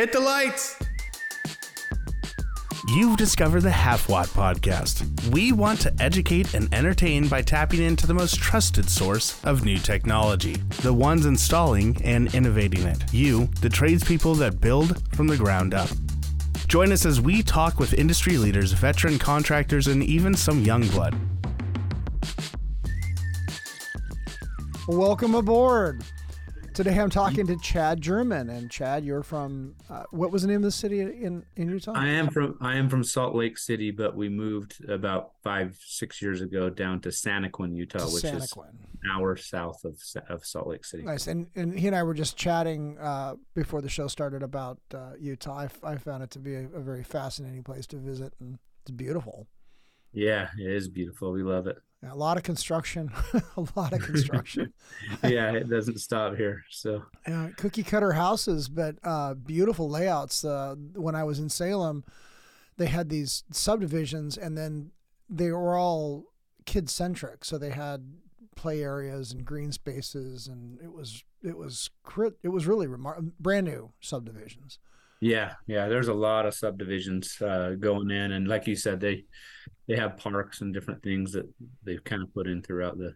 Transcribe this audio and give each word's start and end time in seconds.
Hit 0.00 0.12
the 0.12 0.20
lights. 0.20 0.78
You've 2.88 3.18
discovered 3.18 3.60
the 3.60 3.70
Half 3.70 4.08
Watt 4.08 4.28
Podcast. 4.28 5.04
We 5.28 5.52
want 5.52 5.78
to 5.82 5.92
educate 6.00 6.54
and 6.54 6.72
entertain 6.72 7.28
by 7.28 7.42
tapping 7.42 7.82
into 7.82 8.06
the 8.06 8.14
most 8.14 8.38
trusted 8.38 8.88
source 8.88 9.44
of 9.44 9.62
new 9.62 9.76
technology, 9.76 10.54
the 10.80 10.94
ones 10.94 11.26
installing 11.26 12.00
and 12.02 12.34
innovating 12.34 12.84
it. 12.84 13.12
You, 13.12 13.48
the 13.60 13.68
tradespeople 13.68 14.36
that 14.36 14.58
build 14.58 15.02
from 15.14 15.26
the 15.26 15.36
ground 15.36 15.74
up. 15.74 15.90
Join 16.66 16.92
us 16.92 17.04
as 17.04 17.20
we 17.20 17.42
talk 17.42 17.78
with 17.78 17.92
industry 17.92 18.38
leaders, 18.38 18.72
veteran 18.72 19.18
contractors, 19.18 19.86
and 19.86 20.02
even 20.02 20.34
some 20.34 20.62
young 20.62 20.88
blood. 20.88 21.14
Welcome 24.88 25.34
aboard. 25.34 26.02
Today 26.72 26.98
I'm 26.98 27.10
talking 27.10 27.46
to 27.48 27.56
Chad 27.56 28.00
German, 28.00 28.48
and 28.48 28.70
Chad, 28.70 29.04
you're 29.04 29.24
from 29.24 29.74
uh, 29.90 30.04
what 30.12 30.30
was 30.30 30.42
the 30.42 30.48
name 30.48 30.58
of 30.58 30.62
the 30.62 30.70
city 30.70 31.00
in 31.00 31.44
in 31.56 31.68
Utah? 31.68 31.92
I 31.96 32.08
am 32.08 32.30
from 32.30 32.56
I 32.60 32.76
am 32.76 32.88
from 32.88 33.02
Salt 33.02 33.34
Lake 33.34 33.58
City, 33.58 33.90
but 33.90 34.16
we 34.16 34.28
moved 34.28 34.82
about 34.88 35.32
five 35.42 35.76
six 35.84 36.22
years 36.22 36.40
ago 36.40 36.70
down 36.70 37.00
to 37.00 37.08
Santaquin, 37.08 37.74
Utah, 37.74 37.98
To 37.98 38.04
which 38.06 38.24
is 38.24 38.52
an 38.52 39.10
hour 39.12 39.36
south 39.36 39.84
of 39.84 39.98
of 40.28 40.46
Salt 40.46 40.68
Lake 40.68 40.84
City. 40.84 41.02
Nice, 41.02 41.26
and 41.26 41.48
and 41.56 41.76
he 41.76 41.88
and 41.88 41.96
I 41.96 42.04
were 42.04 42.14
just 42.14 42.36
chatting 42.36 42.96
uh, 42.98 43.34
before 43.54 43.82
the 43.82 43.88
show 43.88 44.06
started 44.06 44.42
about 44.42 44.78
uh, 44.94 45.12
Utah. 45.18 45.58
I, 45.58 45.64
f- 45.64 45.84
I 45.84 45.96
found 45.96 46.22
it 46.22 46.30
to 46.30 46.38
be 46.38 46.54
a, 46.54 46.68
a 46.72 46.80
very 46.80 47.02
fascinating 47.02 47.64
place 47.64 47.86
to 47.88 47.96
visit, 47.96 48.32
and 48.38 48.58
it's 48.82 48.92
beautiful. 48.92 49.48
Yeah, 50.12 50.48
it 50.58 50.70
is 50.70 50.88
beautiful. 50.88 51.32
We 51.32 51.42
love 51.42 51.66
it. 51.66 51.78
A 52.08 52.16
lot 52.16 52.38
of 52.38 52.42
construction, 52.42 53.10
a 53.56 53.66
lot 53.76 53.92
of 53.92 54.00
construction. 54.00 54.72
yeah, 55.22 55.52
it 55.52 55.68
doesn't 55.68 55.98
stop 55.98 56.34
here. 56.34 56.64
So 56.70 57.04
uh, 57.26 57.48
cookie 57.58 57.82
cutter 57.82 58.12
houses, 58.12 58.68
but 58.68 58.96
uh, 59.04 59.34
beautiful 59.34 59.88
layouts. 59.90 60.42
Uh, 60.44 60.76
when 60.94 61.14
I 61.14 61.24
was 61.24 61.38
in 61.38 61.50
Salem, 61.50 62.04
they 62.78 62.86
had 62.86 63.10
these 63.10 63.44
subdivisions, 63.52 64.38
and 64.38 64.56
then 64.56 64.92
they 65.28 65.50
were 65.50 65.76
all 65.76 66.24
kid 66.64 66.88
centric. 66.88 67.44
So 67.44 67.58
they 67.58 67.70
had 67.70 68.14
play 68.56 68.82
areas 68.82 69.32
and 69.32 69.44
green 69.44 69.72
spaces, 69.72 70.46
and 70.46 70.80
it 70.80 70.92
was 70.92 71.22
it 71.42 71.56
was 71.56 71.90
crit- 72.02 72.38
it 72.42 72.48
was 72.48 72.66
really 72.66 72.86
remar- 72.86 73.32
brand 73.38 73.66
new 73.66 73.92
subdivisions. 74.00 74.78
Yeah, 75.20 75.52
yeah, 75.66 75.88
there's 75.88 76.08
a 76.08 76.14
lot 76.14 76.46
of 76.46 76.54
subdivisions 76.54 77.40
uh, 77.42 77.74
going 77.78 78.10
in, 78.10 78.32
and 78.32 78.48
like 78.48 78.66
you 78.66 78.74
said, 78.74 79.00
they 79.00 79.24
they 79.86 79.96
have 79.96 80.16
parks 80.16 80.62
and 80.62 80.72
different 80.72 81.02
things 81.02 81.32
that 81.32 81.48
they've 81.84 82.02
kind 82.02 82.22
of 82.22 82.32
put 82.32 82.46
in 82.46 82.62
throughout 82.62 82.96
the 82.96 83.14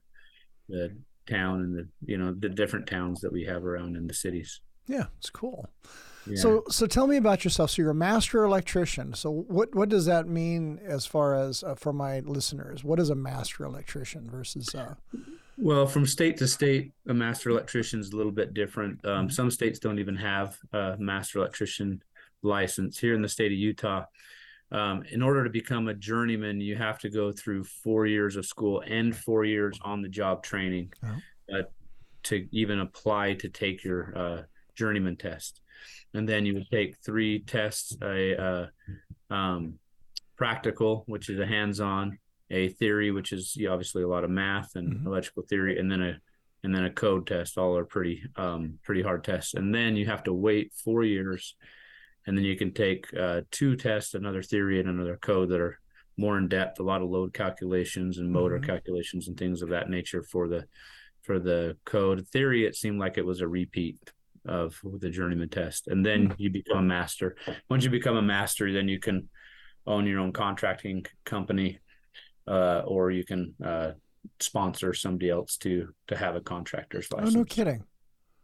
the 0.69 0.97
town 1.27 1.61
and 1.61 1.77
the 1.77 1.89
you 2.05 2.19
know 2.19 2.35
the 2.39 2.49
different 2.49 2.87
towns 2.87 3.21
that 3.23 3.33
we 3.33 3.45
have 3.45 3.65
around 3.65 3.97
in 3.97 4.07
the 4.07 4.15
cities. 4.15 4.61
Yeah, 4.87 5.07
it's 5.19 5.31
cool. 5.31 5.71
Yeah. 6.27 6.37
So 6.37 6.65
so 6.69 6.87
tell 6.87 7.07
me 7.07 7.17
about 7.17 7.43
yourself. 7.43 7.71
So 7.71 7.83
you're 7.83 7.91
a 7.91 7.95
master 7.95 8.45
electrician. 8.45 9.15
So 9.15 9.31
what 9.31 9.75
what 9.75 9.89
does 9.89 10.05
that 10.05 10.29
mean 10.29 10.81
as 10.85 11.07
far 11.07 11.35
as 11.35 11.63
uh, 11.63 11.75
for 11.75 11.93
my 11.93 12.21
listeners? 12.21 12.85
What 12.85 13.01
is 13.01 13.09
a 13.09 13.15
master 13.15 13.65
electrician 13.65 14.29
versus 14.31 14.75
uh, 14.75 14.95
Well, 15.57 15.87
from 15.87 16.07
state 16.07 16.37
to 16.39 16.49
state, 16.49 16.93
a 17.09 17.15
master 17.15 17.51
electrician 17.51 18.01
is 18.01 18.11
a 18.11 18.17
little 18.17 18.33
bit 18.33 18.55
different. 18.55 19.05
Um, 19.05 19.31
some 19.31 19.51
states 19.51 19.79
don't 19.79 20.01
even 20.01 20.17
have 20.17 20.59
a 20.73 20.97
master 20.99 21.39
electrician 21.39 22.03
license. 22.43 22.99
Here 22.99 23.15
in 23.15 23.23
the 23.23 23.29
state 23.29 23.53
of 23.53 23.59
Utah, 23.59 24.05
um, 24.73 25.05
in 25.11 25.23
order 25.23 25.45
to 25.45 25.51
become 25.51 25.87
a 25.87 25.95
journeyman, 25.95 26.61
you 26.61 26.75
have 26.77 26.99
to 27.01 27.09
go 27.09 27.31
through 27.31 27.65
four 27.65 28.07
years 28.07 28.35
of 28.35 28.47
school 28.47 28.83
and 28.87 29.15
four 29.17 29.45
years 29.45 29.79
on 29.83 30.03
the 30.03 30.09
job 30.09 30.43
training 30.43 30.93
uh, 31.55 31.63
to 32.25 32.49
even 32.51 32.81
apply 32.81 33.35
to 33.35 33.49
take 33.49 33.85
your 33.85 34.13
uh, 34.17 34.43
journeyman 34.75 35.17
test. 35.17 35.61
And 36.15 36.29
then 36.29 36.45
you 36.47 36.55
would 36.55 36.71
take 36.71 36.97
three 37.05 37.41
tests 37.41 37.97
a 38.03 38.43
uh, 38.43 38.67
um, 39.33 39.75
practical, 40.37 41.05
which 41.07 41.29
is 41.29 41.39
a 41.39 41.47
hands 41.47 41.81
on, 41.81 42.19
a 42.55 42.69
theory, 42.69 43.11
which 43.11 43.33
is 43.33 43.57
obviously 43.69 44.03
a 44.05 44.09
lot 44.09 44.25
of 44.25 44.31
math 44.31 44.77
and 44.77 44.89
Mhm. 45.01 45.07
electrical 45.07 45.43
theory, 45.43 45.79
and 45.79 45.91
then 45.91 46.01
a 46.03 46.21
and 46.63 46.75
then 46.75 46.85
a 46.85 46.91
code 46.91 47.27
test. 47.27 47.59
All 47.59 47.77
are 47.77 47.85
pretty 47.85 48.23
um, 48.37 48.79
pretty 48.83 49.03
hard 49.03 49.23
tests. 49.23 49.53
And 49.53 49.75
then 49.75 49.97
you 49.97 50.07
have 50.07 50.23
to 50.25 50.33
wait 50.33 50.73
four 50.73 51.05
years, 51.05 51.57
and 52.27 52.39
then 52.39 52.45
you 52.47 52.57
can 52.57 52.73
take 52.73 53.13
uh, 53.15 53.43
two 53.51 53.77
tests, 53.77 54.15
another 54.15 54.43
theory 54.43 54.81
and 54.81 54.89
another 54.89 55.19
code 55.19 55.51
that 55.51 55.61
are 55.61 55.79
more 56.17 56.39
in 56.39 56.49
depth, 56.49 56.81
a 56.81 56.83
lot 56.83 57.03
of 57.03 57.11
load 57.11 57.35
calculations 57.35 58.17
and 58.19 58.31
motor 58.33 58.59
Mhm. 58.59 58.65
calculations 58.67 59.29
and 59.29 59.37
things 59.37 59.61
of 59.61 59.69
that 59.71 59.91
nature 59.91 60.23
for 60.23 60.49
the 60.49 60.67
for 61.21 61.39
the 61.39 61.77
code 61.85 62.27
theory. 62.29 62.65
It 62.65 62.77
seemed 62.77 62.99
like 63.01 63.19
it 63.19 63.27
was 63.27 63.41
a 63.43 63.49
repeat 63.49 63.99
of 64.47 64.81
the 65.01 65.11
journeyman 65.11 65.49
test, 65.51 65.89
and 65.89 66.05
then 66.07 66.35
you 66.39 66.49
become 66.51 66.79
a 66.79 66.83
master. 66.83 67.37
Once 67.69 67.85
you 67.85 67.91
become 67.91 68.17
a 68.17 68.23
master, 68.37 68.73
then 68.73 68.89
you 68.89 68.99
can 68.99 69.29
own 69.87 70.07
your 70.07 70.21
own 70.21 70.33
contracting 70.33 71.05
company, 71.25 71.79
uh, 72.49 72.83
or 72.87 73.11
you 73.11 73.25
can 73.25 73.55
uh, 73.65 73.93
sponsor 74.41 74.95
somebody 74.95 75.31
else 75.31 75.57
to 75.59 75.89
to 76.09 76.17
have 76.17 76.37
a 76.37 76.41
contractor's 76.41 77.11
license. 77.13 77.35
Oh 77.35 77.39
no 77.39 77.45
kidding. 77.45 77.85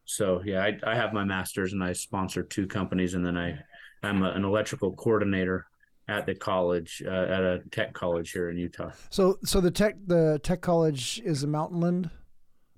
So 0.05 0.43
yeah, 0.45 0.63
I, 0.65 0.79
I 0.85 0.95
have 0.95 1.13
my 1.13 1.25
master's 1.25 1.73
and 1.73 1.83
I 1.85 1.93
sponsor 1.93 2.43
two 2.43 2.67
companies, 2.67 3.15
and 3.15 3.25
then 3.25 3.37
I 3.37 3.59
I'm 4.03 4.23
a, 4.23 4.31
an 4.31 4.45
electrical 4.45 4.93
coordinator 4.93 5.67
at 6.09 6.27
the 6.27 6.35
college 6.35 7.03
uh, 7.07 7.11
at 7.11 7.43
a 7.43 7.61
tech 7.71 7.93
college 7.93 8.33
here 8.33 8.51
in 8.51 8.57
Utah. 8.59 8.91
So 9.11 9.39
so 9.45 9.61
the 9.61 9.71
tech 9.71 9.97
the 10.07 10.41
tech 10.43 10.61
college 10.61 11.21
is 11.25 11.45
a 11.45 11.47
Mountainland, 11.47 12.11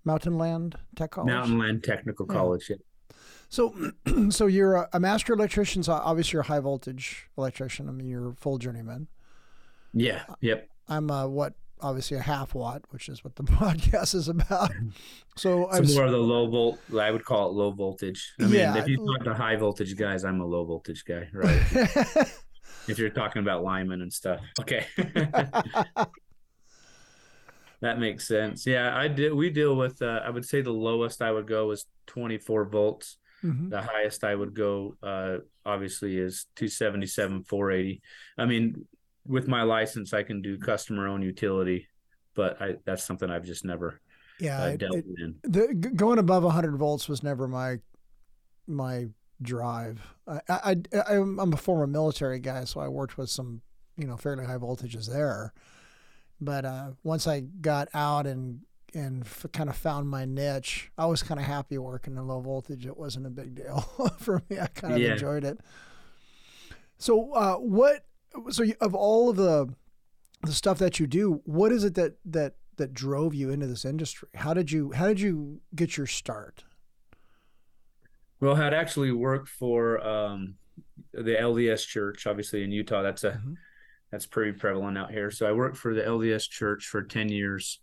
Mountainland 0.06 0.74
Tech 0.96 1.12
College. 1.12 1.32
Mountain 1.32 1.58
Land 1.58 1.84
Technical 1.84 2.26
Yeah. 2.28 2.34
College. 2.34 2.70
Yeah. 2.70 2.76
So 3.48 3.74
so 4.30 4.46
you're 4.46 4.74
a, 4.74 4.88
a 4.92 5.00
master 5.00 5.32
electrician. 5.32 5.82
So 5.82 5.92
obviously 5.92 6.32
you're 6.32 6.42
a 6.42 6.46
high 6.46 6.60
voltage 6.60 7.28
electrician. 7.38 7.88
I 7.88 7.92
mean 7.92 8.08
you're 8.08 8.30
a 8.30 8.34
full 8.34 8.58
journeyman. 8.58 9.08
Yeah. 9.94 10.24
Yep. 10.40 10.68
I'm 10.88 11.10
a 11.10 11.28
what 11.28 11.54
obviously 11.80 12.16
a 12.16 12.20
half 12.22 12.54
watt, 12.54 12.82
which 12.90 13.08
is 13.08 13.24
what 13.24 13.34
the 13.36 13.42
podcast 13.60 14.14
is 14.14 14.28
about. 14.28 14.70
So 15.36 15.66
I've 15.68 15.82
It's 15.82 15.94
more 15.94 16.04
of 16.04 16.12
the 16.12 16.18
low 16.18 16.46
volt. 16.48 16.78
I 16.98 17.10
would 17.10 17.24
call 17.24 17.48
it 17.50 17.54
low 17.54 17.70
voltage. 17.72 18.32
I 18.40 18.44
mean, 18.44 18.54
Yeah. 18.54 18.76
if 18.76 18.86
you 18.88 18.98
talk 18.98 19.24
to 19.24 19.34
high 19.34 19.56
voltage 19.56 19.96
guys, 19.96 20.24
I'm 20.24 20.40
a 20.40 20.46
low 20.46 20.64
voltage 20.64 21.04
guy, 21.04 21.28
right? 21.32 21.60
if 22.88 22.98
you're 22.98 23.10
talking 23.10 23.42
about 23.42 23.62
linemen 23.64 24.00
and 24.02 24.12
stuff. 24.12 24.40
Okay. 24.60 24.86
that 27.80 27.98
makes 27.98 28.28
sense. 28.28 28.66
Yeah, 28.66 28.96
I 28.96 29.08
did. 29.08 29.34
We 29.34 29.50
deal 29.50 29.74
with. 29.76 30.00
Uh, 30.00 30.20
I 30.24 30.30
would 30.30 30.44
say 30.44 30.60
the 30.62 30.70
lowest 30.72 31.20
I 31.20 31.32
would 31.32 31.46
go 31.48 31.70
is 31.72 31.86
24 32.06 32.66
volts. 32.66 33.16
Mhm. 33.44 33.70
The 33.70 33.82
highest 33.82 34.22
I 34.22 34.36
would 34.36 34.54
go, 34.54 34.96
uh, 35.02 35.38
obviously, 35.66 36.16
is 36.16 36.46
277, 36.54 37.42
480. 37.42 38.00
I 38.38 38.44
mean, 38.46 38.86
with 39.26 39.48
my 39.48 39.62
license, 39.62 40.12
I 40.12 40.22
can 40.22 40.42
do 40.42 40.58
customer 40.58 41.06
owned 41.08 41.24
utility, 41.24 41.86
but 42.34 42.60
I, 42.60 42.76
that's 42.84 43.04
something 43.04 43.30
I've 43.30 43.44
just 43.44 43.64
never 43.64 44.00
yeah, 44.40 44.60
uh, 44.62 44.76
dealt 44.76 44.96
it- 44.96 45.04
in. 45.18 45.36
the 45.42 45.74
going 45.74 46.18
above 46.18 46.42
100 46.44 46.76
volts 46.76 47.08
was 47.08 47.22
never 47.22 47.46
my 47.48 47.76
my 48.66 49.08
drive. 49.40 50.00
I, 50.26 50.40
I, 50.48 50.76
I 50.94 51.16
I'm 51.16 51.38
I'm 51.38 51.52
a 51.52 51.56
former 51.56 51.86
military 51.86 52.38
guy, 52.38 52.64
so 52.64 52.80
I 52.80 52.88
worked 52.88 53.16
with 53.18 53.30
some 53.30 53.62
you 53.96 54.06
know 54.06 54.16
fairly 54.16 54.44
high 54.44 54.56
voltages 54.58 55.08
there. 55.10 55.52
But 56.40 56.64
uh, 56.64 56.90
once 57.04 57.26
I 57.28 57.40
got 57.40 57.88
out 57.94 58.26
and 58.26 58.62
and 58.94 59.22
f- 59.22 59.46
kind 59.52 59.70
of 59.70 59.76
found 59.76 60.08
my 60.08 60.24
niche, 60.24 60.90
I 60.98 61.06
was 61.06 61.22
kind 61.22 61.38
of 61.40 61.46
happy 61.46 61.78
working 61.78 62.16
in 62.16 62.26
low 62.26 62.40
voltage. 62.40 62.84
It 62.86 62.96
wasn't 62.96 63.26
a 63.26 63.30
big 63.30 63.54
deal 63.54 63.80
for 64.18 64.42
me. 64.50 64.58
I 64.58 64.66
kind 64.66 64.94
of 64.94 65.00
Yeah. 65.00 65.12
enjoyed 65.12 65.44
it. 65.44 65.60
So 66.98 67.32
uh, 67.32 67.54
what? 67.56 68.04
So 68.50 68.64
of 68.80 68.94
all 68.94 69.30
of 69.30 69.36
the 69.36 69.74
the 70.42 70.52
stuff 70.52 70.78
that 70.78 70.98
you 70.98 71.06
do, 71.06 71.40
what 71.44 71.70
is 71.72 71.84
it 71.84 71.94
that 71.94 72.14
that 72.24 72.54
that 72.76 72.94
drove 72.94 73.34
you 73.34 73.50
into 73.50 73.66
this 73.66 73.84
industry? 73.84 74.28
How 74.34 74.54
did 74.54 74.70
you 74.72 74.92
how 74.92 75.06
did 75.06 75.20
you 75.20 75.60
get 75.74 75.96
your 75.96 76.06
start? 76.06 76.64
Well, 78.40 78.56
I'd 78.56 78.74
actually 78.74 79.12
worked 79.12 79.48
for 79.48 80.04
um, 80.04 80.54
the 81.12 81.36
LDS 81.36 81.86
Church, 81.86 82.26
obviously 82.26 82.64
in 82.64 82.72
Utah. 82.72 83.02
That's 83.02 83.24
a 83.24 83.32
Mhm. 83.32 83.56
that's 84.10 84.26
pretty 84.26 84.52
prevalent 84.52 84.98
out 84.98 85.10
here. 85.10 85.30
So 85.30 85.46
I 85.46 85.52
worked 85.52 85.76
for 85.76 85.94
the 85.94 86.02
LDS 86.04 86.48
Church 86.48 86.86
for 86.88 87.02
ten 87.02 87.28
years. 87.28 87.78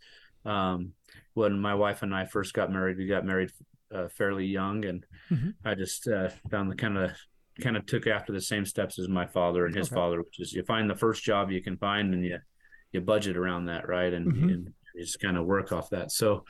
Um, 0.46 0.94
when 1.34 1.60
my 1.60 1.76
wife 1.76 2.02
and 2.02 2.14
I 2.14 2.26
first 2.26 2.54
got 2.54 2.72
married, 2.72 2.98
we 2.98 3.08
got 3.08 3.26
married 3.26 3.52
uh, 3.92 4.08
fairly 4.10 4.46
young, 4.46 4.86
and 4.86 5.06
Mhm. 5.32 5.56
I 5.66 5.76
just 5.76 6.08
uh, 6.08 6.30
found 6.52 6.70
the 6.72 6.76
kind 6.76 6.98
of 6.98 7.12
kind 7.60 7.78
of 7.78 7.86
took 7.86 8.08
after 8.08 8.34
the 8.34 8.42
same 8.42 8.66
steps 8.66 8.98
as 9.00 9.08
my 9.08 9.26
father 9.26 9.66
and 9.66 9.76
his 9.76 9.88
Okay. 9.88 9.96
father, 9.96 10.20
which 10.22 10.40
is 10.40 10.54
you 10.54 10.64
find 10.64 10.90
the 10.90 10.96
first 10.96 11.24
job 11.24 11.52
you 11.52 11.62
can 11.62 11.78
find, 11.78 12.14
and 12.14 12.24
you 12.26 12.40
you 12.92 13.02
budget 13.02 13.38
around 13.38 13.66
that, 13.66 13.88
right? 13.88 14.12
And, 14.14 14.34
Mhm. 14.34 14.52
and 14.52 14.74
you 14.96 15.02
just 15.06 15.20
kind 15.20 15.38
of 15.38 15.46
work 15.46 15.72
off 15.72 15.92
that. 15.92 16.12
So 16.12 16.44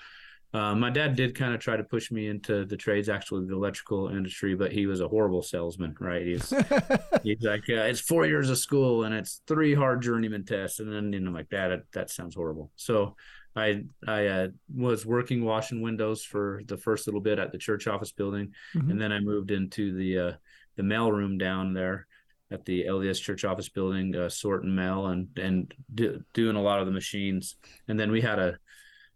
uh, 0.54 0.74
my 0.74 0.90
dad 0.90 1.16
did 1.18 1.36
kind 1.36 1.54
of 1.54 1.60
try 1.60 1.76
to 1.76 1.84
push 1.84 2.10
me 2.12 2.28
into 2.28 2.64
the 2.66 2.78
trades, 2.78 3.10
actually 3.10 3.46
the 3.46 3.54
electrical 3.54 4.08
industry, 4.08 4.56
but 4.56 4.72
he 4.72 4.86
was 4.88 5.02
a 5.02 5.08
horrible 5.08 5.42
salesman, 5.44 5.96
right? 6.00 6.26
He's 6.26 6.50
he's 7.24 7.42
like, 7.42 7.70
uh, 7.70 7.84
it's 7.92 8.00
four 8.00 8.26
years 8.26 8.50
of 8.50 8.58
school 8.58 9.04
and 9.04 9.14
it's 9.14 9.42
three 9.48 9.74
hard 9.76 10.02
journeyman 10.02 10.46
tests, 10.46 10.80
and 10.80 10.92
then 10.92 11.12
you 11.12 11.20
know, 11.20 11.32
like 11.32 11.50
that, 11.50 11.82
that 11.94 12.10
sounds 12.10 12.36
horrible. 12.36 12.72
So 12.78 13.16
I 13.56 13.84
I 14.08 14.28
uh, 14.28 14.48
was 14.74 15.06
working 15.06 15.44
washing 15.44 15.82
windows 15.82 16.24
for 16.24 16.62
the 16.66 16.78
first 16.78 17.06
little 17.06 17.22
bit 17.22 17.38
at 17.38 17.52
the 17.52 17.58
church 17.58 17.86
office 17.88 18.14
building, 18.14 18.54
Mhm. 18.76 18.92
and 18.92 19.02
then 19.02 19.12
I 19.12 19.20
moved 19.20 19.52
into 19.52 19.94
the 19.94 20.20
uh, 20.20 20.34
the 20.76 20.84
mail 20.84 21.12
room 21.12 21.38
down 21.38 21.74
there 21.74 22.08
at 22.52 22.66
the 22.66 22.86
LDS 22.86 23.22
Church 23.22 23.46
office 23.46 23.70
building, 23.70 24.16
uh, 24.16 24.30
sorting 24.30 24.74
mail 24.74 25.08
and 25.08 25.28
and 25.38 25.74
do, 25.94 26.24
doing 26.34 26.56
a 26.56 26.62
lot 26.62 26.80
of 26.80 26.86
the 26.86 26.92
machines. 26.92 27.56
And 27.88 28.00
then 28.00 28.12
we 28.12 28.22
had 28.22 28.40
a 28.40 28.58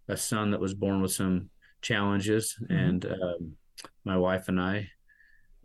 a 0.08 0.18
son 0.18 0.52
that 0.52 0.60
was 0.60 0.74
born 0.74 1.02
with 1.02 1.14
some 1.14 1.50
challenges, 1.82 2.56
mm-hmm. 2.62 2.74
and 2.74 3.06
um, 3.06 3.54
my 4.04 4.18
wife 4.18 4.50
and 4.50 4.60
I 4.60 4.90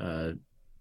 uh, 0.01 0.33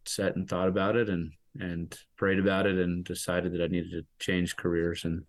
sat 0.05 0.35
and 0.35 0.47
thought 0.47 0.67
about 0.67 0.95
it 0.95 1.09
and 1.09 1.31
and 1.59 1.97
prayed 2.17 2.39
about 2.39 2.67
it 2.67 2.77
and 2.77 3.03
decided 3.03 3.53
that 3.53 3.63
I 3.63 3.67
needed 3.67 3.91
to 3.91 4.05
change 4.19 4.55
careers 4.55 5.05
and 5.05 5.23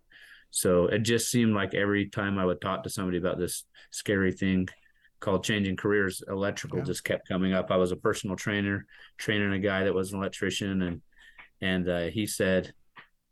so 0.51 0.85
it 0.85 0.99
just 0.99 1.29
seemed 1.29 1.53
like 1.53 1.73
every 1.73 2.07
time 2.07 2.37
I 2.37 2.45
would 2.45 2.61
talk 2.61 2.83
to 2.83 2.89
somebody 2.89 3.17
about 3.17 3.37
this 3.37 3.65
scary 3.91 4.31
thing 4.31 4.67
called 5.19 5.43
changing 5.43 5.75
careers, 5.75 6.23
electrical 6.27 6.79
yeah. 6.79 6.85
just 6.85 7.03
kept 7.03 7.27
coming 7.27 7.53
up. 7.53 7.71
I 7.71 7.77
was 7.77 7.91
a 7.91 7.97
personal 7.97 8.35
trainer, 8.35 8.85
training 9.17 9.51
a 9.53 9.59
guy 9.59 9.83
that 9.83 9.93
was 9.93 10.11
an 10.11 10.19
electrician, 10.19 10.81
and 10.81 11.01
and 11.61 11.89
uh, 11.89 12.05
he 12.05 12.25
said, 12.25 12.73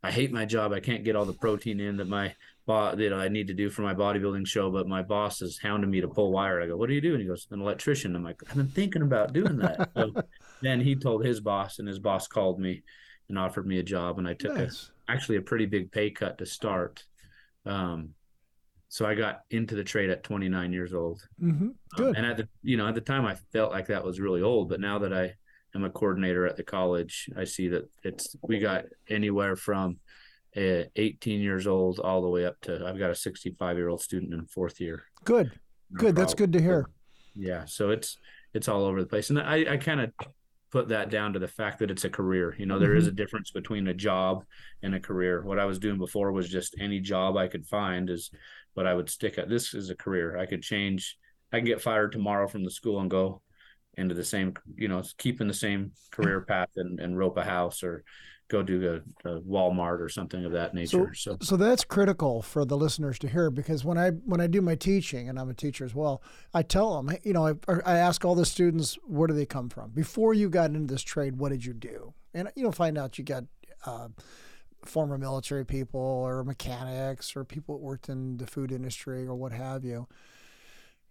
"I 0.04 0.12
hate 0.12 0.32
my 0.32 0.46
job. 0.46 0.74
I 0.74 0.80
can't 0.80 1.04
get 1.04 1.16
all 1.16 1.26
the 1.26 1.34
protein 1.34 1.80
in 1.80 1.98
that 1.98 2.08
my 2.08 2.36
that 2.68 3.14
I 3.14 3.30
need 3.30 3.48
to 3.48 3.54
do 3.54 3.70
for 3.70 3.82
my 3.82 3.94
bodybuilding 3.94 4.46
show, 4.46 4.70
but 4.70 4.90
my 4.90 5.02
boss 5.02 5.42
is 5.42 5.58
hounding 5.58 5.90
me 5.90 6.02
to 6.02 6.08
pull 6.08 6.32
wire." 6.32 6.62
I 6.62 6.68
go, 6.68 6.78
"What 6.78 6.90
do 6.90 6.96
you 6.96 7.02
do?" 7.02 7.14
And 7.14 7.22
he 7.22 7.28
goes, 7.28 7.48
"An 7.52 7.62
electrician." 7.62 8.16
I'm 8.16 8.24
like, 8.24 8.42
"I've 8.50 8.58
been 8.58 8.68
thinking 8.68 9.02
about 9.02 9.34
doing 9.34 9.58
that." 9.58 9.90
so 9.96 10.14
then 10.62 10.82
he 10.82 10.96
told 10.96 11.26
his 11.26 11.40
boss, 11.40 11.80
and 11.80 11.88
his 11.88 12.00
boss 12.00 12.28
called 12.28 12.60
me 12.60 12.84
and 13.30 13.40
offered 13.40 13.66
me 13.66 13.80
a 13.80 13.84
job, 13.84 14.20
and 14.20 14.28
I 14.28 14.34
took 14.34 14.56
nice. 14.56 14.92
a, 15.08 15.12
actually 15.12 15.38
a 15.38 15.42
pretty 15.42 15.66
big 15.66 15.92
pay 15.92 16.12
cut 16.12 16.38
to 16.40 16.46
start. 16.46 17.04
Um, 17.66 18.14
so 18.90 19.06
I 19.06 19.16
got 19.16 19.42
into 19.50 19.76
the 19.76 19.84
trade 19.84 20.10
at 20.10 20.24
29 20.24 20.72
years 20.72 20.94
old. 20.94 21.28
Mm-hmm. 21.42 21.64
Um, 21.64 21.76
Good. 21.96 22.10
Um, 22.10 22.16
and 22.16 22.26
at 22.26 22.38
the 22.38 22.48
you 22.64 22.78
know 22.78 22.88
at 22.88 22.96
the 22.96 23.02
time 23.02 23.26
I 23.26 23.36
felt 23.52 23.72
like 23.72 23.88
that 23.88 24.04
was 24.04 24.20
really 24.20 24.42
old, 24.42 24.70
but 24.70 24.80
now 24.80 25.00
that 25.00 25.14
I 25.14 25.34
am 25.76 25.84
a 25.84 25.90
coordinator 25.90 26.46
at 26.48 26.58
the 26.58 26.64
college, 26.64 27.30
I 27.38 27.44
see 27.44 27.68
that 27.70 27.90
it's 28.04 28.36
we 28.42 28.60
got 28.60 28.86
anywhere 29.10 29.56
from 29.56 29.98
uh, 30.56 30.84
18 30.96 31.42
years 31.42 31.68
old 31.68 32.00
all 32.00 32.22
the 32.22 32.30
way 32.30 32.46
up 32.46 32.60
to 32.62 32.86
I've 32.86 33.00
got 33.00 33.12
a 33.12 33.16
65 33.16 33.78
year 33.78 33.90
old 33.90 34.02
student 34.02 34.34
in 34.34 34.46
fourth 34.46 34.80
year. 34.80 35.04
Good. 35.24 35.52
No 35.92 36.00
Good. 36.00 36.16
That's 36.16 36.34
good 36.34 36.54
to 36.54 36.62
hear. 36.62 36.90
Yeah. 37.36 37.66
So 37.66 37.92
it's 37.92 38.18
it's 38.54 38.68
all 38.68 38.84
over 38.84 39.02
the 39.02 39.08
place, 39.08 39.30
and 39.30 39.40
I 39.40 39.74
I 39.74 39.78
kind 39.78 40.02
of 40.02 40.12
put 40.72 40.90
that 40.90 41.10
down 41.10 41.34
to 41.34 41.40
the 41.40 41.48
fact 41.48 41.80
that 41.80 41.92
it's 41.92 42.04
a 42.04 42.10
career. 42.10 42.56
You 42.58 42.66
know, 42.66 42.80
there 42.80 42.90
mm-hmm. 42.90 42.98
is 42.98 43.08
a 43.08 43.12
difference 43.12 43.52
between 43.52 43.88
a 43.88 43.94
job 43.94 44.44
and 44.84 44.94
a 44.94 45.00
career. 45.00 45.42
What 45.44 45.60
I 45.60 45.66
was 45.66 45.80
doing 45.80 45.98
before 45.98 46.32
was 46.32 46.50
just 46.50 46.76
any 46.80 47.00
job 47.00 47.38
I 47.38 47.48
could 47.48 47.66
find 47.66 48.10
is 48.10 48.32
what 48.74 48.88
I 48.88 48.94
would 48.94 49.10
stick 49.10 49.38
at. 49.38 49.50
This 49.50 49.74
is 49.74 49.90
a 49.90 49.96
career. 49.96 50.38
I 50.38 50.46
could 50.46 50.62
change. 50.62 51.18
I 51.52 51.58
can 51.58 51.66
get 51.66 51.82
fired 51.82 52.12
tomorrow 52.12 52.48
from 52.48 52.64
the 52.64 52.72
school 52.72 53.00
and 53.00 53.10
go 53.10 53.42
into 53.98 54.14
the 54.14 54.24
same, 54.24 54.54
you 54.76 54.88
know, 54.88 55.04
keeping 55.18 55.48
the 55.48 55.54
same 55.54 55.92
career 56.12 56.42
path 56.42 56.70
and, 56.76 57.00
and 57.00 57.18
rope 57.18 57.38
a 57.38 57.44
house 57.44 57.82
or 57.82 58.04
go 58.50 58.64
do 58.64 59.02
a, 59.26 59.30
a, 59.30 59.42
Walmart 59.42 60.00
or 60.00 60.10
something 60.10 60.46
of 60.46 60.52
that 60.54 60.74
nature. 60.74 61.14
So, 61.14 61.32
so, 61.34 61.38
so 61.42 61.58
that's 61.58 61.84
critical 61.84 62.42
for 62.42 62.66
the 62.66 62.78
listeners 62.78 63.20
to 63.20 63.28
hear 63.28 63.50
because 63.50 63.84
when 63.84 63.98
I 63.98 64.12
when 64.12 64.42
I 64.42 64.48
do 64.48 64.62
my 64.62 64.76
teaching 64.76 65.30
and 65.30 65.40
I'm 65.40 65.50
a 65.50 65.54
teacher 65.54 65.86
as 65.86 65.94
well, 65.94 66.22
I 66.54 66.62
tell 66.64 67.02
them, 67.02 67.16
you 67.24 67.34
know, 67.34 67.48
I, 67.48 67.54
I 67.86 67.98
ask 67.98 68.24
all 68.24 68.36
the 68.36 68.46
students 68.46 68.98
where 69.06 69.28
do 69.28 69.34
they 69.34 69.46
come 69.46 69.70
from 69.70 69.92
before 69.92 70.34
you 70.34 70.50
got 70.50 70.72
into 70.72 70.92
this 70.92 71.02
trade. 71.02 71.38
What 71.38 71.50
did 71.50 71.66
you 71.66 71.74
do? 71.74 72.14
And 72.34 72.50
you 72.56 72.64
know, 72.64 72.72
find 72.72 72.98
out 72.98 73.18
you 73.18 73.24
got. 73.24 73.44
Uh, 73.86 74.10
former 74.86 75.18
military 75.18 75.66
people 75.66 76.00
or 76.00 76.44
mechanics 76.44 77.36
or 77.36 77.44
people 77.44 77.76
that 77.76 77.84
worked 77.84 78.08
in 78.10 78.38
the 78.38 78.48
food 78.48 78.72
industry 78.72 79.26
or 79.26 79.36
what 79.36 79.52
have 79.52 79.84
you. 79.84 80.08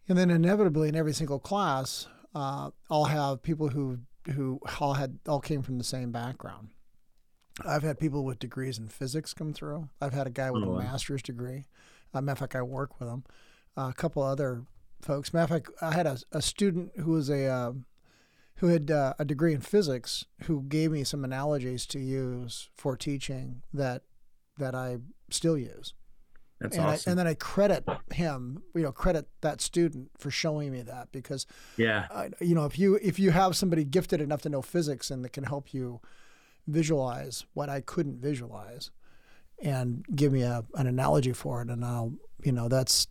And 0.09 0.17
then 0.17 0.31
inevitably 0.31 0.89
in 0.89 0.97
every 0.97 1.13
single 1.13 1.39
class, 1.39 2.07
uh, 2.35 2.71
I'll 2.91 3.07
have 3.07 3.43
people 3.43 3.69
who 3.69 3.99
who 4.35 4.61
all 4.81 4.95
had 4.95 5.19
all 5.29 5.41
came 5.41 5.63
from 5.63 5.79
the 5.79 5.85
same 5.85 6.11
background. 6.11 6.69
I've 7.65 7.83
had 7.83 7.99
people 7.99 8.25
with 8.25 8.39
degrees 8.39 8.79
in 8.79 8.89
physics 8.89 9.33
come 9.33 9.53
through. 9.53 9.89
I've 10.01 10.13
had 10.13 10.27
a 10.27 10.31
guy 10.31 10.51
with 10.51 10.65
oh, 10.65 10.77
a 10.77 10.83
master's 10.83 11.23
degree. 11.23 11.65
Uh, 12.13 12.21
matter 12.21 12.33
of 12.33 12.39
fact, 12.39 12.57
I 12.57 12.63
work 12.63 13.01
with 13.01 13.09
him. 13.09 13.25
Uh, 13.77 13.89
a 13.91 13.95
couple 13.95 14.23
other 14.23 14.65
folks. 15.01 15.33
Matter 15.33 15.55
of 15.55 15.65
fact, 15.65 15.83
I 15.83 15.93
had 15.93 16.07
a, 16.07 16.19
a 16.33 16.43
student 16.43 16.93
who 16.99 17.13
was 17.13 17.31
a 17.31 17.47
uh, 17.47 17.73
who 18.57 18.69
had 18.69 18.91
uh, 18.91 19.15
a 19.19 19.25
degree 19.25 19.55
in 19.55 19.61
physics 19.61 20.25
who 20.45 20.63
gave 20.63 20.91
me 20.91 21.05
some 21.05 21.25
analogies 21.25 21.87
to 21.87 21.99
use 21.99 22.69
for 22.75 22.97
teaching 22.97 23.63
that 23.73 24.03
that 24.59 24.75
I 24.75 24.99
still 25.31 25.59
use. 25.59 25.95
That's 26.61 26.77
and 26.77 26.87
awesome. 26.87 27.11
I, 27.11 27.11
and 27.11 27.19
then 27.19 27.27
I 27.27 27.35
credit 27.35 27.85
him, 28.13 28.63
you 28.75 28.83
know, 28.83 28.93
credit 28.93 29.29
that 29.43 29.61
student 29.61 30.11
for 30.17 30.31
showing 30.31 30.73
me 30.73 30.81
that 30.83 31.13
because, 31.13 31.47
yeah, 31.77 32.07
uh, 32.11 32.29
you 32.41 32.55
know, 32.55 32.65
if 32.65 32.79
you 32.79 32.99
if 33.03 33.19
you 33.19 33.31
have 33.31 33.57
somebody 33.57 33.85
gifted 33.85 34.21
enough 34.21 34.43
to 34.43 34.49
know 34.49 34.63
physics 34.63 35.11
and 35.11 35.23
that 35.25 35.33
can 35.33 35.45
help 35.45 35.75
you 35.75 36.01
visualize 36.67 37.47
what 37.55 37.69
I 37.69 37.81
couldn't 37.81 38.21
visualize 38.21 38.91
and 39.63 40.05
give 40.15 40.33
me 40.33 40.43
a, 40.43 40.65
an 40.75 40.87
analogy 40.87 41.33
for 41.33 41.63
it 41.63 41.69
and 41.69 41.85
I'll 41.85 42.13
you 42.43 42.53
know 42.53 42.69
that's 42.69 43.07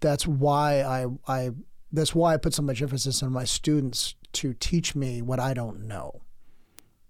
that's 0.00 0.26
why 0.26 0.82
I 0.82 1.06
I 1.28 1.50
that's 1.92 2.14
why 2.14 2.34
I 2.34 2.36
put 2.36 2.54
so 2.54 2.62
much 2.62 2.82
emphasis 2.82 3.22
on 3.22 3.32
my 3.32 3.44
students 3.44 4.14
to 4.32 4.54
teach 4.54 4.94
me 4.94 5.22
what 5.22 5.40
I 5.40 5.54
don't 5.54 5.86
know. 5.86 6.22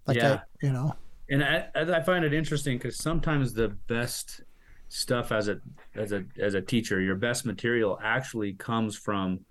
Like 0.07 0.17
yeah. 0.17 0.33
I, 0.33 0.41
you 0.65 0.73
know. 0.73 0.95
And 1.29 1.43
I, 1.43 1.67
I 1.75 2.01
find 2.01 2.25
it 2.25 2.33
interesting 2.33 2.77
because 2.77 2.97
sometimes 2.97 3.53
the 3.53 3.69
best 3.87 4.41
stuff 4.89 5.31
as 5.31 5.47
a 5.47 5.61
as 5.95 6.11
a 6.11 6.25
as 6.39 6.55
a 6.55 6.61
teacher, 6.61 6.99
your 6.99 7.15
best 7.15 7.45
material 7.45 7.99
actually 8.03 8.53
comes 8.53 8.97
from 8.97 9.41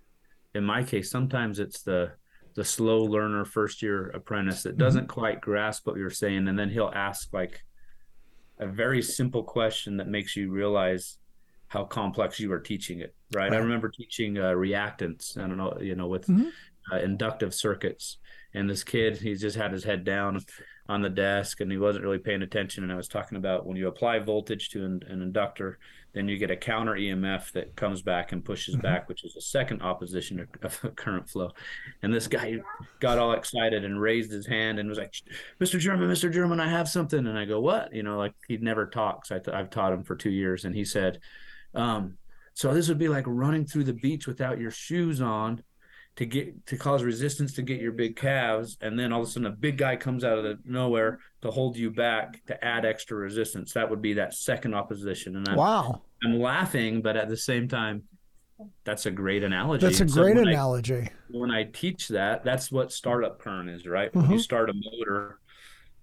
in 0.54 0.64
my 0.64 0.82
case, 0.82 1.10
sometimes 1.10 1.60
it's 1.60 1.82
the 1.82 2.12
the 2.54 2.64
slow 2.64 3.04
learner 3.04 3.44
first 3.44 3.82
year 3.82 4.08
apprentice 4.10 4.62
that 4.62 4.76
doesn't 4.76 5.04
mm-hmm. 5.04 5.20
quite 5.20 5.40
grasp 5.40 5.86
what 5.86 5.96
you're 5.96 6.10
saying 6.10 6.48
and 6.48 6.58
then 6.58 6.70
he'll 6.70 6.92
ask 6.94 7.32
like 7.32 7.62
a 8.58 8.66
very 8.66 9.02
simple 9.02 9.42
question 9.42 9.96
that 9.96 10.08
makes 10.08 10.36
you 10.36 10.50
realize 10.50 11.18
how 11.68 11.84
complex 11.84 12.40
you 12.40 12.52
are 12.52 12.60
teaching 12.60 13.00
it 13.00 13.14
right, 13.34 13.50
right. 13.50 13.54
i 13.54 13.62
remember 13.62 13.88
teaching 13.88 14.38
uh, 14.38 14.50
reactance 14.50 15.36
i 15.38 15.42
don't 15.42 15.56
know 15.56 15.76
you 15.80 15.94
know 15.94 16.08
with 16.08 16.26
mm-hmm. 16.26 16.48
uh, 16.92 16.98
inductive 16.98 17.54
circuits 17.54 18.18
and 18.54 18.68
this 18.68 18.84
kid 18.84 19.16
he 19.16 19.34
just 19.34 19.56
had 19.56 19.72
his 19.72 19.84
head 19.84 20.04
down 20.04 20.40
on 20.88 21.02
the 21.02 21.08
desk 21.08 21.60
and 21.60 21.70
he 21.70 21.78
wasn't 21.78 22.02
really 22.04 22.18
paying 22.18 22.42
attention 22.42 22.82
and 22.82 22.92
i 22.92 22.96
was 22.96 23.08
talking 23.08 23.38
about 23.38 23.66
when 23.66 23.76
you 23.76 23.88
apply 23.88 24.18
voltage 24.18 24.70
to 24.70 24.84
an, 24.84 25.00
an 25.08 25.22
inductor 25.22 25.78
then 26.12 26.28
you 26.28 26.38
get 26.38 26.50
a 26.50 26.56
counter 26.56 26.94
emf 26.94 27.52
that 27.52 27.74
comes 27.76 28.02
back 28.02 28.32
and 28.32 28.44
pushes 28.44 28.74
mm-hmm. 28.74 28.82
back 28.82 29.08
which 29.08 29.24
is 29.24 29.36
a 29.36 29.40
second 29.40 29.82
opposition 29.82 30.46
of, 30.62 30.96
current 30.96 31.28
flow. 31.28 31.50
And 32.02 32.12
this 32.12 32.26
guy 32.26 32.58
got 33.00 33.18
all 33.18 33.32
excited 33.32 33.84
and 33.84 34.00
raised 34.00 34.30
his 34.30 34.46
hand 34.46 34.78
and 34.78 34.88
was 34.88 34.98
like 34.98 35.14
mr 35.60 35.78
german 35.78 36.08
mr 36.10 36.32
german 36.32 36.60
i 36.60 36.68
have 36.68 36.88
something. 36.88 37.26
And 37.26 37.38
i 37.38 37.44
go 37.44 37.60
what? 37.60 37.94
You 37.94 38.02
know 38.02 38.18
like 38.18 38.34
he 38.48 38.56
never 38.56 38.86
talks 38.86 39.30
I 39.30 39.38
th- 39.38 39.56
i've 39.56 39.70
taught 39.70 39.92
him 39.92 40.04
for 40.04 40.16
two 40.16 40.30
years 40.30 40.64
and 40.64 40.74
he 40.74 40.84
said 40.84 41.20
um, 41.74 42.16
so 42.54 42.74
this 42.74 42.88
would 42.88 42.98
be 42.98 43.08
like 43.08 43.24
running 43.26 43.64
through 43.64 43.84
the 43.84 43.92
beach 43.92 44.26
without 44.26 44.58
your 44.58 44.70
shoes 44.70 45.20
on 45.20 45.62
to 46.16 46.26
get 46.26 46.66
to 46.66 46.76
cause 46.76 47.02
resistance 47.02 47.54
to 47.54 47.62
get 47.62 47.80
your 47.80 47.92
big 47.92 48.16
calves 48.16 48.76
and 48.80 48.98
then 48.98 49.12
all 49.12 49.22
of 49.22 49.28
a 49.28 49.30
sudden 49.30 49.46
a 49.46 49.50
big 49.50 49.78
guy 49.78 49.96
comes 49.96 50.24
out 50.24 50.36
of 50.36 50.44
the 50.44 50.58
nowhere 50.64 51.18
to 51.40 51.50
hold 51.50 51.76
you 51.76 51.90
back 51.90 52.44
to 52.46 52.64
add 52.64 52.84
extra 52.84 53.16
resistance. 53.16 53.72
That 53.72 53.88
would 53.88 54.02
be 54.02 54.14
that 54.14 54.34
second 54.34 54.74
opposition 54.74 55.36
and 55.36 55.48
I'm, 55.48 55.56
wow. 55.56 56.02
I'm 56.22 56.38
laughing 56.38 57.00
but 57.00 57.16
at 57.16 57.28
the 57.28 57.36
same 57.36 57.68
time 57.68 58.02
that's 58.84 59.06
a 59.06 59.10
great 59.10 59.42
analogy. 59.42 59.86
That's 59.86 60.00
a 60.00 60.04
great 60.04 60.36
when 60.36 60.48
analogy. 60.48 60.94
I, 60.94 61.10
when 61.30 61.50
i 61.50 61.64
teach 61.64 62.08
that 62.08 62.44
that's 62.44 62.70
what 62.70 62.92
startup 62.92 63.38
current 63.38 63.70
is 63.70 63.86
right? 63.86 64.14
When 64.14 64.24
mm-hmm. 64.24 64.34
you 64.34 64.38
start 64.38 64.68
a 64.68 64.74
motor 64.74 65.38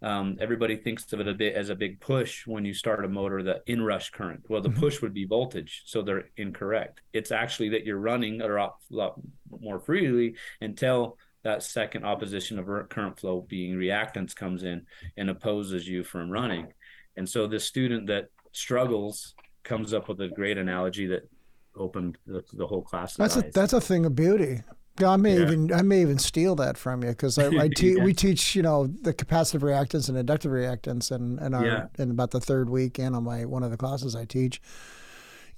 um, 0.02 0.38
everybody 0.40 0.76
thinks 0.76 1.12
of 1.12 1.20
it 1.20 1.28
a 1.28 1.34
bit 1.34 1.56
as 1.56 1.70
a 1.70 1.76
big 1.76 2.00
push 2.00 2.46
when 2.46 2.66
you 2.66 2.74
start 2.74 3.04
a 3.04 3.08
motor, 3.08 3.42
the 3.42 3.62
inrush 3.68 4.12
current. 4.12 4.46
Well, 4.48 4.62
the 4.62 4.70
mm-hmm. 4.70 4.80
push 4.80 5.02
would 5.02 5.14
be 5.14 5.26
voltage, 5.26 5.84
so 5.86 6.02
they're 6.02 6.30
incorrect. 6.38 7.02
It's 7.14 7.32
actually 7.32 7.70
that 7.70 7.86
you're 7.86 7.98
running 7.98 8.42
a 8.42 8.48
lot, 8.48 8.76
lot 8.90 9.16
more 9.50 9.80
freely 9.80 10.36
until 10.62 11.18
that 11.44 11.64
second 11.64 12.06
opposition 12.06 12.60
of 12.60 12.90
current 12.90 13.20
flow 13.20 13.46
being 13.48 13.76
reactance 13.76 14.36
comes 14.36 14.64
in 14.64 14.86
and 15.16 15.30
opposes 15.30 15.88
you 15.88 16.04
from 16.04 16.30
running. 16.30 16.74
And 17.16 17.28
so 17.28 17.48
the 17.48 17.60
student 17.60 18.08
that 18.08 18.30
struggles 18.52 19.34
comes 19.64 19.94
up 19.94 20.08
with 20.10 20.22
a 20.22 20.28
great 20.28 20.58
analogy 20.58 21.08
that 21.08 21.28
opened 21.76 22.18
the, 22.26 22.44
the 22.54 22.68
whole 22.68 22.82
class. 22.82 23.16
That's 23.16 23.38
a 23.38 23.44
that's 23.54 23.74
a 23.74 23.82
thing 23.82 24.06
of 24.06 24.16
beauty. 24.16 24.62
I 25.06 25.16
may 25.18 25.36
yeah. 25.36 25.44
even 25.44 25.74
I 25.74 25.82
may 25.82 26.02
even 26.02 26.18
steal 26.18 26.56
that 26.56 26.78
from 26.78 27.04
you 27.04 27.10
because 27.10 27.38
I, 27.38 27.48
I 27.48 27.68
te- 27.76 27.98
yeah. 27.98 28.04
we 28.04 28.14
teach 28.14 28.56
you 28.56 28.62
know 28.62 28.88
the 28.88 29.14
capacitive 29.14 29.62
reactance 29.62 30.10
and 30.10 30.18
inductive 30.18 30.52
reactance 30.52 31.12
and 31.12 31.40
and 31.40 31.56
our 31.56 31.66
yeah. 31.66 31.88
in 31.98 32.12
about 32.12 32.32
the 32.32 32.40
third 32.40 32.70
week 32.70 33.00
and 33.00 33.16
on 33.16 33.24
my 33.24 33.46
one 33.46 33.64
of 33.64 33.72
the 33.72 33.78
classes 33.78 34.16
I 34.16 34.26
teach, 34.26 34.62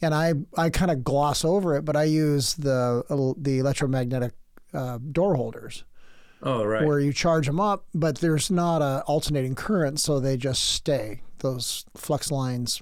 and 0.02 0.14
I 0.14 0.34
I 0.58 0.70
kind 0.70 0.92
of 0.92 1.04
gloss 1.04 1.46
over 1.46 1.76
it, 1.76 1.86
but 1.86 1.96
I 1.96 2.04
use 2.04 2.56
the 2.56 3.04
the 3.38 3.60
electromagnetic 3.60 4.34
uh, 4.74 5.00
door 5.12 5.36
holders. 5.36 5.84
Oh 6.42 6.64
right. 6.64 6.86
Where 6.86 7.00
you 7.00 7.12
charge 7.12 7.48
them 7.48 7.60
up, 7.60 7.86
but 7.94 8.20
there's 8.20 8.50
not 8.50 8.82
a 8.82 9.04
alternating 9.08 9.56
current, 9.56 10.00
so 10.00 10.20
they 10.20 10.38
just 10.38 10.64
stay. 10.64 11.22
Those 11.40 11.86
flux 11.96 12.32
lines 12.32 12.82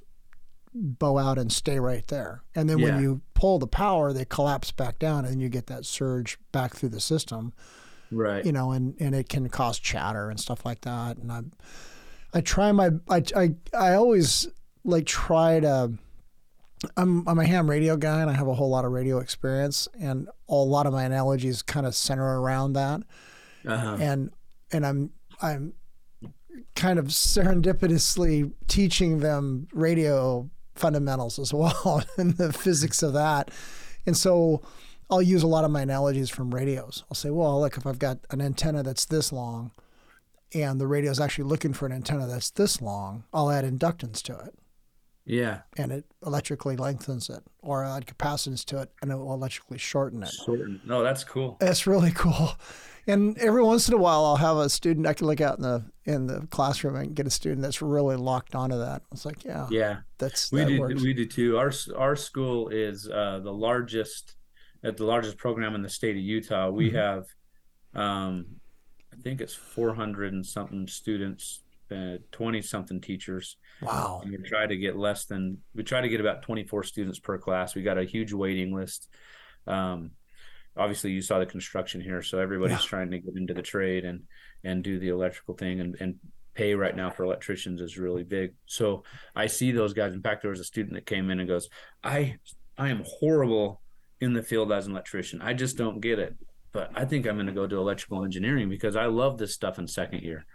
bow 0.78 1.18
out 1.18 1.38
and 1.38 1.52
stay 1.52 1.80
right 1.80 2.06
there. 2.08 2.44
And 2.56 2.70
then 2.70 2.80
yeah. 2.80 2.86
when 2.86 3.02
you 3.02 3.22
pull 3.34 3.60
the 3.60 3.68
power, 3.68 4.14
they 4.14 4.26
collapse 4.26 4.72
back 4.72 5.00
down, 5.00 5.26
and 5.26 5.42
you 5.42 5.50
get 5.50 5.68
that 5.68 5.86
surge 5.86 6.38
back 6.52 6.76
through 6.76 6.90
the 6.90 7.00
system. 7.00 7.54
Right. 8.12 8.46
You 8.46 8.52
know, 8.52 8.72
and 8.72 8.96
and 9.00 9.14
it 9.14 9.30
can 9.30 9.50
cause 9.50 9.80
chatter 9.80 10.30
and 10.30 10.40
stuff 10.40 10.66
like 10.66 10.82
that. 10.82 11.18
And 11.18 11.32
I, 11.32 11.42
I 12.34 12.42
try 12.42 12.72
my 12.72 12.92
I 13.10 13.24
I 13.36 13.56
I 13.78 13.94
always 13.94 14.48
like 14.84 15.06
try 15.06 15.60
to. 15.60 15.94
I'm 16.96 17.28
I'm 17.28 17.40
a 17.40 17.46
ham 17.46 17.68
radio 17.68 17.98
guy 17.98 18.22
and 18.22 18.30
I 18.30 18.34
have 18.34 18.48
a 18.48 18.54
whole 18.54 18.70
lot 18.70 18.86
of 18.86 18.92
radio 18.92 19.18
experience 19.18 19.88
and 20.00 20.30
a 20.48 20.54
lot 20.54 20.86
of 20.86 20.94
my 20.94 21.06
analogies 21.06 21.64
kind 21.64 21.88
of 21.88 21.96
center 21.96 22.40
around 22.40 22.74
that. 22.74 23.02
Uh-huh. 23.66 23.98
And 24.00 24.32
and 24.72 24.86
I'm 24.86 25.10
I'm 25.42 25.74
kind 26.76 27.00
of 27.00 27.06
serendipitously 27.08 28.54
teaching 28.68 29.20
them 29.20 29.68
radio 29.74 30.50
fundamentals 30.78 31.40
as 31.40 31.54
well 31.54 32.04
and 32.18 32.38
the 32.38 32.54
physics 32.54 33.02
of 33.04 33.14
that. 33.14 33.52
And 34.06 34.16
so 34.16 34.62
I'll 35.10 35.22
use 35.22 35.44
a 35.44 35.48
lot 35.48 35.64
of 35.66 35.72
my 35.72 35.82
analogies 35.82 36.30
from 36.30 36.54
radios. 36.54 37.04
I'll 37.10 37.16
say, 37.16 37.30
well, 37.30 37.60
look, 37.62 37.78
if 37.78 37.86
I've 37.88 38.00
got 38.00 38.20
an 38.32 38.42
antenna 38.42 38.84
that's 38.84 39.06
this 39.06 39.32
long 39.32 39.72
and 40.54 40.80
the 40.80 40.88
radio 40.88 41.12
is 41.12 41.20
actually 41.20 41.46
looking 41.46 41.74
for 41.74 41.86
an 41.86 41.92
antenna 41.92 42.26
that's 42.28 42.50
this 42.52 42.82
long, 42.82 43.24
I'll 43.34 43.52
add 43.52 43.66
inductance 43.66 44.22
to 44.24 44.38
it 44.40 44.56
Yeah. 45.26 45.62
and 45.78 45.92
it 45.92 46.06
electrically 46.26 46.78
lengthens 46.78 47.30
it, 47.30 47.44
or 47.62 47.84
I'll 47.84 47.98
add 47.98 48.06
capacitance 48.06 48.64
to 48.66 48.82
it 48.82 48.92
and 49.02 49.12
it 49.12 49.16
will 49.16 49.34
electrically 49.34 49.78
shorten 49.78 50.24
it. 50.24 50.32
Shorten. 50.46 50.80
No, 50.86 51.04
that's 51.04 51.24
cool. 51.24 51.58
That's 51.60 51.86
really 51.88 52.12
cool. 52.16 52.52
And 53.08 53.38
every 53.38 53.64
once 53.64 53.88
in 53.88 53.94
a 53.94 53.98
while, 53.98 54.26
I'll 54.26 54.36
have 54.36 54.58
a 54.58 54.70
student 54.70 55.08
I 55.08 55.14
can 55.14 55.28
look 55.28 55.40
out 55.42 55.58
in 55.58 55.64
the 55.64 55.86
in 56.06 56.28
the 56.28 56.46
classroom 56.52 56.96
and 56.98 57.16
get 57.16 57.26
a 57.28 57.30
student 57.30 57.62
that's 57.62 57.82
really 57.82 58.16
locked 58.18 58.54
onto 58.56 58.78
that. 58.80 59.02
It's 59.12 59.26
like, 59.26 59.44
yeah, 59.46 59.68
Yeah. 59.72 59.98
that's 60.18 60.52
We 60.52 60.60
that 60.62 60.68
do. 60.68 60.80
works. 60.82 61.02
We 61.02 61.14
do 61.14 61.26
too. 61.26 61.58
Our 61.58 61.72
our 61.98 62.16
school 62.16 62.70
is 62.70 63.08
uh, 63.10 63.40
the 63.44 63.52
largest 63.54 64.36
at 64.84 64.98
the 64.98 65.06
largest 65.06 65.38
program 65.38 65.74
in 65.76 65.82
the 65.82 65.90
state 65.90 66.16
of 66.16 66.22
Utah. 66.22 66.70
We 66.70 66.90
Mm-hmm. 66.90 66.98
have, 66.98 67.26
um, 67.96 68.46
I 69.12 69.16
think 69.22 69.42
it's 69.42 69.56
400 69.56 70.34
and 70.34 70.46
something 70.46 70.86
students, 70.88 71.64
20 72.32 72.62
something 72.62 73.02
teachers. 73.02 73.58
wow. 73.82 74.20
And 74.24 74.32
we 74.32 74.38
try 74.40 74.68
to 74.68 74.76
get 74.78 74.96
less 74.98 75.26
than 75.26 75.60
we 75.74 75.84
try 75.84 76.02
to 76.02 76.10
get 76.10 76.20
about 76.20 76.42
24 76.44 76.84
students 76.84 77.20
per 77.20 77.38
class. 77.38 77.74
We 77.74 77.82
got 77.84 77.98
a 77.98 78.04
huge 78.04 78.34
waiting 78.34 78.76
list. 78.76 79.08
Um, 79.66 80.12
obviously, 80.78 81.12
you 81.12 81.22
saw 81.22 81.40
the 81.40 81.46
construction 81.46 82.02
here, 82.02 82.22
so 82.22 82.40
everybody's 82.40 82.78
Yeah. 82.80 82.88
trying 82.88 83.12
to 83.12 83.20
get 83.20 83.36
into 83.36 83.54
the 83.54 83.62
trade 83.62 84.06
and 84.06 84.24
and 84.64 84.84
do 84.84 85.00
the 85.00 85.10
electrical 85.10 85.56
thing 85.56 85.80
and 85.80 85.96
and 86.00 86.16
pay 86.54 86.74
right 86.74 86.96
now 86.96 87.10
for 87.12 87.24
electricians 87.24 87.82
is 87.82 87.98
really 88.00 88.24
big. 88.24 88.54
So 88.66 89.04
I 89.36 89.46
see 89.46 89.72
those 89.72 89.94
guys. 89.94 90.14
In 90.14 90.22
fact, 90.24 90.42
there 90.42 90.50
was 90.52 90.60
a 90.60 90.64
student 90.64 90.96
that 90.96 91.06
came 91.06 91.30
in 91.30 91.40
and 91.40 91.48
goes, 91.48 91.70
"I 92.04 92.38
I 92.78 92.90
am 92.90 93.04
horrible 93.06 93.82
in 94.22 94.34
the 94.34 94.42
field 94.42 94.72
as 94.72 94.88
an 94.88 94.94
electrician. 94.94 95.42
I 95.42 95.54
just 95.54 95.78
don't 95.78 96.00
get 96.02 96.18
it." 96.20 96.36
But 96.72 96.92
I 96.96 97.06
think 97.06 97.26
I'm 97.26 97.36
going 97.36 97.48
to 97.48 97.54
go 97.54 97.66
do 97.68 97.80
electrical 97.80 98.24
engineering 98.26 98.70
because 98.70 98.96
I 98.96 99.06
love 99.06 99.38
this 99.38 99.54
stuff 99.54 99.80
in 99.80 99.88
second 99.88 100.22
year. 100.24 100.46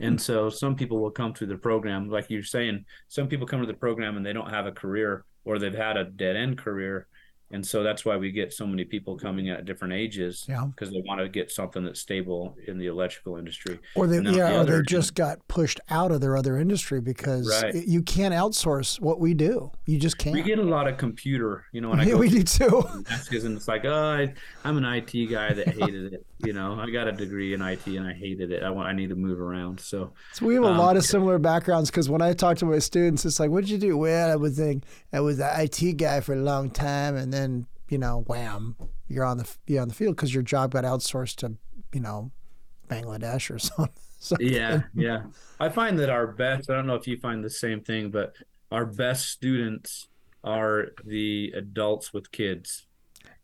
And 0.00 0.20
so 0.20 0.48
some 0.48 0.74
people 0.76 1.00
will 1.00 1.10
come 1.10 1.34
through 1.34 1.48
the 1.48 1.56
program, 1.58 2.08
like 2.08 2.30
you're 2.30 2.42
saying, 2.42 2.84
some 3.08 3.28
people 3.28 3.46
come 3.46 3.60
to 3.60 3.66
the 3.66 3.74
program 3.74 4.16
and 4.16 4.24
they 4.24 4.32
don't 4.32 4.48
have 4.50 4.66
a 4.66 4.72
career 4.72 5.24
or 5.44 5.58
they've 5.58 5.74
had 5.74 5.96
a 5.96 6.04
dead 6.04 6.34
end 6.36 6.56
career. 6.58 7.06
And 7.52 7.64
so 7.66 7.82
that's 7.82 8.04
why 8.04 8.16
we 8.16 8.32
get 8.32 8.52
so 8.52 8.66
many 8.66 8.84
people 8.84 9.16
coming 9.18 9.50
at 9.50 9.66
different 9.66 9.92
ages 9.94 10.46
Yeah. 10.48 10.64
because 10.66 10.90
they 10.90 11.02
want 11.06 11.20
to 11.20 11.28
get 11.28 11.50
something 11.50 11.84
that's 11.84 12.00
stable 12.00 12.56
in 12.66 12.78
the 12.78 12.86
electrical 12.86 13.36
industry. 13.36 13.78
Or 13.94 14.06
they, 14.06 14.16
yeah, 14.22 14.62
the 14.64 14.76
or 14.76 14.78
they 14.78 14.82
just 14.82 15.14
got 15.14 15.46
pushed 15.48 15.78
out 15.90 16.10
of 16.12 16.20
their 16.22 16.36
other 16.36 16.56
industry 16.56 17.00
because 17.02 17.48
Right. 17.62 17.74
it- 17.74 17.86
you 17.86 18.02
can't 18.02 18.34
outsource 18.34 18.98
what 19.00 19.20
we 19.20 19.34
do. 19.34 19.70
You 19.86 19.98
just 19.98 20.16
can't. 20.18 20.32
We 20.34 20.42
get 20.42 20.58
a 20.58 20.62
lot 20.62 20.88
of 20.88 20.96
computer, 20.96 21.66
you 21.72 21.80
know, 21.82 21.90
when 21.90 22.00
I 22.00 22.04
Yeah, 22.04 22.12
go 22.14 22.18
we 22.20 22.30
do 22.30 22.42
too. 22.42 22.82
And 23.42 23.56
it's 23.56 23.68
like, 23.68 23.84
oh, 23.84 23.92
I, 23.92 24.32
I'm 24.64 24.76
an 24.78 24.84
IT 24.84 25.26
guy 25.30 25.52
that 25.52 25.68
hated 25.68 26.14
it. 26.14 26.26
You 26.44 26.52
know, 26.54 26.74
I 26.80 26.90
got 26.90 27.06
a 27.06 27.12
degree 27.12 27.54
in 27.54 27.60
IT 27.62 27.86
and 27.86 28.06
I 28.06 28.12
hated 28.14 28.50
it. 28.50 28.62
I 28.62 28.70
want, 28.70 28.88
I 28.88 28.92
need 28.92 29.10
to 29.10 29.14
move 29.14 29.40
around. 29.40 29.78
So 29.80 30.12
So 30.32 30.46
we 30.46 30.54
have 30.54 30.64
a 30.64 30.68
Um, 30.68 30.78
lot 30.78 30.96
of 30.96 31.04
similar 31.04 31.38
backgrounds 31.38 31.90
because 31.90 32.08
when 32.08 32.22
I 32.22 32.32
talk 32.32 32.56
to 32.58 32.64
my 32.66 32.78
students, 32.78 33.24
it's 33.24 33.38
like, 33.38 33.50
what 33.50 33.60
did 33.62 33.70
you 33.70 33.78
do?" 33.78 33.96
Well, 33.96 34.30
I 34.30 34.36
was 34.36 34.56
think 34.56 34.84
I 35.12 35.20
was 35.20 35.38
an 35.38 35.48
IT 35.60 35.96
guy 35.98 36.20
for 36.20 36.32
a 36.34 36.42
long 36.52 36.70
time, 36.70 37.14
and 37.16 37.32
then 37.32 37.41
you 37.88 37.98
know, 37.98 38.24
wham, 38.26 38.76
you're 39.08 39.24
on 39.24 39.38
the 39.38 39.48
you're 39.66 39.82
on 39.82 39.88
the 39.88 39.94
field 39.94 40.16
because 40.16 40.32
your 40.32 40.42
job 40.42 40.72
got 40.72 40.84
outsourced 40.84 41.36
to 41.36 41.54
you 41.92 42.00
know 42.00 42.30
Bangladesh 42.88 43.50
or 43.50 43.58
something. 43.68 43.92
So, 44.18 44.36
yeah, 44.40 44.82
yeah. 44.94 45.24
I 45.58 45.68
find 45.68 45.98
that 45.98 46.08
our 46.10 46.26
best, 46.26 46.70
I 46.70 46.74
don't 46.74 46.86
know 46.86 46.94
if 46.94 47.06
you 47.06 47.18
find 47.18 47.44
the 47.44 47.50
same 47.50 47.80
thing, 47.80 48.10
but 48.10 48.34
our 48.70 48.86
best 48.86 49.28
students 49.30 50.08
are 50.44 50.88
the 51.04 51.52
adults 51.56 52.12
with 52.12 52.30
kids. 52.30 52.86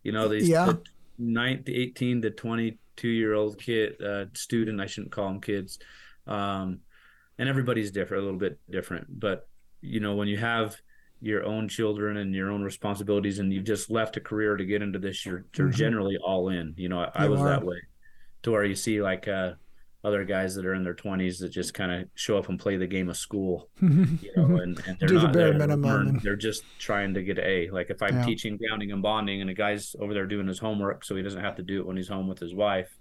You 0.03 0.13
know, 0.13 0.29
these 0.29 0.49
Yeah. 0.49 0.67
the 0.67 0.83
9 1.19 1.65
to 1.65 1.75
18 1.75 2.23
to 2.23 2.31
22 2.31 3.09
year 3.09 3.35
old 3.35 3.59
kid, 3.61 4.01
uh, 4.01 4.27
student, 4.35 4.81
I 4.81 4.87
shouldn't 4.87 5.13
call 5.13 5.27
them 5.29 5.41
kids. 5.41 5.79
Um, 6.27 6.81
and 7.39 7.49
everybody's 7.49 7.91
different, 7.91 8.23
a 8.23 8.25
little 8.25 8.39
bit 8.41 8.59
different. 8.71 9.07
But, 9.21 9.49
you 9.81 10.01
know, 10.01 10.15
when 10.15 10.29
you 10.29 10.37
have 10.39 10.77
your 11.21 11.45
own 11.45 11.69
children 11.69 12.17
and 12.19 12.35
your 12.35 12.51
own 12.51 12.63
responsibilities 12.63 13.39
and 13.39 13.53
you've 13.53 13.65
just 13.65 13.91
left 13.91 14.17
a 14.17 14.21
career 14.21 14.57
to 14.57 14.65
get 14.65 14.83
into 14.83 14.99
this, 14.99 15.25
you're, 15.27 15.45
you're 15.57 15.69
Mhm. 15.69 15.75
generally 15.75 16.17
all 16.19 16.49
in. 16.49 16.75
You 16.77 16.89
know, 16.89 17.01
I, 17.01 17.25
I 17.25 17.29
was 17.29 17.41
are. 17.41 17.49
that 17.49 17.65
way 17.65 17.77
to 18.43 18.51
where 18.53 18.65
you 18.65 18.75
see 18.75 19.03
like, 19.03 19.27
uh, 19.29 19.55
other 20.05 20.25
guys 20.25 20.55
that 20.55 20.65
are 20.65 20.75
in 20.75 20.85
their 20.85 20.95
20s 20.95 21.41
that 21.41 21.49
just 21.49 21.75
kind 21.75 21.91
of 21.91 22.09
show 22.15 22.39
up 22.39 22.49
and 22.49 22.59
play 22.61 22.77
the 22.77 22.87
game 22.87 23.09
of 23.09 23.17
school, 23.17 23.69
you 23.83 24.31
know, 24.37 24.59
and, 24.59 24.81
and 24.87 24.97
they're 25.01 25.09
Do 25.09 25.19
the 25.19 25.25
not 25.25 25.33
bare 25.33 25.43
there 25.51 25.53
to 25.55 25.59
minimum. 25.59 26.21
They're 26.23 26.37
just 26.37 26.63
trying 26.79 27.15
to 27.15 27.23
get 27.25 27.39
A. 27.41 27.69
Like 27.71 27.91
if 27.91 28.01
I'm 28.01 28.15
Yeah. 28.15 28.25
teaching 28.25 28.57
grounding 28.57 28.93
and 28.93 29.03
bonding 29.03 29.41
and 29.41 29.51
a 29.51 29.55
guy's 29.55 29.97
over 30.01 30.15
there 30.15 30.27
doing 30.27 30.47
his 30.47 30.61
homework 30.61 31.05
so 31.05 31.17
he 31.17 31.23
doesn't 31.23 31.41
have 31.43 31.57
to 31.57 31.65
do 31.65 31.81
it 31.81 31.87
when 31.87 31.97
he's 31.97 32.07
home 32.09 32.29
with 32.29 32.39
his 32.39 32.55
wife, 32.55 32.97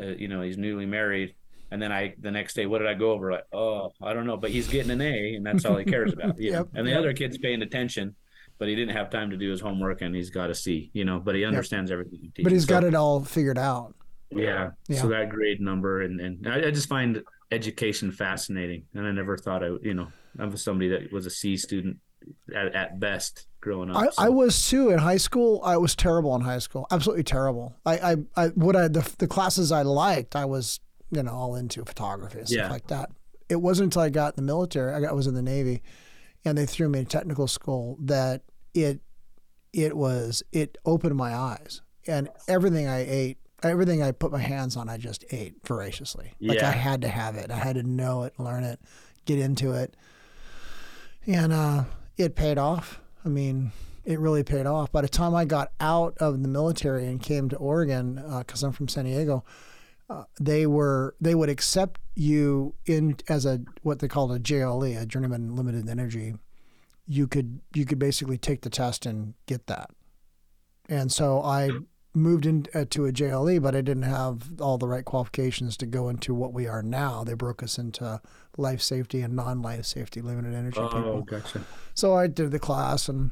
uh, 0.00 0.06
you 0.06 0.26
know, 0.26 0.40
he's 0.40 0.56
newly 0.56 0.86
married. 0.86 1.34
And 1.72 1.80
then 1.80 1.90
I, 1.90 2.14
the 2.20 2.30
next 2.30 2.54
day, 2.54 2.66
what 2.66 2.78
did 2.78 2.86
I 2.88 2.94
go 2.94 3.12
over? 3.12 3.32
Like, 3.32 3.46
oh, 3.52 3.92
I 4.02 4.12
don't 4.12 4.26
know, 4.26 4.36
but 4.36 4.50
he's 4.50 4.68
getting 4.68 4.90
an 4.90 5.00
A 5.00 5.34
and 5.36 5.44
that's 5.46 5.64
all 5.64 5.76
he 5.76 5.84
cares 5.84 6.12
about. 6.12 6.38
Yeah. 6.38 6.52
Yep, 6.58 6.68
And 6.74 6.86
the 6.86 6.90
yep. 6.90 6.98
other 7.00 7.12
kid's 7.14 7.38
paying 7.38 7.62
attention, 7.62 8.14
but 8.58 8.68
he 8.68 8.74
didn't 8.76 8.94
have 8.94 9.08
time 9.10 9.30
to 9.30 9.36
do 9.36 9.50
his 9.50 9.60
homework 9.60 10.02
and 10.02 10.14
he's 10.14 10.30
got 10.30 10.50
a 10.50 10.54
C, 10.54 10.90
you 10.92 11.04
know, 11.04 11.18
but 11.18 11.34
he 11.34 11.44
understands 11.44 11.90
everything. 11.90 12.30
he 12.36 12.42
but 12.42 12.52
he's 12.52 12.62
teaches. 12.62 12.66
got 12.66 12.84
it 12.84 12.94
all 12.94 13.24
figured 13.24 13.58
out. 13.58 13.94
yeah. 14.30 14.70
Yeah. 14.88 15.00
So 15.00 15.08
that 15.08 15.30
grade 15.30 15.60
number 15.60 16.02
and 16.02 16.20
and 16.20 16.46
I, 16.46 16.68
I 16.68 16.70
just 16.70 16.88
find 16.88 17.22
education 17.50 18.12
fascinating, 18.12 18.84
and 18.94 19.06
I 19.06 19.12
never 19.12 19.36
thought 19.36 19.62
I 19.62 19.68
you 19.82 19.94
know 19.94 20.08
I 20.38 20.46
was 20.46 20.62
somebody 20.62 20.88
that 20.90 21.12
was 21.12 21.26
a 21.26 21.30
C 21.30 21.56
student 21.56 21.98
at, 22.54 22.74
at 22.74 23.00
best 23.00 23.46
growing 23.60 23.90
up. 23.90 23.96
I, 23.96 24.04
so- 24.06 24.12
I 24.22 24.28
was 24.28 24.68
too 24.68 24.90
in 24.90 24.98
high 24.98 25.16
school. 25.18 25.60
I 25.64 25.76
was 25.76 25.94
terrible 25.94 26.34
in 26.36 26.40
high 26.42 26.60
school, 26.60 26.86
absolutely 26.90 27.24
terrible. 27.24 27.74
I, 27.84 27.94
I, 28.12 28.16
I 28.36 28.48
what 28.48 28.74
I 28.76 28.88
the, 28.88 29.08
the 29.18 29.26
classes 29.28 29.70
I 29.72 29.82
liked, 29.82 30.34
I 30.36 30.44
was 30.46 30.80
you 31.12 31.22
know 31.22 31.32
all 31.32 31.54
into 31.56 31.84
photography 31.84 32.38
and 32.40 32.48
stuff 32.48 32.56
Yeah. 32.58 32.70
like 32.70 32.86
that. 32.88 33.10
It 33.48 33.56
wasn't 33.56 33.86
until 33.88 34.02
I 34.02 34.08
got 34.08 34.36
in 34.38 34.44
the 34.44 34.50
military, 34.50 34.92
I, 34.94 35.00
got, 35.00 35.10
I 35.10 35.12
was 35.12 35.26
in 35.26 35.34
the 35.34 35.42
Navy, 35.42 35.82
and 36.44 36.56
they 36.56 36.66
threw 36.66 36.88
me 36.88 37.00
in 37.00 37.06
technical 37.06 37.46
school 37.46 37.96
that 38.00 38.42
it 38.74 39.00
it 39.72 39.96
was 39.96 40.42
it 40.52 40.78
opened 40.84 41.14
my 41.16 41.34
eyes 41.34 41.82
and 42.06 42.28
everything 42.48 42.88
I 42.88 43.06
ate. 43.08 43.38
Everything 43.62 44.02
I 44.02 44.10
put 44.10 44.32
my 44.32 44.40
hands 44.40 44.76
on, 44.76 44.88
I 44.88 44.96
just 44.96 45.24
ate 45.30 45.54
voraciously. 45.64 46.32
Like 46.40 46.58
Yeah. 46.58 46.68
I 46.68 46.72
had 46.72 47.02
to 47.02 47.08
have 47.08 47.36
it. 47.36 47.50
I 47.52 47.56
had 47.56 47.76
to 47.76 47.84
know 47.84 48.24
it, 48.24 48.32
learn 48.38 48.64
it, 48.64 48.80
get 49.24 49.38
into 49.38 49.72
it 49.72 49.94
and 51.26 51.52
uh, 51.52 51.84
it 52.16 52.34
paid 52.34 52.58
off. 52.58 53.00
I 53.24 53.28
mean, 53.28 53.70
it 54.04 54.18
really 54.18 54.42
paid 54.42 54.66
off. 54.66 54.90
By 54.90 55.02
the 55.02 55.08
time 55.08 55.34
I 55.34 55.44
got 55.44 55.70
out 55.80 56.16
of 56.18 56.42
the 56.42 56.48
military 56.48 57.06
and 57.06 57.22
came 57.22 57.48
to 57.50 57.56
Oregon, 57.56 58.20
because 58.40 58.62
I'm 58.64 58.72
from 58.72 58.88
San 58.88 59.04
Diego, 59.04 59.44
uh, 60.12 60.24
they 60.40 60.66
were 60.66 61.14
they 61.20 61.34
would 61.34 61.48
accept 61.48 62.00
you 62.14 62.74
in 62.86 63.16
as 63.28 63.46
a 63.46 63.60
what 63.82 64.00
they 64.00 64.08
called 64.08 64.32
a 64.32 64.38
JLE, 64.38 65.00
a 65.00 65.06
journeyman 65.06 65.56
limited 65.56 65.88
energy. 65.88 66.34
You 67.06 67.26
could 67.26 67.60
you 67.74 67.84
could 67.84 67.98
basically 67.98 68.38
take 68.38 68.62
the 68.62 68.70
test 68.70 69.06
and 69.06 69.34
get 69.46 69.66
that. 69.66 69.90
And 70.88 71.10
so 71.10 71.42
I 71.42 71.70
moved 72.14 72.44
into 72.44 73.06
a 73.06 73.12
JLE, 73.12 73.62
but 73.62 73.74
I 73.74 73.80
didn't 73.80 74.02
have 74.02 74.60
all 74.60 74.76
the 74.76 74.88
right 74.88 75.04
qualifications 75.04 75.76
to 75.78 75.86
go 75.86 76.08
into 76.10 76.34
what 76.34 76.52
we 76.52 76.66
are 76.66 76.82
now. 76.82 77.24
They 77.24 77.34
broke 77.34 77.62
us 77.62 77.78
into 77.78 78.20
life 78.58 78.82
safety 78.82 79.22
and 79.22 79.34
non-life 79.34 79.86
safety 79.86 80.20
limited 80.20 80.54
energy 80.54 80.78
oh, 80.78 80.88
people. 80.88 81.22
gotcha. 81.22 81.62
So 81.94 82.14
I 82.14 82.26
did 82.26 82.50
the 82.50 82.58
class 82.58 83.08
and 83.08 83.30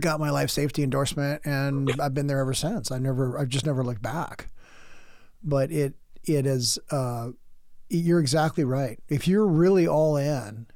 got 0.00 0.18
my 0.18 0.30
life 0.30 0.50
safety 0.50 0.82
endorsement, 0.82 1.42
and 1.44 1.90
I've 2.00 2.14
been 2.14 2.26
there 2.26 2.40
ever 2.40 2.54
since. 2.54 2.90
I 2.90 2.98
never, 2.98 3.38
I've 3.38 3.48
just 3.48 3.66
never 3.66 3.84
looked 3.84 4.02
back. 4.02 4.48
But 5.44 5.72
it, 5.72 5.94
it 6.24 6.46
is, 6.46 6.78
uh, 6.90 7.30
you're 7.88 8.20
exactly 8.20 8.64
right. 8.64 8.98
If 9.08 9.28
you're 9.28 9.46
really 9.46 9.86
all 9.86 10.16
in, 10.16 10.66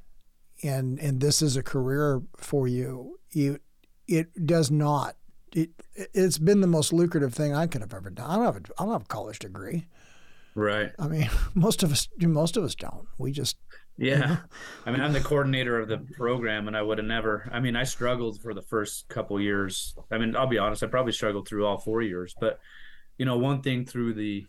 and 0.63 0.99
and 0.99 1.19
this 1.19 1.41
is 1.41 1.55
a 1.55 1.63
career 1.63 2.21
for 2.37 2.67
you, 2.67 3.19
you, 3.31 3.59
it 4.07 4.45
does 4.45 4.71
not. 4.71 5.15
It, 5.53 5.69
it's 5.95 6.37
been 6.37 6.61
the 6.61 6.67
most 6.67 6.93
lucrative 6.93 7.33
thing 7.33 7.53
I 7.53 7.67
could 7.67 7.81
have 7.81 7.93
ever 7.93 8.09
done. 8.09 8.29
I 8.29 8.35
don't 8.35 8.45
have 8.45 8.55
a, 8.55 8.61
I 8.77 8.83
don't 8.83 8.93
have 8.93 9.03
a 9.03 9.05
college 9.05 9.39
degree. 9.39 9.87
Right. 10.55 10.91
I 10.97 11.07
mean, 11.07 11.29
most 11.53 11.83
of 11.83 11.91
us, 11.91 12.07
most 12.19 12.57
of 12.57 12.63
us 12.63 12.75
don't. 12.75 13.07
We 13.17 13.31
just 13.31 13.57
Yeah. 13.97 14.37
I 14.85 14.91
mean, 14.91 15.01
I'm 15.01 15.13
the 15.13 15.19
coordinator 15.19 15.79
of 15.79 15.87
the 15.87 15.97
program, 15.97 16.67
and 16.67 16.77
I 16.77 16.81
would 16.81 16.97
have 16.97 17.07
never. 17.07 17.49
I 17.51 17.59
mean, 17.59 17.75
I 17.75 17.83
struggled 17.83 18.41
for 18.41 18.53
the 18.53 18.61
first 18.61 19.07
couple 19.07 19.39
years. 19.39 19.95
I 20.11 20.17
mean, 20.17 20.35
I'll 20.35 20.47
be 20.47 20.59
honest, 20.59 20.83
I 20.83 20.87
probably 20.87 21.13
struggled 21.13 21.47
through 21.47 21.65
all 21.65 21.77
four 21.77 22.01
years. 22.01 22.35
But 22.39 22.59
you 23.17 23.25
know, 23.25 23.37
one 23.37 23.61
thing 23.61 23.85
through 23.85 24.13
the 24.13 24.45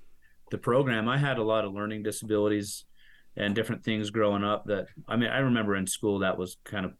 the 0.50 0.58
program. 0.58 1.08
I 1.08 1.18
had 1.18 1.38
a 1.38 1.42
lot 1.42 1.64
of 1.64 1.72
learning 1.72 2.02
disabilities 2.02 2.84
and 3.36 3.54
different 3.54 3.84
things 3.84 4.10
growing 4.10 4.44
up 4.44 4.66
that 4.66 4.88
I 5.06 5.16
mean 5.16 5.30
I 5.30 5.38
remember 5.38 5.76
in 5.76 5.86
school 5.86 6.18
that 6.20 6.36
was 6.36 6.56
kind 6.64 6.84
of 6.84 6.92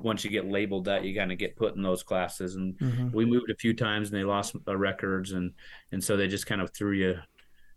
once 0.00 0.24
you 0.24 0.30
get 0.30 0.48
labeled 0.48 0.86
that 0.86 1.04
you 1.04 1.14
kind 1.14 1.32
of 1.32 1.38
get 1.38 1.56
put 1.56 1.74
in 1.76 1.82
those 1.82 2.02
classes 2.02 2.54
and 2.54 2.78
mm-hmm. 2.78 3.10
we 3.10 3.26
moved 3.26 3.50
a 3.50 3.56
few 3.56 3.74
times 3.74 4.08
and 4.08 4.18
they 4.18 4.24
lost 4.24 4.54
the 4.64 4.76
records 4.76 5.32
and 5.32 5.52
and 5.90 6.02
so 6.02 6.16
they 6.16 6.28
just 6.28 6.46
kind 6.46 6.60
of 6.60 6.72
threw 6.72 6.92
you 6.92 7.18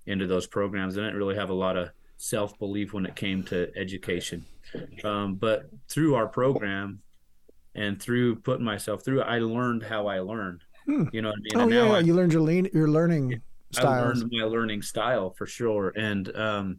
into 0.06 0.28
those 0.28 0.46
programs. 0.46 0.98
I 0.98 1.02
didn't 1.02 1.18
really 1.18 1.36
have 1.36 1.50
a 1.50 1.56
lot 1.56 1.78
of 1.78 1.90
self 2.18 2.58
belief 2.60 2.94
when 2.94 3.06
it 3.06 3.16
came 3.16 3.44
to 3.46 3.72
education. 3.76 4.46
Um, 5.04 5.36
but 5.36 5.70
through 5.90 6.16
our 6.16 6.28
program 6.28 7.00
and 7.74 8.02
through 8.02 8.38
putting 8.38 8.66
myself 8.66 9.04
through 9.04 9.22
I 9.22 9.40
learned 9.40 9.84
how 9.84 10.08
I 10.08 10.20
learned. 10.20 10.62
Hmm. 10.86 11.06
You 11.12 11.24
know 11.24 11.30
what 11.30 11.38
I 11.56 11.58
mean? 11.66 11.74
Oh, 11.74 11.86
yeah, 11.86 11.92
I, 11.92 12.00
you 12.00 12.14
learned 12.14 12.34
your, 12.34 12.44
lean, 12.44 12.70
your 12.72 12.88
learning 12.88 13.42
styles. 13.72 13.88
I 13.88 14.02
learned 14.02 14.32
my 14.32 14.44
learning 14.44 14.82
style 14.82 15.32
for 15.38 15.46
sure. 15.46 15.94
And 15.96 16.36
um, 16.36 16.78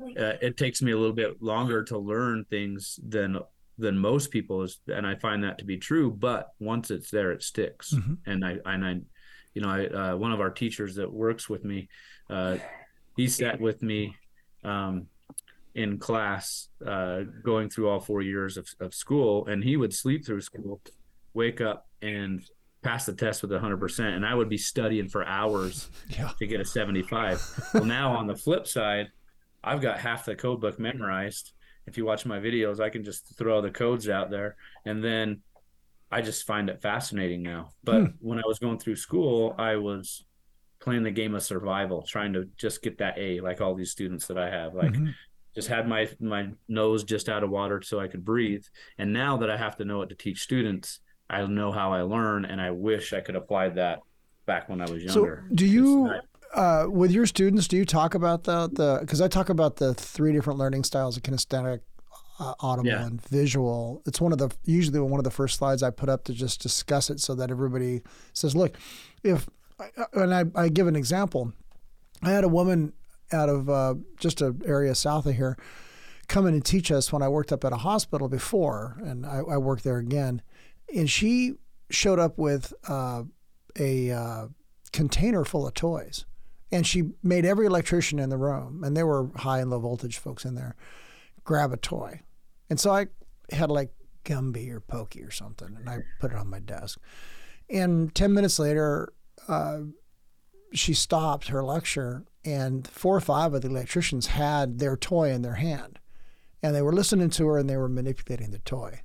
uh, 0.00 0.34
it 0.40 0.56
takes 0.56 0.82
me 0.82 0.92
a 0.92 0.96
little 0.96 1.14
bit 1.14 1.42
longer 1.42 1.82
to 1.84 1.98
learn 1.98 2.44
things 2.50 2.98
than 3.06 3.38
than 3.80 3.96
most 3.96 4.32
people 4.32 4.64
is 4.64 4.80
and 4.88 5.06
i 5.06 5.14
find 5.14 5.44
that 5.44 5.56
to 5.56 5.64
be 5.64 5.76
true 5.76 6.10
but 6.10 6.48
once 6.58 6.90
it's 6.90 7.12
there 7.12 7.30
it 7.30 7.44
sticks 7.44 7.94
mm-hmm. 7.94 8.14
and 8.26 8.44
i 8.44 8.56
and 8.64 8.84
i 8.84 9.00
you 9.58 9.62
know, 9.62 9.70
I, 9.70 9.86
uh, 9.86 10.16
one 10.16 10.30
of 10.30 10.40
our 10.40 10.50
teachers 10.50 10.94
that 10.94 11.12
works 11.12 11.48
with 11.48 11.64
me, 11.64 11.88
uh, 12.30 12.58
he 13.16 13.26
sat 13.26 13.60
with 13.60 13.82
me 13.82 14.14
um, 14.62 15.06
in 15.74 15.98
class, 15.98 16.68
uh, 16.86 17.22
going 17.42 17.68
through 17.68 17.88
all 17.88 17.98
four 17.98 18.22
years 18.22 18.56
of, 18.56 18.68
of 18.78 18.94
school, 18.94 19.46
and 19.46 19.64
he 19.64 19.76
would 19.76 19.92
sleep 19.92 20.24
through 20.24 20.42
school, 20.42 20.80
wake 21.34 21.60
up, 21.60 21.88
and 22.02 22.44
pass 22.88 23.04
the 23.04 23.12
test 23.12 23.42
with 23.42 23.50
100%. 23.50 24.16
And 24.16 24.24
I 24.24 24.34
would 24.34 24.48
be 24.48 24.56
studying 24.56 25.08
for 25.08 25.26
hours 25.26 25.90
yeah. 26.08 26.30
to 26.38 26.46
get 26.46 26.60
a 26.60 26.64
75. 26.64 27.70
well, 27.74 27.84
now 27.84 28.12
on 28.12 28.26
the 28.26 28.36
flip 28.36 28.66
side, 28.66 29.08
I've 29.62 29.82
got 29.82 29.98
half 29.98 30.24
the 30.24 30.34
code 30.34 30.60
book 30.60 30.78
memorized. 30.78 31.52
If 31.86 31.98
you 31.98 32.06
watch 32.06 32.24
my 32.24 32.38
videos, 32.38 32.80
I 32.80 32.88
can 32.88 33.04
just 33.04 33.36
throw 33.36 33.60
the 33.60 33.70
codes 33.70 34.08
out 34.08 34.30
there. 34.30 34.56
And 34.86 35.04
then 35.04 35.42
I 36.10 36.22
just 36.22 36.46
find 36.46 36.70
it 36.70 36.80
fascinating 36.80 37.42
now. 37.42 37.70
But 37.84 38.00
hmm. 38.00 38.06
when 38.20 38.38
I 38.38 38.46
was 38.46 38.58
going 38.58 38.78
through 38.78 38.96
school, 38.96 39.54
I 39.58 39.76
was 39.76 40.24
playing 40.80 41.02
the 41.02 41.10
game 41.10 41.34
of 41.34 41.42
survival, 41.42 42.02
trying 42.02 42.32
to 42.34 42.48
just 42.56 42.82
get 42.82 42.98
that 42.98 43.18
A, 43.18 43.40
like 43.40 43.60
all 43.60 43.74
these 43.74 43.90
students 43.90 44.26
that 44.28 44.38
I 44.38 44.48
have. 44.48 44.74
Like 44.74 44.92
mm-hmm. 44.92 45.08
just 45.54 45.68
had 45.68 45.86
my 45.86 46.08
my 46.20 46.48
nose 46.68 47.04
just 47.04 47.28
out 47.28 47.44
of 47.44 47.50
water 47.50 47.82
so 47.82 48.00
I 48.00 48.08
could 48.08 48.24
breathe. 48.24 48.64
And 48.96 49.12
now 49.12 49.36
that 49.38 49.50
I 49.50 49.58
have 49.58 49.76
to 49.76 49.84
know 49.84 49.98
what 49.98 50.08
to 50.08 50.14
teach 50.14 50.40
students, 50.40 51.00
I 51.30 51.44
know 51.46 51.72
how 51.72 51.92
I 51.92 52.02
learn 52.02 52.44
and 52.44 52.60
I 52.60 52.70
wish 52.70 53.12
I 53.12 53.20
could 53.20 53.36
apply 53.36 53.70
that 53.70 54.00
back 54.46 54.68
when 54.68 54.80
I 54.80 54.90
was 54.90 55.02
younger. 55.02 55.44
So 55.48 55.54
do 55.54 55.66
you 55.66 56.10
uh, 56.54 56.86
with 56.88 57.10
your 57.10 57.26
students, 57.26 57.68
do 57.68 57.76
you 57.76 57.84
talk 57.84 58.14
about 58.14 58.44
the 58.44 58.68
the 58.68 58.98
because 59.00 59.20
I 59.20 59.28
talk 59.28 59.48
about 59.48 59.76
the 59.76 59.94
three 59.94 60.32
different 60.32 60.58
learning 60.58 60.84
styles 60.84 61.16
of 61.16 61.22
kinesthetic, 61.22 61.80
uh, 62.38 62.54
audible 62.60 62.88
yeah. 62.88 63.04
and 63.04 63.20
visual. 63.20 64.02
It's 64.06 64.20
one 64.20 64.32
of 64.32 64.38
the 64.38 64.50
usually 64.64 64.98
one 65.00 65.20
of 65.20 65.24
the 65.24 65.30
first 65.30 65.58
slides 65.58 65.82
I 65.82 65.90
put 65.90 66.08
up 66.08 66.24
to 66.24 66.32
just 66.32 66.62
discuss 66.62 67.10
it 67.10 67.20
so 67.20 67.34
that 67.34 67.50
everybody 67.50 68.02
says, 68.32 68.56
look, 68.56 68.76
if 69.22 69.48
and 70.14 70.34
I, 70.34 70.44
I 70.54 70.68
give 70.68 70.86
an 70.86 70.96
example. 70.96 71.52
I 72.22 72.30
had 72.30 72.42
a 72.42 72.48
woman 72.48 72.94
out 73.32 73.48
of 73.48 73.68
uh, 73.68 73.94
just 74.18 74.40
an 74.40 74.62
area 74.64 74.94
south 74.94 75.26
of 75.26 75.36
here 75.36 75.56
come 76.28 76.46
in 76.46 76.54
and 76.54 76.64
teach 76.64 76.92
us 76.92 77.12
when 77.12 77.22
I 77.22 77.28
worked 77.28 77.52
up 77.52 77.64
at 77.64 77.72
a 77.72 77.76
hospital 77.76 78.28
before, 78.28 78.98
and 79.02 79.24
I, 79.24 79.38
I 79.38 79.56
worked 79.56 79.82
there 79.82 79.98
again. 79.98 80.42
And 80.94 81.08
she 81.08 81.54
showed 81.90 82.18
up 82.18 82.38
with 82.38 82.72
uh, 82.88 83.24
a 83.78 84.10
uh, 84.10 84.48
container 84.92 85.44
full 85.44 85.66
of 85.66 85.74
toys, 85.74 86.24
and 86.70 86.86
she 86.86 87.10
made 87.22 87.44
every 87.44 87.66
electrician 87.66 88.18
in 88.18 88.30
the 88.30 88.36
room, 88.36 88.82
and 88.84 88.96
there 88.96 89.06
were 89.06 89.30
high 89.36 89.60
and 89.60 89.70
low 89.70 89.78
voltage 89.78 90.18
folks 90.18 90.44
in 90.44 90.54
there, 90.54 90.76
grab 91.44 91.72
a 91.72 91.76
toy. 91.76 92.20
And 92.70 92.78
so 92.78 92.90
I 92.90 93.06
had 93.50 93.70
like 93.70 93.90
Gumby 94.24 94.70
or 94.70 94.80
Pokey 94.80 95.22
or 95.22 95.30
something, 95.30 95.74
and 95.76 95.88
I 95.88 95.98
put 96.20 96.32
it 96.32 96.36
on 96.36 96.48
my 96.48 96.58
desk. 96.58 97.00
And 97.70 98.14
10 98.14 98.32
minutes 98.32 98.58
later, 98.58 99.12
uh, 99.46 99.80
she 100.72 100.94
stopped 100.94 101.48
her 101.48 101.64
lecture, 101.64 102.24
and 102.44 102.86
four 102.86 103.16
or 103.16 103.20
five 103.20 103.54
of 103.54 103.62
the 103.62 103.68
electricians 103.68 104.28
had 104.28 104.78
their 104.78 104.96
toy 104.96 105.30
in 105.30 105.42
their 105.42 105.54
hand. 105.54 105.98
And 106.62 106.74
they 106.74 106.82
were 106.82 106.92
listening 106.92 107.30
to 107.30 107.46
her 107.46 107.58
and 107.58 107.70
they 107.70 107.76
were 107.76 107.88
manipulating 107.88 108.50
the 108.50 108.58
toy. 108.58 109.02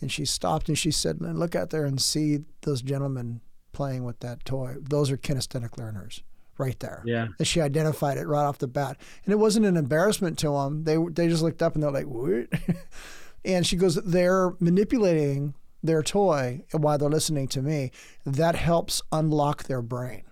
And 0.00 0.10
she 0.10 0.24
stopped 0.24 0.68
and 0.68 0.78
she 0.78 0.90
said, 0.90 1.20
Look 1.20 1.54
out 1.54 1.70
there 1.70 1.84
and 1.84 2.00
see 2.00 2.40
those 2.62 2.82
gentlemen 2.82 3.40
playing 3.72 4.04
with 4.04 4.20
that 4.20 4.44
toy. 4.44 4.76
Those 4.80 5.10
are 5.10 5.16
kinesthetic 5.16 5.76
learners 5.78 6.22
right 6.58 6.78
there. 6.80 7.02
Yeah. 7.04 7.28
And 7.38 7.46
she 7.46 7.60
identified 7.60 8.18
it 8.18 8.26
right 8.26 8.44
off 8.44 8.58
the 8.58 8.68
bat. 8.68 8.98
And 9.24 9.32
it 9.32 9.38
wasn't 9.38 9.66
an 9.66 9.76
embarrassment 9.76 10.38
to 10.40 10.50
them. 10.50 10.84
They 10.84 10.96
they 10.96 11.28
just 11.28 11.42
looked 11.42 11.62
up 11.62 11.74
and 11.74 11.82
they're 11.82 11.90
like, 11.90 12.06
"What?" 12.06 12.48
and 13.44 13.66
she 13.66 13.76
goes, 13.76 13.96
"They're 13.96 14.52
manipulating 14.60 15.54
their 15.82 16.02
toy 16.02 16.62
while 16.72 16.98
they're 16.98 17.08
listening 17.08 17.48
to 17.48 17.62
me. 17.62 17.90
That 18.24 18.54
helps 18.54 19.02
unlock 19.10 19.64
their 19.64 19.82
brain." 19.82 20.22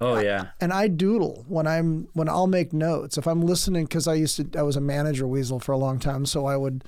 Oh 0.00 0.18
yeah. 0.18 0.48
And 0.60 0.72
I 0.72 0.88
doodle 0.88 1.44
when 1.46 1.66
I'm 1.66 2.08
when 2.14 2.28
I'll 2.28 2.46
make 2.46 2.72
notes. 2.72 3.18
If 3.18 3.26
I'm 3.26 3.42
listening 3.42 3.86
cuz 3.86 4.08
I 4.08 4.14
used 4.14 4.36
to 4.36 4.58
I 4.58 4.62
was 4.62 4.76
a 4.76 4.80
manager 4.80 5.26
weasel 5.26 5.60
for 5.60 5.72
a 5.72 5.78
long 5.78 5.98
time, 5.98 6.26
so 6.26 6.46
I 6.46 6.56
would 6.56 6.84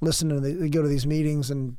listen 0.00 0.28
to 0.28 0.40
the, 0.40 0.68
go 0.68 0.82
to 0.82 0.88
these 0.88 1.06
meetings 1.06 1.50
and 1.50 1.76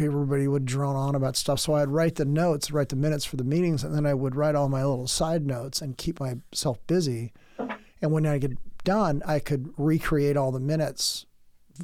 everybody 0.00 0.48
would 0.48 0.64
drone 0.64 0.96
on 0.96 1.14
about 1.14 1.36
stuff. 1.36 1.60
So 1.60 1.74
I'd 1.74 1.88
write 1.88 2.16
the 2.16 2.24
notes, 2.24 2.70
write 2.70 2.88
the 2.88 2.96
minutes 2.96 3.24
for 3.24 3.36
the 3.36 3.44
meetings, 3.44 3.84
and 3.84 3.94
then 3.94 4.06
I 4.06 4.14
would 4.14 4.34
write 4.34 4.54
all 4.54 4.68
my 4.68 4.84
little 4.84 5.06
side 5.06 5.46
notes 5.46 5.80
and 5.80 5.96
keep 5.96 6.18
myself 6.20 6.84
busy. 6.86 7.32
And 8.00 8.10
when 8.10 8.26
I 8.26 8.38
get 8.38 8.52
done, 8.84 9.22
I 9.24 9.38
could 9.38 9.72
recreate 9.76 10.36
all 10.36 10.50
the 10.50 10.60
minutes, 10.60 11.26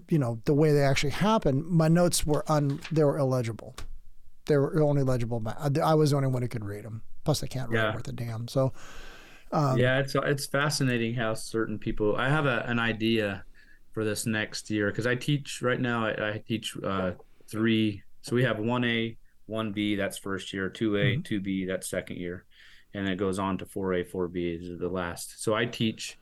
you 0.08 0.18
know, 0.18 0.40
the 0.44 0.54
way 0.54 0.72
they 0.72 0.82
actually 0.82 1.10
happened. 1.10 1.66
My 1.66 1.86
notes 1.88 2.26
were 2.26 2.44
un, 2.50 2.80
they 2.90 3.04
were 3.04 3.16
illegible. 3.16 3.76
They 4.46 4.56
were 4.56 4.82
only 4.82 5.02
legible. 5.02 5.38
By, 5.38 5.54
I 5.82 5.94
was 5.94 6.10
the 6.10 6.16
only 6.16 6.28
one 6.28 6.42
who 6.42 6.48
could 6.48 6.64
read 6.64 6.84
them. 6.84 7.02
Plus, 7.24 7.44
I 7.44 7.46
can't 7.46 7.70
read 7.70 7.78
yeah. 7.78 7.94
worth 7.94 8.08
a 8.08 8.12
damn. 8.12 8.48
So, 8.48 8.72
um, 9.52 9.78
yeah, 9.78 9.98
it's 9.98 10.14
it's 10.14 10.46
fascinating 10.46 11.14
how 11.14 11.34
certain 11.34 11.78
people. 11.78 12.16
I 12.16 12.28
have 12.30 12.46
a, 12.46 12.64
an 12.66 12.78
idea 12.78 13.44
for 13.98 14.04
this 14.04 14.26
next 14.26 14.70
year 14.70 14.92
because 14.92 15.08
I 15.08 15.16
teach 15.16 15.60
right 15.60 15.80
now. 15.80 16.06
I, 16.06 16.34
I 16.34 16.42
teach 16.46 16.76
uh, 16.84 17.14
three. 17.50 18.04
So 18.22 18.36
we 18.36 18.44
have 18.44 18.58
1A, 18.58 19.16
1B, 19.50 19.96
that's 19.96 20.16
first 20.16 20.52
year, 20.52 20.70
2A, 20.70 21.24
mm-hmm. 21.24 21.34
2B, 21.34 21.66
that's 21.66 21.90
second 21.90 22.18
year. 22.18 22.44
And 22.94 23.08
it 23.08 23.16
goes 23.16 23.40
on 23.40 23.58
to 23.58 23.64
4A, 23.64 24.08
4B 24.08 24.62
is 24.62 24.78
the 24.78 24.88
last. 24.88 25.42
So 25.42 25.52
I 25.52 25.64
teach, 25.64 26.16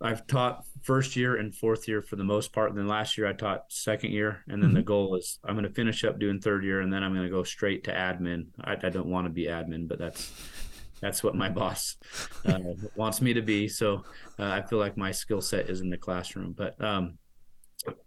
I've 0.00 0.26
taught 0.26 0.64
first 0.82 1.14
year 1.14 1.36
and 1.36 1.54
fourth 1.54 1.86
year 1.86 2.02
for 2.02 2.16
the 2.16 2.24
most 2.24 2.52
part. 2.52 2.70
And 2.70 2.78
then 2.80 2.88
last 2.88 3.16
year 3.16 3.28
I 3.28 3.32
taught 3.32 3.66
second 3.68 4.10
year. 4.10 4.42
And 4.48 4.60
then 4.60 4.70
mm-hmm. 4.70 4.78
the 4.78 4.82
goal 4.82 5.14
is 5.14 5.38
I'm 5.44 5.54
going 5.54 5.68
to 5.68 5.72
finish 5.72 6.02
up 6.02 6.18
doing 6.18 6.40
third 6.40 6.64
year 6.64 6.80
and 6.80 6.92
then 6.92 7.04
I'm 7.04 7.14
going 7.14 7.26
to 7.26 7.30
go 7.30 7.44
straight 7.44 7.84
to 7.84 7.92
admin. 7.92 8.46
I, 8.60 8.72
I 8.72 8.88
don't 8.88 9.06
want 9.06 9.26
to 9.26 9.30
be 9.30 9.44
admin, 9.44 9.86
but 9.86 10.00
that's 10.00 10.32
that's 11.00 11.22
what 11.22 11.34
my 11.34 11.48
boss 11.48 11.96
uh, 12.46 12.58
wants 12.94 13.20
me 13.20 13.34
to 13.34 13.42
be. 13.42 13.68
So 13.68 14.04
uh, 14.38 14.50
I 14.50 14.62
feel 14.62 14.78
like 14.78 14.96
my 14.96 15.10
skill 15.10 15.40
set 15.40 15.70
is 15.70 15.80
in 15.80 15.90
the 15.90 15.96
classroom. 15.96 16.54
But 16.56 16.82
um, 16.82 17.18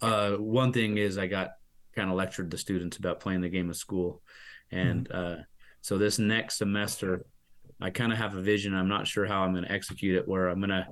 uh, 0.02 0.32
one 0.34 0.72
thing 0.72 0.98
is 0.98 1.18
I 1.18 1.28
got 1.28 1.52
kind 1.96 2.10
of 2.10 2.16
lectured 2.16 2.52
the 2.52 2.58
students 2.58 2.98
about 2.98 3.20
playing 3.20 3.42
the 3.42 3.50
game 3.50 3.70
of 3.70 3.76
school. 3.76 4.22
And 4.72 5.10
mm-hmm. 5.10 5.40
uh, 5.40 5.44
so 5.82 5.98
this 5.98 6.20
next 6.20 6.58
semester, 6.58 7.26
I 7.82 7.90
kind 7.90 8.12
of 8.12 8.18
have 8.18 8.36
a 8.36 8.42
vision. 8.42 8.74
I'm 8.74 8.88
not 8.88 9.08
sure 9.08 9.26
how 9.26 9.42
I'm 9.42 9.54
going 9.54 9.66
to 9.66 9.72
execute 9.72 10.16
it, 10.16 10.28
where 10.28 10.50
I'm 10.50 10.60
going 10.60 10.70
to 10.70 10.88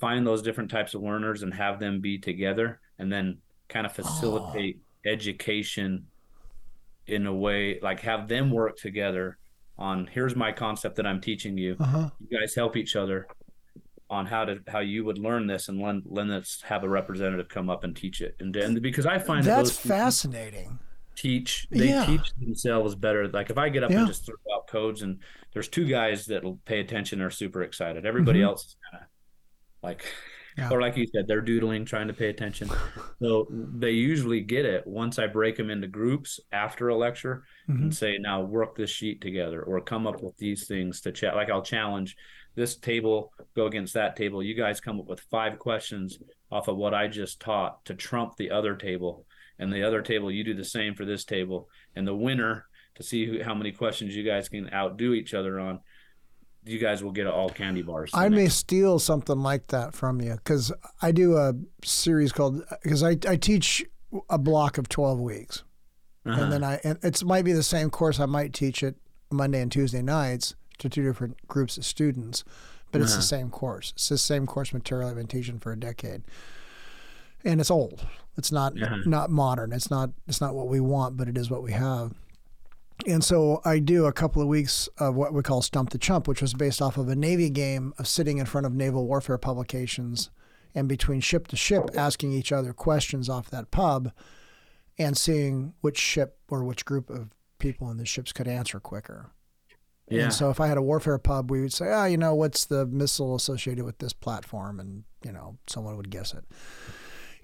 find 0.00 0.26
those 0.26 0.42
different 0.42 0.70
types 0.70 0.94
of 0.94 1.02
learners 1.02 1.42
and 1.42 1.52
have 1.54 1.78
them 1.78 2.00
be 2.00 2.18
together 2.18 2.80
and 2.98 3.12
then 3.12 3.38
kind 3.68 3.86
of 3.86 3.92
facilitate 3.92 4.78
oh. 5.06 5.10
education 5.10 6.06
in 7.06 7.26
a 7.26 7.34
way 7.34 7.78
like 7.82 8.00
have 8.00 8.28
them 8.28 8.50
work 8.50 8.76
together 8.76 9.38
on 9.78 10.06
here's 10.06 10.36
my 10.36 10.52
concept 10.52 10.96
that 10.96 11.06
I'm 11.06 11.20
teaching 11.20 11.58
you. 11.58 11.76
Uh-huh. 11.80 12.10
You 12.20 12.38
guys 12.38 12.54
help 12.54 12.76
each 12.76 12.96
other 12.96 13.26
on 14.10 14.26
how 14.26 14.44
to 14.44 14.60
how 14.68 14.80
you 14.80 15.04
would 15.04 15.18
learn 15.18 15.46
this 15.46 15.68
and 15.68 15.80
then 15.80 16.02
let's 16.28 16.62
have 16.62 16.84
a 16.84 16.88
representative 16.88 17.48
come 17.48 17.70
up 17.70 17.84
and 17.84 17.96
teach 17.96 18.20
it 18.20 18.36
and, 18.38 18.54
and 18.56 18.80
because 18.82 19.06
i 19.06 19.18
find 19.18 19.44
that's 19.44 19.76
that 19.78 19.88
fascinating 19.88 20.78
teach 21.16 21.66
they 21.70 21.88
yeah. 21.88 22.04
teach 22.04 22.32
themselves 22.38 22.94
better 22.94 23.28
like 23.28 23.50
if 23.50 23.56
i 23.56 23.68
get 23.68 23.82
up 23.82 23.90
yeah. 23.90 24.00
and 24.00 24.06
just 24.06 24.26
throw 24.26 24.34
out 24.54 24.66
codes 24.66 25.02
and 25.02 25.20
there's 25.52 25.68
two 25.68 25.86
guys 25.86 26.26
that'll 26.26 26.58
pay 26.64 26.80
attention 26.80 27.20
are 27.20 27.30
super 27.30 27.62
excited 27.62 28.04
everybody 28.04 28.40
mm-hmm. 28.40 28.48
else 28.48 28.66
is 28.66 28.76
kind 28.90 29.02
of 29.02 29.08
like 29.82 30.04
yeah. 30.56 30.68
or 30.70 30.80
like 30.80 30.96
you 30.96 31.06
said 31.14 31.26
they're 31.26 31.40
doodling 31.40 31.84
trying 31.84 32.08
to 32.08 32.14
pay 32.14 32.28
attention 32.28 32.68
so 33.20 33.46
they 33.50 33.90
usually 33.90 34.40
get 34.40 34.64
it 34.64 34.86
once 34.86 35.18
i 35.18 35.26
break 35.26 35.56
them 35.56 35.70
into 35.70 35.86
groups 35.86 36.40
after 36.52 36.88
a 36.88 36.96
lecture 36.96 37.44
mm-hmm. 37.68 37.84
and 37.84 37.96
say 37.96 38.16
now 38.18 38.40
work 38.40 38.76
this 38.76 38.90
sheet 38.90 39.20
together 39.20 39.62
or 39.62 39.80
come 39.80 40.06
up 40.06 40.22
with 40.22 40.36
these 40.36 40.66
things 40.66 41.00
to 41.00 41.12
chat 41.12 41.34
like 41.34 41.50
i'll 41.50 41.62
challenge 41.62 42.16
this 42.56 42.76
table 42.76 43.32
go 43.54 43.66
against 43.66 43.94
that 43.94 44.16
table. 44.16 44.42
You 44.42 44.54
guys 44.54 44.80
come 44.80 45.00
up 45.00 45.06
with 45.06 45.20
five 45.20 45.58
questions 45.58 46.18
off 46.50 46.68
of 46.68 46.76
what 46.76 46.94
I 46.94 47.08
just 47.08 47.40
taught 47.40 47.84
to 47.86 47.94
trump 47.94 48.36
the 48.36 48.50
other 48.50 48.76
table. 48.76 49.26
And 49.58 49.72
the 49.72 49.84
other 49.84 50.02
table, 50.02 50.30
you 50.30 50.44
do 50.44 50.54
the 50.54 50.64
same 50.64 50.94
for 50.94 51.04
this 51.04 51.24
table. 51.24 51.68
And 51.94 52.06
the 52.06 52.14
winner 52.14 52.66
to 52.96 53.02
see 53.02 53.26
who, 53.26 53.42
how 53.42 53.54
many 53.54 53.72
questions 53.72 54.14
you 54.14 54.24
guys 54.24 54.48
can 54.48 54.72
outdo 54.72 55.14
each 55.14 55.34
other 55.34 55.58
on. 55.60 55.80
You 56.66 56.78
guys 56.78 57.02
will 57.02 57.12
get 57.12 57.26
all 57.26 57.48
candy 57.48 57.82
bars. 57.82 58.10
I 58.14 58.28
may 58.28 58.48
steal 58.48 58.98
something 58.98 59.38
like 59.38 59.68
that 59.68 59.94
from 59.94 60.20
you 60.20 60.34
because 60.34 60.72
I 61.02 61.12
do 61.12 61.36
a 61.36 61.54
series 61.84 62.32
called 62.32 62.62
because 62.82 63.02
I, 63.02 63.18
I 63.28 63.36
teach 63.36 63.84
a 64.30 64.38
block 64.38 64.78
of 64.78 64.88
twelve 64.88 65.20
weeks, 65.20 65.62
uh-huh. 66.24 66.42
and 66.42 66.52
then 66.52 66.64
I 66.64 66.80
and 66.84 66.98
it 67.02 67.22
might 67.24 67.44
be 67.44 67.52
the 67.52 67.62
same 67.62 67.90
course. 67.90 68.18
I 68.18 68.26
might 68.26 68.52
teach 68.52 68.82
it 68.82 68.96
Monday 69.30 69.60
and 69.60 69.70
Tuesday 69.70 70.02
nights 70.02 70.54
to 70.78 70.88
two 70.88 71.02
different 71.02 71.46
groups 71.46 71.76
of 71.76 71.84
students, 71.84 72.44
but 72.90 72.98
uh-huh. 72.98 73.04
it's 73.04 73.12
the 73.12 73.18
uh-huh. 73.18 73.42
same 73.42 73.50
course. 73.50 73.92
It's 73.96 74.08
the 74.08 74.18
same 74.18 74.46
course 74.46 74.72
material 74.72 75.08
I've 75.08 75.16
been 75.16 75.26
teaching 75.26 75.58
for 75.58 75.72
a 75.72 75.78
decade, 75.78 76.22
and 77.44 77.60
it's 77.60 77.70
old. 77.70 78.06
It's 78.38 78.50
not 78.50 78.80
uh-huh. 78.80 78.98
not 79.04 79.30
modern. 79.30 79.72
It's 79.72 79.90
not 79.90 80.10
it's 80.26 80.40
not 80.40 80.54
what 80.54 80.68
we 80.68 80.80
want, 80.80 81.16
but 81.16 81.28
it 81.28 81.36
is 81.36 81.50
what 81.50 81.62
we 81.62 81.72
have. 81.72 82.14
And 83.06 83.22
so 83.22 83.60
I 83.64 83.80
do 83.80 84.06
a 84.06 84.12
couple 84.12 84.40
of 84.40 84.48
weeks 84.48 84.88
of 84.98 85.14
what 85.14 85.34
we 85.34 85.42
call 85.42 85.60
Stump 85.62 85.90
the 85.90 85.98
Chump, 85.98 86.26
which 86.26 86.40
was 86.40 86.54
based 86.54 86.80
off 86.80 86.96
of 86.96 87.08
a 87.08 87.14
Navy 87.14 87.50
game 87.50 87.92
of 87.98 88.08
sitting 88.08 88.38
in 88.38 88.46
front 88.46 88.66
of 88.66 88.72
naval 88.72 89.06
warfare 89.06 89.38
publications 89.38 90.30
and 90.74 90.88
between 90.88 91.20
ship 91.20 91.46
to 91.48 91.56
ship 91.56 91.90
asking 91.94 92.32
each 92.32 92.50
other 92.50 92.72
questions 92.72 93.28
off 93.28 93.50
that 93.50 93.70
pub 93.70 94.10
and 94.98 95.16
seeing 95.16 95.74
which 95.80 95.98
ship 95.98 96.38
or 96.48 96.64
which 96.64 96.84
group 96.84 97.10
of 97.10 97.30
people 97.58 97.90
in 97.90 97.96
the 97.96 98.06
ships 98.06 98.32
could 98.32 98.48
answer 98.48 98.80
quicker. 98.80 99.30
Yeah. 100.08 100.24
And 100.24 100.32
so 100.32 100.50
if 100.50 100.60
I 100.60 100.66
had 100.66 100.76
a 100.76 100.82
warfare 100.82 101.18
pub, 101.18 101.50
we 101.50 101.60
would 101.60 101.72
say, 101.72 101.86
ah, 101.88 102.02
oh, 102.02 102.04
you 102.06 102.16
know, 102.16 102.34
what's 102.34 102.64
the 102.66 102.86
missile 102.86 103.34
associated 103.34 103.84
with 103.84 103.98
this 103.98 104.12
platform? 104.12 104.78
And, 104.78 105.04
you 105.24 105.32
know, 105.32 105.58
someone 105.66 105.96
would 105.96 106.10
guess 106.10 106.34
it. 106.34 106.44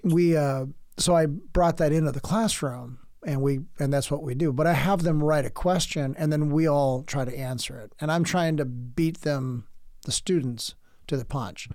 We, 0.03 0.37
uh, 0.37 0.65
so 0.97 1.15
I 1.15 1.25
brought 1.25 1.77
that 1.77 1.91
into 1.91 2.11
the 2.11 2.19
classroom 2.19 2.99
and 3.25 3.41
we 3.41 3.59
and 3.79 3.93
that's 3.93 4.09
what 4.09 4.23
we 4.23 4.33
do. 4.33 4.51
But 4.51 4.67
i 4.67 4.73
have 4.73 5.03
them 5.03 5.23
write 5.23 5.45
a 5.45 5.49
question 5.49 6.15
and 6.17 6.31
then 6.31 6.49
we 6.49 6.67
all 6.67 7.03
try 7.03 7.25
to 7.25 7.37
answer 7.37 7.79
it. 7.79 7.93
And 7.99 8.11
i'm 8.11 8.23
trying 8.23 8.57
to 8.57 8.65
beat 8.65 9.21
them 9.21 9.67
the 10.05 10.11
students 10.11 10.75
to 11.07 11.17
the 11.17 11.25
punch. 11.25 11.69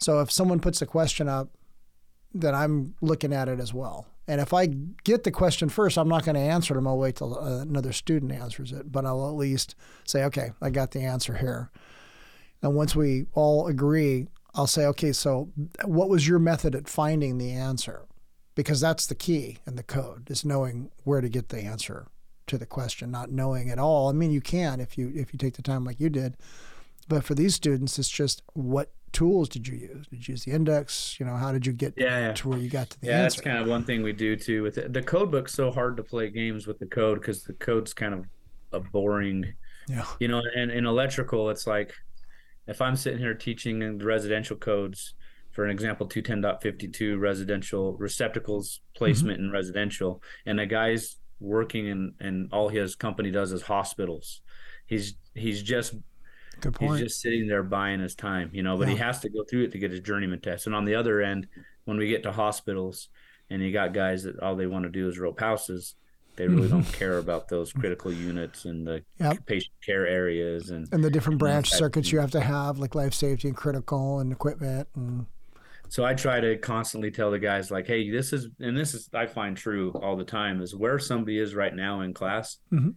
So 0.00 0.20
if 0.20 0.30
someone 0.30 0.60
puts 0.60 0.80
a 0.82 0.86
question 0.86 1.28
up 1.28 1.50
then 2.32 2.54
i'm 2.54 2.94
looking 3.00 3.32
at 3.32 3.48
it 3.48 3.60
as 3.60 3.74
well. 3.74 4.06
And 4.28 4.40
if 4.40 4.52
i 4.52 4.66
get 5.04 5.24
the 5.24 5.30
question 5.30 5.68
first 5.68 5.98
i'm 5.98 6.08
not 6.08 6.24
going 6.24 6.36
to 6.36 6.40
answer 6.40 6.78
it. 6.78 6.86
I'll 6.86 6.98
wait 6.98 7.16
till 7.16 7.38
uh, 7.38 7.62
another 7.62 7.92
student 7.92 8.32
answers 8.32 8.72
it. 8.72 8.92
But 8.92 9.06
i'll 9.06 9.28
at 9.28 9.34
least 9.34 9.74
say 10.04 10.24
okay 10.24 10.52
i 10.60 10.70
got 10.70 10.92
the 10.92 11.00
answer 11.00 11.34
here. 11.34 11.70
And 12.62 12.74
once 12.74 12.94
we 12.94 13.26
all 13.32 13.66
agree 13.66 14.28
i'll 14.54 14.66
say 14.66 14.84
okay 14.86 15.12
so 15.12 15.48
what 15.84 16.08
was 16.08 16.28
your 16.28 16.38
method 16.38 16.74
at 16.74 16.88
finding 16.88 17.38
the 17.38 17.52
answer 17.52 18.06
because 18.60 18.82
that's 18.82 19.06
the 19.06 19.14
key 19.14 19.56
in 19.66 19.76
the 19.76 19.82
code 19.82 20.30
is 20.30 20.44
knowing 20.44 20.90
where 21.04 21.22
to 21.22 21.30
get 21.30 21.48
the 21.48 21.60
answer 21.60 22.08
to 22.46 22.58
the 22.58 22.66
question, 22.66 23.10
not 23.10 23.30
knowing 23.30 23.70
at 23.70 23.78
all. 23.78 24.10
I 24.10 24.12
mean, 24.12 24.30
you 24.30 24.42
can 24.42 24.80
if 24.80 24.98
you 24.98 25.10
if 25.14 25.32
you 25.32 25.38
take 25.38 25.54
the 25.54 25.62
time 25.62 25.82
like 25.82 25.98
you 25.98 26.10
did, 26.10 26.36
but 27.08 27.24
for 27.24 27.34
these 27.34 27.54
students, 27.54 27.98
it's 27.98 28.10
just 28.10 28.42
what 28.52 28.90
tools 29.12 29.48
did 29.48 29.66
you 29.66 29.78
use? 29.78 30.06
Did 30.08 30.28
you 30.28 30.32
use 30.32 30.44
the 30.44 30.50
index? 30.50 31.18
You 31.18 31.24
know, 31.24 31.36
how 31.36 31.52
did 31.52 31.64
you 31.64 31.72
get 31.72 31.94
yeah, 31.96 32.18
yeah. 32.18 32.32
to 32.34 32.48
where 32.50 32.58
you 32.58 32.68
got 32.68 32.90
to 32.90 33.00
the 33.00 33.06
yeah, 33.06 33.22
answer? 33.22 33.36
that's 33.36 33.46
kind 33.46 33.56
of 33.56 33.66
one 33.66 33.82
thing 33.84 34.02
we 34.02 34.12
do 34.12 34.36
too. 34.36 34.62
With 34.62 34.76
it. 34.76 34.92
the 34.92 35.02
code 35.02 35.30
book's 35.30 35.54
so 35.54 35.70
hard 35.70 35.96
to 35.96 36.02
play 36.02 36.28
games 36.28 36.66
with 36.66 36.78
the 36.78 36.86
code 36.86 37.18
because 37.18 37.44
the 37.44 37.54
code's 37.54 37.94
kind 37.94 38.12
of 38.12 38.26
a 38.72 38.80
boring. 38.80 39.54
Yeah. 39.88 40.04
You 40.18 40.28
know, 40.28 40.42
and 40.54 40.70
in 40.70 40.84
electrical, 40.84 41.48
it's 41.48 41.66
like 41.66 41.94
if 42.66 42.82
I'm 42.82 42.94
sitting 42.94 43.20
here 43.20 43.32
teaching 43.32 43.96
the 43.96 44.04
residential 44.04 44.58
codes, 44.58 45.14
for 45.52 45.64
an 45.64 45.70
example 45.70 46.08
210.52 46.08 47.20
residential 47.20 47.94
receptacles 47.96 48.80
placement 48.94 49.38
mm-hmm. 49.38 49.46
in 49.46 49.52
residential 49.52 50.22
and 50.46 50.60
a 50.60 50.66
guy's 50.66 51.16
working 51.40 51.86
in 51.86 52.14
and 52.20 52.52
all 52.52 52.68
his 52.68 52.94
company 52.94 53.30
does 53.30 53.52
is 53.52 53.62
hospitals 53.62 54.42
he's 54.86 55.14
he's 55.34 55.62
just 55.62 55.94
he's 56.78 56.98
just 56.98 57.20
sitting 57.20 57.46
there 57.46 57.62
buying 57.62 58.00
his 58.00 58.14
time 58.14 58.50
you 58.52 58.62
know 58.62 58.76
but 58.76 58.86
yeah. 58.86 58.94
he 58.94 59.00
has 59.00 59.20
to 59.20 59.30
go 59.30 59.42
through 59.48 59.64
it 59.64 59.72
to 59.72 59.78
get 59.78 59.90
his 59.90 60.00
journeyman 60.00 60.40
test 60.40 60.66
and 60.66 60.74
on 60.74 60.84
the 60.84 60.94
other 60.94 61.22
end 61.22 61.46
when 61.84 61.96
we 61.96 62.08
get 62.08 62.22
to 62.22 62.32
hospitals 62.32 63.08
and 63.48 63.62
you 63.62 63.72
got 63.72 63.94
guys 63.94 64.22
that 64.24 64.38
all 64.40 64.54
they 64.54 64.66
want 64.66 64.84
to 64.84 64.90
do 64.90 65.08
is 65.08 65.18
rope 65.18 65.40
houses 65.40 65.94
they 66.36 66.46
really 66.46 66.68
mm-hmm. 66.68 66.80
don't 66.80 66.92
care 66.92 67.18
about 67.18 67.48
those 67.48 67.72
critical 67.72 68.12
units 68.12 68.64
and 68.64 68.86
the 68.86 69.02
yep. 69.18 69.44
patient 69.46 69.74
care 69.84 70.06
areas 70.06 70.70
and 70.70 70.86
and 70.92 71.02
the 71.02 71.10
different 71.10 71.38
branch 71.38 71.70
circuits 71.70 72.12
you 72.12 72.18
have 72.18 72.30
to 72.30 72.40
have 72.40 72.78
like 72.78 72.94
life 72.94 73.14
safety 73.14 73.48
and 73.48 73.56
critical 73.56 74.20
and 74.20 74.32
equipment 74.32 74.88
and 74.94 75.26
so 75.90 76.04
I 76.04 76.14
try 76.14 76.38
to 76.38 76.56
constantly 76.56 77.10
tell 77.10 77.32
the 77.32 77.38
guys 77.40 77.72
like, 77.72 77.88
hey, 77.88 78.08
this 78.10 78.32
is 78.32 78.46
and 78.60 78.78
this 78.78 78.94
is 78.94 79.10
I 79.12 79.26
find 79.26 79.56
true 79.56 79.90
all 80.00 80.16
the 80.16 80.24
time 80.24 80.62
is 80.62 80.72
where 80.72 81.00
somebody 81.00 81.36
is 81.38 81.52
right 81.52 81.74
now 81.74 82.02
in 82.02 82.14
class. 82.14 82.58
Mm-hmm. 82.72 82.90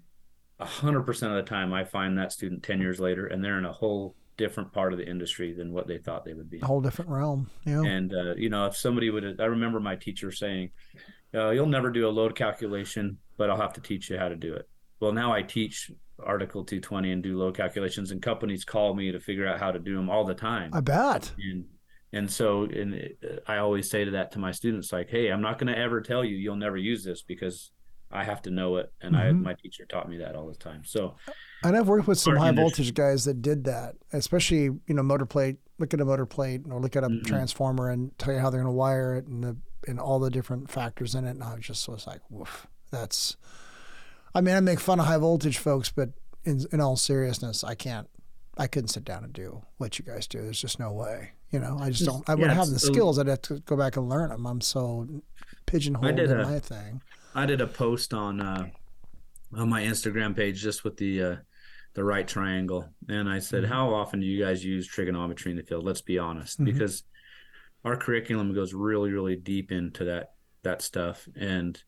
A 0.60 0.66
hundred 0.66 1.02
percent 1.02 1.34
of 1.34 1.44
the 1.44 1.50
time, 1.50 1.74
I 1.74 1.86
find 1.86 2.16
that 2.20 2.32
student 2.32 2.62
ten 2.62 2.80
years 2.80 3.00
later, 3.00 3.26
and 3.26 3.44
they're 3.44 3.58
in 3.58 3.66
a 3.66 3.74
whole 3.74 4.16
different 4.38 4.72
part 4.72 4.94
of 4.94 5.00
the 5.00 5.10
industry 5.10 5.54
than 5.54 5.74
what 5.74 5.88
they 5.88 5.98
thought 5.98 6.24
they 6.24 6.36
would 6.36 6.52
be. 6.52 6.60
A 6.62 6.66
whole 6.68 6.82
different 6.82 7.10
realm. 7.10 7.50
Yeah. 7.66 7.82
And 7.82 8.14
uh, 8.14 8.36
you 8.36 8.52
know, 8.52 8.68
if 8.68 8.78
somebody 8.78 9.10
would, 9.10 9.42
I 9.42 9.46
remember 9.46 9.80
my 9.80 9.96
teacher 9.96 10.32
saying, 10.32 10.70
uh, 11.34 11.50
"You'll 11.50 11.66
never 11.66 11.90
do 11.90 12.08
a 12.08 12.12
load 12.12 12.36
calculation, 12.36 13.18
but 13.38 13.50
I'll 13.50 13.58
have 13.58 13.74
to 13.74 13.82
teach 13.82 14.12
you 14.12 14.20
how 14.20 14.30
to 14.30 14.36
do 14.36 14.54
it." 14.54 14.70
Well, 15.00 15.14
now 15.14 15.34
I 15.34 15.42
teach 15.42 15.90
Article 16.24 16.64
220 16.64 17.12
and 17.12 17.24
do 17.24 17.40
load 17.40 17.58
calculations, 17.58 18.12
and 18.12 18.22
companies 18.22 18.64
call 18.64 18.94
me 18.94 19.12
to 19.12 19.20
figure 19.20 19.48
out 19.48 19.60
how 19.60 19.72
to 19.72 19.80
do 19.80 19.96
them 19.96 20.12
all 20.12 20.26
the 20.26 20.36
time. 20.36 20.70
I 20.74 20.80
bet. 20.82 21.32
And 21.40 21.66
and 22.14 22.32
so 22.32 22.64
and 22.64 23.10
i 23.48 23.58
always 23.58 23.90
say 23.90 24.06
to 24.06 24.12
that 24.12 24.32
to 24.32 24.40
my 24.40 24.52
students 24.52 24.94
like 24.94 25.10
hey 25.10 25.30
i'm 25.30 25.42
not 25.42 25.58
going 25.58 25.72
to 25.74 25.78
ever 25.78 26.00
tell 26.00 26.24
you 26.24 26.36
you'll 26.36 26.56
never 26.56 26.78
use 26.78 27.04
this 27.04 27.22
because 27.22 27.72
i 28.12 28.24
have 28.24 28.42
to 28.42 28.52
know 28.52 28.78
it 28.78 28.92
and 29.02 29.16
mm-hmm. 29.16 29.28
i 29.28 29.32
my 29.32 29.54
teacher 29.54 29.86
taught 29.86 30.08
me 30.08 30.18
that 30.18 30.36
all 30.36 30.48
the 30.48 30.56
time 30.56 30.84
so 30.86 31.16
and 31.64 31.76
i've 31.76 31.88
worked 31.88 32.08
with 32.08 32.20
some 32.20 32.36
high 32.36 32.52
voltage 32.52 32.94
guys 32.94 33.26
that 33.26 33.42
did 33.42 33.66
that 33.66 33.96
especially 34.14 34.64
you 34.64 34.82
know 34.90 35.04
motor 35.04 35.26
plate 35.26 35.58
look 35.80 35.94
at 35.94 36.00
a 36.00 36.06
motor 36.06 36.26
plate 36.26 36.62
or 36.70 36.80
look 36.80 36.96
at 36.96 37.04
a 37.04 37.08
mm-hmm. 37.08 37.26
transformer 37.26 37.90
and 37.90 38.18
tell 38.18 38.34
you 38.34 38.40
how 38.40 38.50
they're 38.50 38.62
going 38.62 38.72
to 38.72 38.78
wire 38.78 39.16
it 39.16 39.26
and 39.28 39.44
the 39.44 39.58
and 39.86 40.00
all 40.00 40.20
the 40.20 40.30
different 40.30 40.70
factors 40.70 41.16
in 41.16 41.26
it 41.26 41.32
and 41.32 41.44
i 41.44 41.58
just 41.58 41.90
was 41.90 42.08
like 42.08 42.22
woof 42.30 42.68
that's 42.92 43.36
i 44.36 44.40
mean 44.40 44.56
i 44.56 44.60
make 44.60 44.80
fun 44.80 45.00
of 45.00 45.08
high 45.08 45.18
voltage 45.18 45.58
folks 45.58 45.92
but 45.92 46.10
in, 46.46 46.64
in 46.72 46.80
all 46.80 46.96
seriousness 46.96 47.64
i 47.64 47.74
can't 47.74 48.08
I 48.58 48.68
couldn't 48.68 48.90
sit 48.90 49.04
down 49.04 49.24
and 49.24 49.34
do 49.34 49.64
what 49.78 49.98
you 49.98 50.06
guys 50.06 50.28
do. 50.28 50.42
There's 50.42 50.62
just 50.62 50.80
no 50.80 50.92
way. 50.92 51.32
You 51.54 51.60
know, 51.60 51.78
I 51.80 51.92
just 51.92 52.04
don't. 52.04 52.28
I 52.28 52.34
wouldn't 52.34 52.58
have 52.58 52.70
the 52.70 52.80
skills. 52.80 53.20
I'd 53.20 53.28
have 53.28 53.44
to 53.44 53.60
go 53.60 53.78
back 53.78 53.96
and 53.96 54.10
learn 54.10 54.30
them. 54.30 54.48
I'm 54.48 54.60
so 54.60 55.08
pigeonholed 55.68 56.20
in 56.20 56.32
a, 56.32 56.44
my 56.44 56.60
thing. 56.60 57.00
I 57.36 57.46
did 57.46 57.62
a 57.62 57.68
post 57.68 58.12
on 58.12 58.42
uh, 58.42 58.68
on 59.56 59.70
my 59.70 59.84
Instagram 59.84 60.36
page 60.36 60.60
just 60.60 60.84
with 60.84 60.98
the 60.98 61.24
uh, 61.24 61.36
the 61.94 62.04
right 62.04 62.28
triangle, 62.28 62.90
and 63.08 63.30
I 63.30 63.38
said, 63.38 63.64
mm-hmm. 63.64 63.72
"How 63.72 63.94
often 63.94 64.20
do 64.20 64.26
you 64.26 64.44
guys 64.44 64.66
use 64.66 64.88
trigonometry 64.88 65.52
in 65.52 65.58
the 65.58 65.64
field?" 65.64 65.86
Let's 65.86 66.02
be 66.02 66.18
honest, 66.18 66.60
mm-hmm. 66.60 66.74
because 66.74 67.04
our 67.86 67.98
curriculum 67.98 68.56
goes 68.56 68.74
really, 68.74 69.12
really 69.12 69.36
deep 69.36 69.72
into 69.72 70.06
that 70.06 70.32
that 70.64 70.82
stuff, 70.82 71.28
and 71.40 71.82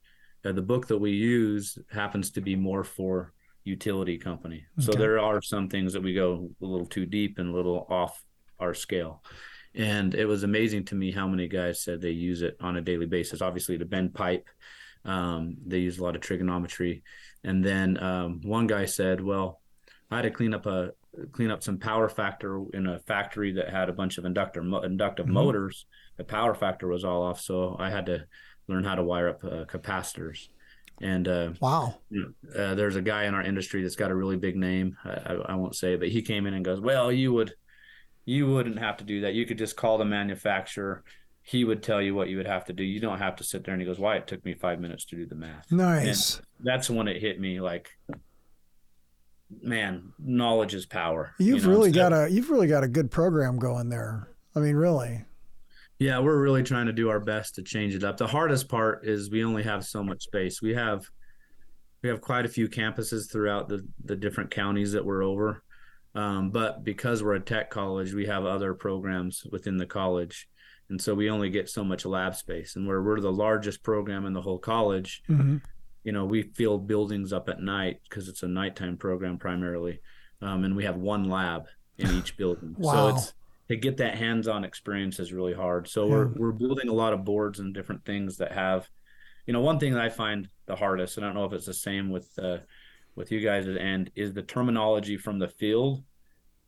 uh, 0.45 0.51
the 0.51 0.61
book 0.61 0.85
that 0.89 0.99
we 0.99 1.09
use 1.09 1.79
happens 1.91 2.29
to 2.31 2.41
be 2.41 2.55
more 2.55 2.83
for 2.83 3.33
utility 3.63 4.19
company. 4.19 4.63
Okay. 4.77 4.85
So 4.85 4.91
there 4.91 5.19
are 5.19 5.41
some 5.41 5.69
things 5.69 5.93
that 5.93 6.03
we 6.03 6.13
go 6.13 6.51
a 6.61 6.65
little 6.65 6.85
too 6.85 7.07
deep 7.07 7.39
and 7.39 7.49
a 7.49 7.51
little 7.51 7.87
off 7.89 8.23
our 8.59 8.75
scale. 8.75 9.23
And 9.75 10.15
it 10.15 10.25
was 10.25 10.43
amazing 10.43 10.85
to 10.85 10.95
me 10.95 11.11
how 11.11 11.27
many 11.27 11.47
guys 11.47 11.83
said 11.83 12.01
they 12.01 12.11
use 12.11 12.41
it 12.41 12.55
on 12.61 12.77
a 12.77 12.81
daily 12.81 13.05
basis. 13.05 13.41
Obviously, 13.41 13.77
to 13.77 13.85
bend 13.85 14.13
pipe, 14.13 14.47
um, 15.03 15.57
they 15.65 15.79
use 15.79 15.97
a 15.97 16.03
lot 16.03 16.15
of 16.15 16.21
trigonometry. 16.21 17.03
And 17.43 17.63
then 17.63 18.01
um, 18.01 18.41
one 18.43 18.67
guy 18.67 18.85
said, 18.85 19.21
"Well, 19.21 19.61
I 20.09 20.17
had 20.17 20.21
to 20.23 20.31
clean 20.31 20.53
up 20.53 20.65
a 20.65 20.91
clean 21.31 21.51
up 21.51 21.63
some 21.63 21.77
power 21.77 22.09
factor 22.09 22.63
in 22.73 22.87
a 22.87 22.99
factory 22.99 23.53
that 23.53 23.69
had 23.69 23.89
a 23.89 23.93
bunch 23.93 24.17
of 24.17 24.25
inductor 24.25 24.61
inductive 24.83 25.25
mm-hmm. 25.25 25.33
motors. 25.33 25.85
The 26.17 26.23
power 26.23 26.55
factor 26.55 26.87
was 26.87 27.03
all 27.03 27.23
off, 27.23 27.41
so 27.41 27.75
I 27.77 27.89
had 27.89 28.05
to 28.07 28.25
learn 28.67 28.83
how 28.83 28.95
to 28.95 29.03
wire 29.03 29.29
up 29.29 29.43
uh, 29.43 29.65
capacitors." 29.65 30.47
And 31.01 31.27
uh, 31.27 31.51
wow, 31.59 31.95
uh, 32.57 32.75
there's 32.75 32.95
a 32.95 33.01
guy 33.01 33.25
in 33.25 33.33
our 33.33 33.41
industry 33.41 33.83
that's 33.83 33.97
got 33.97 34.11
a 34.11 34.15
really 34.15 34.37
big 34.37 34.55
name. 34.55 34.95
I, 35.03 35.37
I, 35.49 35.55
won't 35.55 35.75
say, 35.75 35.97
but 35.97 36.07
he 36.07 36.21
came 36.21 36.45
in 36.45 36.53
and 36.53 36.63
goes, 36.63 36.79
"Well, 36.79 37.11
you 37.11 37.33
would, 37.33 37.53
you 38.25 38.47
wouldn't 38.47 38.79
have 38.79 38.97
to 38.97 39.03
do 39.03 39.21
that. 39.21 39.33
You 39.33 39.45
could 39.45 39.57
just 39.57 39.75
call 39.75 39.97
the 39.97 40.05
manufacturer. 40.05 41.03
He 41.43 41.63
would 41.63 41.83
tell 41.83 42.01
you 42.01 42.15
what 42.15 42.27
you 42.27 42.37
would 42.37 42.47
have 42.47 42.65
to 42.65 42.73
do. 42.73 42.83
You 42.83 42.99
don't 42.99 43.19
have 43.19 43.35
to 43.37 43.43
sit 43.43 43.63
there." 43.63 43.73
And 43.73 43.81
he 43.81 43.87
goes, 43.87 43.99
"Why? 43.99 44.15
It 44.17 44.27
took 44.27 44.43
me 44.43 44.53
five 44.55 44.79
minutes 44.79 45.05
to 45.05 45.15
do 45.15 45.25
the 45.25 45.35
math." 45.35 45.71
Nice. 45.71 46.37
And 46.37 46.45
that's 46.59 46.89
when 46.89 47.07
it 47.07 47.21
hit 47.21 47.39
me 47.39 47.61
like, 47.61 47.89
man, 49.61 50.13
knowledge 50.19 50.73
is 50.73 50.85
power. 50.85 51.33
You've 51.37 51.63
you 51.63 51.69
know, 51.69 51.77
really 51.77 51.91
got 51.91 52.13
a 52.13 52.29
you've 52.29 52.49
really 52.49 52.67
got 52.67 52.83
a 52.83 52.87
good 52.87 53.11
program 53.11 53.57
going 53.57 53.89
there. 53.89 54.29
I 54.55 54.59
mean, 54.59 54.75
really. 54.75 55.25
Yeah, 55.99 56.19
we're 56.19 56.41
really 56.41 56.63
trying 56.63 56.87
to 56.87 56.93
do 56.93 57.09
our 57.09 57.21
best 57.21 57.55
to 57.55 57.63
change 57.63 57.95
it 57.95 58.03
up. 58.03 58.17
The 58.17 58.27
hardest 58.27 58.67
part 58.67 59.05
is 59.07 59.29
we 59.29 59.45
only 59.45 59.63
have 59.63 59.85
so 59.85 60.03
much 60.03 60.23
space. 60.23 60.61
We 60.61 60.73
have 60.73 61.09
we 62.01 62.09
have 62.09 62.21
quite 62.21 62.45
a 62.45 62.49
few 62.49 62.67
campuses 62.67 63.31
throughout 63.31 63.69
the 63.69 63.85
the 64.03 64.15
different 64.15 64.51
counties 64.51 64.91
that 64.91 65.05
we're 65.05 65.23
over. 65.23 65.63
Um, 66.15 66.49
but 66.49 66.83
because 66.83 67.21
we're 67.21 67.35
a 67.35 67.39
tech 67.41 67.69
college, 67.69 68.13
we 68.13 68.25
have 68.25 68.45
other 68.45 68.73
programs 68.73 69.45
within 69.51 69.77
the 69.77 69.85
college, 69.85 70.47
and 70.89 71.01
so 71.01 71.13
we 71.13 71.29
only 71.29 71.49
get 71.49 71.69
so 71.69 71.83
much 71.83 72.05
lab 72.05 72.35
space. 72.35 72.75
And 72.75 72.87
where 72.87 73.01
we're 73.01 73.19
the 73.19 73.31
largest 73.31 73.83
program 73.83 74.25
in 74.25 74.33
the 74.33 74.41
whole 74.41 74.59
college, 74.59 75.23
mm-hmm. 75.29 75.57
you 76.03 76.11
know, 76.11 76.25
we 76.25 76.43
fill 76.43 76.77
buildings 76.77 77.33
up 77.33 77.49
at 77.49 77.59
night 77.59 77.99
because 78.07 78.29
it's 78.29 78.43
a 78.43 78.47
nighttime 78.47 78.97
program 78.97 79.37
primarily. 79.37 79.99
um, 80.41 80.63
and 80.63 80.75
we 80.75 80.85
have 80.85 80.97
one 80.97 81.25
lab 81.25 81.65
in 81.97 82.09
each 82.11 82.37
building. 82.37 82.75
Wow. 82.77 82.93
So 82.93 83.15
it's 83.15 83.33
to 83.69 83.75
get 83.75 83.97
that 83.97 84.15
hands-on 84.15 84.63
experience 84.63 85.19
is 85.19 85.33
really 85.33 85.53
hard. 85.53 85.87
So 85.87 86.07
we're 86.07 86.27
we're 86.27 86.51
building 86.51 86.87
a 86.87 86.93
lot 86.93 87.13
of 87.13 87.25
boards 87.25 87.59
and 87.59 87.73
different 87.73 88.05
things 88.05 88.37
that 88.37 88.51
have, 88.51 88.87
you 89.47 89.53
know, 89.53 89.61
one 89.61 89.79
thing 89.79 89.93
that 89.93 90.03
I 90.03 90.09
find 90.09 90.47
the 90.67 90.75
hardest, 90.75 91.17
and 91.17 91.25
I 91.25 91.29
don't 91.29 91.35
know 91.35 91.45
if 91.45 91.53
it's 91.53 91.65
the 91.65 91.73
same 91.73 92.09
with 92.09 92.29
uh, 92.37 92.57
with 93.15 93.31
you 93.31 93.39
guys 93.39 93.67
at 93.67 93.77
end, 93.77 94.11
is 94.15 94.33
the 94.33 94.41
terminology 94.41 95.17
from 95.17 95.39
the 95.39 95.47
field 95.47 96.03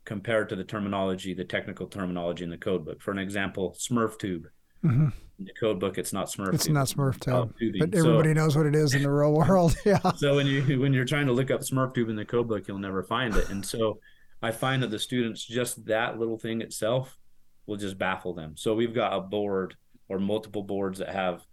compared 0.06 0.48
to 0.50 0.56
the 0.56 0.64
terminology, 0.64 1.34
the 1.34 1.44
technical 1.44 1.88
terminology 1.88 2.44
in 2.44 2.50
the 2.50 2.58
code 2.58 2.86
book. 2.86 3.02
For 3.02 3.12
an 3.12 3.20
example, 3.20 3.76
Smurf 3.78 4.18
tube. 4.18 4.48
Mhm. 4.84 5.12
In 5.40 5.46
the 5.46 5.54
code 5.60 5.80
book, 5.80 5.98
it's 5.98 6.14
not 6.14 6.28
Smurf. 6.28 6.54
It's 6.54 6.66
tube, 6.66 6.74
not 6.76 6.88
Smurf 6.88 7.20
tube, 7.20 7.54
tubing. 7.60 7.80
but 7.80 7.94
So- 7.94 8.00
everybody 8.12 8.34
knows 8.34 8.56
what 8.56 8.66
it 8.66 8.76
is 8.76 8.94
in 8.96 9.04
the 9.04 9.12
real 9.12 9.34
world. 9.50 9.76
Yeah. 9.86 10.00
so 10.16 10.36
when 10.36 10.48
you 10.48 10.80
when 10.80 10.94
you're 10.94 11.06
trying 11.06 11.28
to 11.28 11.34
look 11.34 11.52
up 11.52 11.62
Smurf 11.62 11.94
tube 11.94 12.10
in 12.10 12.16
the 12.16 12.26
code 12.26 12.48
book, 12.48 12.68
you'll 12.68 12.80
never 12.80 13.04
find 13.04 13.36
it. 13.36 13.50
And 13.50 13.66
so 13.66 14.00
I 14.42 14.52
find 14.52 14.82
that 14.84 14.92
the 14.92 15.00
students 15.00 15.44
just 15.44 15.86
that 15.86 16.18
little 16.20 16.38
thing 16.38 16.62
itself 16.62 17.18
will 17.66 17.76
just 17.78 17.98
baffle 17.98 18.34
them. 18.34 18.56
So 18.56 18.74
we've 18.74 18.94
got 18.96 19.14
a 19.14 19.20
board 19.20 19.76
or 20.08 20.20
multiple 20.20 20.64
boards 20.64 21.00
that 21.00 21.10
have 21.10 21.46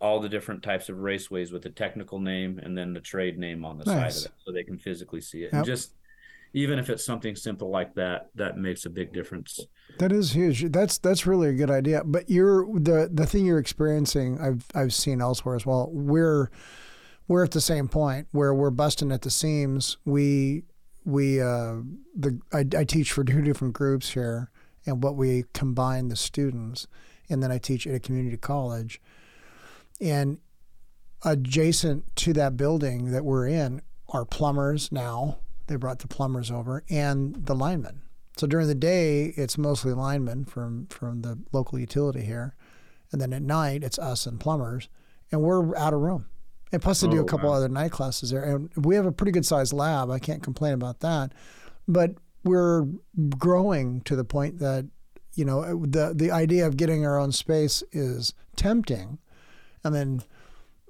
all 0.00 0.20
the 0.20 0.28
different 0.28 0.62
types 0.62 0.88
of 0.88 0.96
raceways 0.96 1.52
with 1.52 1.62
the 1.62 1.70
technical 1.70 2.18
name 2.18 2.60
and 2.62 2.76
then 2.78 2.92
the 2.92 3.00
trade 3.00 3.38
name 3.38 3.64
on 3.64 3.78
the 3.78 3.84
side 3.84 4.10
of 4.10 4.16
it, 4.26 4.32
so 4.44 4.52
they 4.52 4.62
can 4.62 4.78
physically 4.78 5.20
see 5.20 5.38
it. 5.38 5.52
Yep. 5.52 5.52
And 5.52 5.64
just 5.64 5.94
even 6.54 6.78
if 6.78 6.88
it's 6.88 7.04
something 7.04 7.36
simple 7.36 7.70
like 7.70 7.94
that, 7.94 8.30
that 8.34 8.56
makes 8.56 8.86
a 8.86 8.90
big 8.90 9.12
difference. 9.12 9.60
That 9.98 10.12
is 10.12 10.32
huge. 10.32 10.70
That's 10.70 10.98
that's 10.98 11.26
really 11.26 11.48
a 11.48 11.52
good 11.52 11.70
idea. 11.70 12.02
But 12.04 12.30
you're 12.30 12.66
the 12.78 13.10
the 13.12 13.26
thing 13.26 13.44
you're 13.44 13.58
experiencing. 13.58 14.38
I've 14.40 14.64
I've 14.74 14.94
seen 14.94 15.20
elsewhere 15.20 15.56
as 15.56 15.66
well. 15.66 15.90
We're 15.92 16.50
we're 17.26 17.44
at 17.44 17.50
the 17.50 17.60
same 17.60 17.88
point 17.88 18.28
where 18.32 18.54
we're 18.54 18.70
busting 18.70 19.12
at 19.12 19.22
the 19.22 19.30
seams. 19.30 19.98
We 20.04 20.64
we 21.04 21.40
uh, 21.40 21.76
the 22.16 22.40
I, 22.52 22.64
I 22.76 22.84
teach 22.84 23.12
for 23.12 23.24
two 23.24 23.42
different 23.42 23.74
groups 23.74 24.10
here, 24.10 24.50
and 24.86 25.02
what 25.02 25.16
we 25.16 25.44
combine 25.52 26.08
the 26.08 26.16
students, 26.16 26.86
and 27.28 27.42
then 27.42 27.52
I 27.52 27.58
teach 27.58 27.86
at 27.86 27.94
a 27.94 28.00
community 28.00 28.36
college, 28.36 29.00
and 30.00 30.38
adjacent 31.24 32.14
to 32.16 32.32
that 32.34 32.56
building 32.56 33.10
that 33.10 33.24
we're 33.24 33.46
in 33.48 33.82
are 34.10 34.24
plumbers 34.24 34.90
now. 34.92 35.38
They 35.66 35.76
brought 35.76 35.98
the 35.98 36.08
plumbers 36.08 36.50
over 36.50 36.84
and 36.88 37.34
the 37.46 37.54
linemen. 37.54 38.02
So 38.36 38.46
during 38.46 38.68
the 38.68 38.74
day, 38.74 39.34
it's 39.36 39.58
mostly 39.58 39.92
linemen 39.92 40.44
from 40.44 40.86
from 40.86 41.22
the 41.22 41.38
local 41.52 41.78
utility 41.78 42.22
here, 42.22 42.54
and 43.12 43.20
then 43.20 43.32
at 43.32 43.42
night 43.42 43.82
it's 43.82 43.98
us 43.98 44.26
and 44.26 44.38
plumbers, 44.38 44.88
and 45.32 45.42
we're 45.42 45.76
out 45.76 45.92
of 45.92 46.00
room. 46.00 46.26
And 46.70 46.80
plus, 46.80 47.00
they 47.00 47.08
do 47.08 47.18
Oh, 47.18 47.22
a 47.22 47.24
couple 47.24 47.48
wow. 47.50 47.56
other 47.56 47.68
night 47.68 47.90
classes 47.90 48.30
there, 48.30 48.44
and 48.44 48.70
we 48.76 48.94
have 48.94 49.06
a 49.06 49.12
pretty 49.12 49.32
good 49.32 49.44
sized 49.44 49.72
lab. 49.72 50.10
I 50.10 50.18
can't 50.20 50.42
complain 50.42 50.74
about 50.74 51.00
that, 51.00 51.32
but 51.88 52.14
we're 52.44 52.86
growing 53.36 54.02
to 54.02 54.14
the 54.14 54.24
point 54.24 54.58
that 54.60 54.86
you 55.34 55.44
know 55.44 55.84
the 55.84 56.12
the 56.14 56.30
idea 56.30 56.66
of 56.66 56.76
getting 56.76 57.04
our 57.04 57.18
own 57.18 57.32
space 57.32 57.82
is 57.90 58.34
tempting, 58.54 59.18
and 59.88 59.94
then 59.94 60.22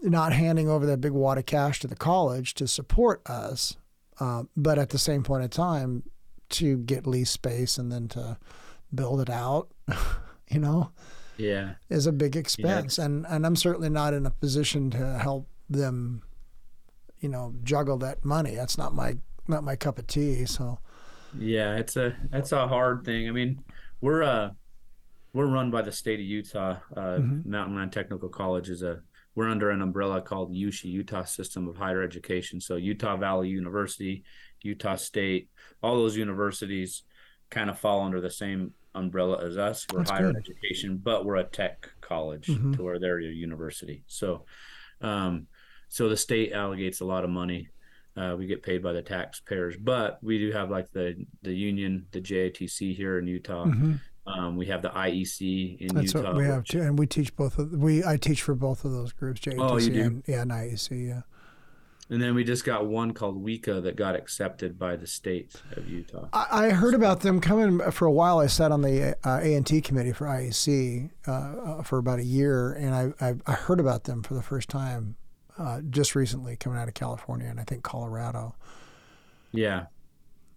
not 0.02 0.32
handing 0.32 0.68
over 0.68 0.86
that 0.86 1.00
big 1.00 1.12
wad 1.12 1.38
of 1.38 1.46
cash 1.46 1.80
to 1.80 1.86
the 1.88 1.96
college 1.96 2.54
to 2.54 2.66
support 2.68 3.20
us, 3.28 3.76
uh, 4.20 4.44
but 4.56 4.78
at 4.78 4.90
the 4.90 4.98
same 4.98 5.22
point 5.22 5.42
in 5.42 5.48
time 5.50 6.02
to 6.50 6.76
get 6.78 7.06
lease 7.06 7.30
space 7.30 7.78
and 7.78 7.90
then 7.90 8.08
to 8.08 8.36
build 8.94 9.20
it 9.20 9.28
out, 9.30 9.68
you 10.50 10.58
know, 10.60 10.90
Yeah. 11.36 11.74
is 11.90 12.06
a 12.06 12.12
big 12.12 12.36
expense. 12.36 12.98
And 12.98 13.26
and 13.28 13.44
I'm 13.44 13.56
certainly 13.56 13.88
not 13.90 14.14
in 14.14 14.24
a 14.26 14.30
position 14.30 14.90
to 14.90 15.18
help 15.18 15.48
them, 15.68 16.22
you 17.20 17.28
know, 17.28 17.54
juggle 17.64 17.98
that 17.98 18.24
money. 18.24 18.54
That's 18.54 18.78
not 18.78 18.94
my 18.94 19.16
not 19.46 19.64
my 19.64 19.76
cup 19.76 19.98
of 19.98 20.06
tea. 20.06 20.46
So 20.46 20.78
Yeah, 21.38 21.76
it's 21.76 21.96
a 21.96 22.16
that's 22.30 22.52
a 22.52 22.66
hard 22.68 23.04
thing. 23.04 23.28
I 23.28 23.32
mean, 23.32 23.62
we're 24.00 24.22
uh 24.22 24.50
we're 25.32 25.46
run 25.46 25.70
by 25.70 25.82
the 25.82 25.92
state 25.92 26.20
of 26.20 26.26
Utah. 26.26 26.78
Uh, 26.96 27.18
Mountainland 27.46 27.92
Technical 27.92 28.28
College 28.28 28.68
is 28.70 28.82
a 28.82 29.00
we're 29.34 29.48
under 29.48 29.70
an 29.70 29.82
umbrella 29.82 30.20
called 30.20 30.52
USHE, 30.52 30.86
Utah 30.90 31.22
System 31.22 31.68
of 31.68 31.76
Higher 31.76 32.02
Education. 32.02 32.60
So 32.60 32.74
Utah 32.74 33.16
Valley 33.16 33.48
University, 33.48 34.24
Utah 34.62 34.96
State, 34.96 35.48
all 35.80 35.94
those 35.96 36.16
universities 36.16 37.04
kind 37.48 37.70
of 37.70 37.78
fall 37.78 38.00
under 38.00 38.20
the 38.20 38.30
same 38.30 38.72
umbrella 38.96 39.44
as 39.46 39.56
us. 39.56 39.86
We're 39.92 40.00
That's 40.00 40.10
higher 40.10 40.32
good. 40.32 40.38
education, 40.38 40.96
but 41.00 41.24
we're 41.24 41.36
a 41.36 41.44
tech 41.44 41.88
college 42.00 42.46
Mhm. 42.48 42.76
to 42.76 42.82
where 42.82 42.98
they're 42.98 43.20
a 43.20 43.24
university. 43.24 44.02
So, 44.08 44.44
um, 45.02 45.46
so 45.88 46.08
the 46.08 46.16
state 46.16 46.52
allocates 46.52 47.00
a 47.00 47.04
lot 47.04 47.22
of 47.22 47.30
money. 47.30 47.68
Uh, 48.16 48.34
we 48.36 48.46
get 48.46 48.64
paid 48.64 48.82
by 48.82 48.92
the 48.92 49.02
taxpayers, 49.02 49.76
but 49.76 50.18
we 50.20 50.38
do 50.38 50.50
have 50.50 50.68
like 50.68 50.90
the 50.90 51.24
the 51.42 51.54
union, 51.54 52.06
the 52.10 52.20
JATC 52.20 52.92
here 52.92 53.20
in 53.20 53.28
Utah. 53.28 53.66
mhm. 53.66 54.00
Um, 54.36 54.56
we 54.56 54.66
have 54.66 54.82
the 54.82 54.90
IEC 54.90 55.78
in 55.80 55.94
that's 55.94 56.12
Utah. 56.14 56.28
what 56.28 56.36
we 56.36 56.44
have 56.44 56.64
too. 56.64 56.80
And 56.82 56.98
we 56.98 57.06
teach 57.06 57.34
both 57.36 57.58
of 57.58 57.72
we 57.72 58.04
I 58.04 58.16
teach 58.16 58.42
for 58.42 58.54
both 58.54 58.84
of 58.84 58.92
those 58.92 59.12
groups, 59.12 59.40
JATC 59.40 59.56
Oh, 59.58 59.76
you 59.78 59.90
do? 59.90 60.00
and 60.02 60.22
yeah, 60.26 60.42
and 60.42 60.50
IEC. 60.50 61.08
Yeah. 61.08 61.22
And 62.10 62.22
then 62.22 62.34
we 62.34 62.42
just 62.42 62.64
got 62.64 62.86
one 62.86 63.12
called 63.12 63.44
WECA 63.44 63.82
that 63.82 63.96
got 63.96 64.14
accepted 64.16 64.78
by 64.78 64.96
the 64.96 65.06
state 65.06 65.60
of 65.76 65.86
Utah. 65.88 66.26
I, 66.32 66.66
I 66.66 66.70
heard 66.70 66.94
about 66.94 67.20
them 67.20 67.38
coming 67.38 67.80
for 67.90 68.06
a 68.06 68.10
while. 68.12 68.38
I 68.38 68.46
sat 68.46 68.72
on 68.72 68.80
the 68.80 69.14
uh, 69.24 69.40
A 69.42 69.54
and 69.54 69.66
T 69.66 69.82
committee 69.82 70.12
for 70.12 70.24
IEC 70.26 71.10
uh, 71.26 71.30
uh, 71.30 71.82
for 71.82 71.98
about 71.98 72.18
a 72.18 72.24
year, 72.24 72.72
and 72.72 72.94
I, 72.94 73.12
I 73.28 73.34
I 73.46 73.52
heard 73.52 73.78
about 73.78 74.04
them 74.04 74.22
for 74.22 74.32
the 74.34 74.42
first 74.42 74.70
time 74.70 75.16
uh, 75.58 75.82
just 75.90 76.14
recently, 76.14 76.56
coming 76.56 76.78
out 76.78 76.88
of 76.88 76.94
California 76.94 77.46
and 77.48 77.60
I 77.60 77.64
think 77.64 77.82
Colorado. 77.82 78.54
Yeah. 79.52 79.86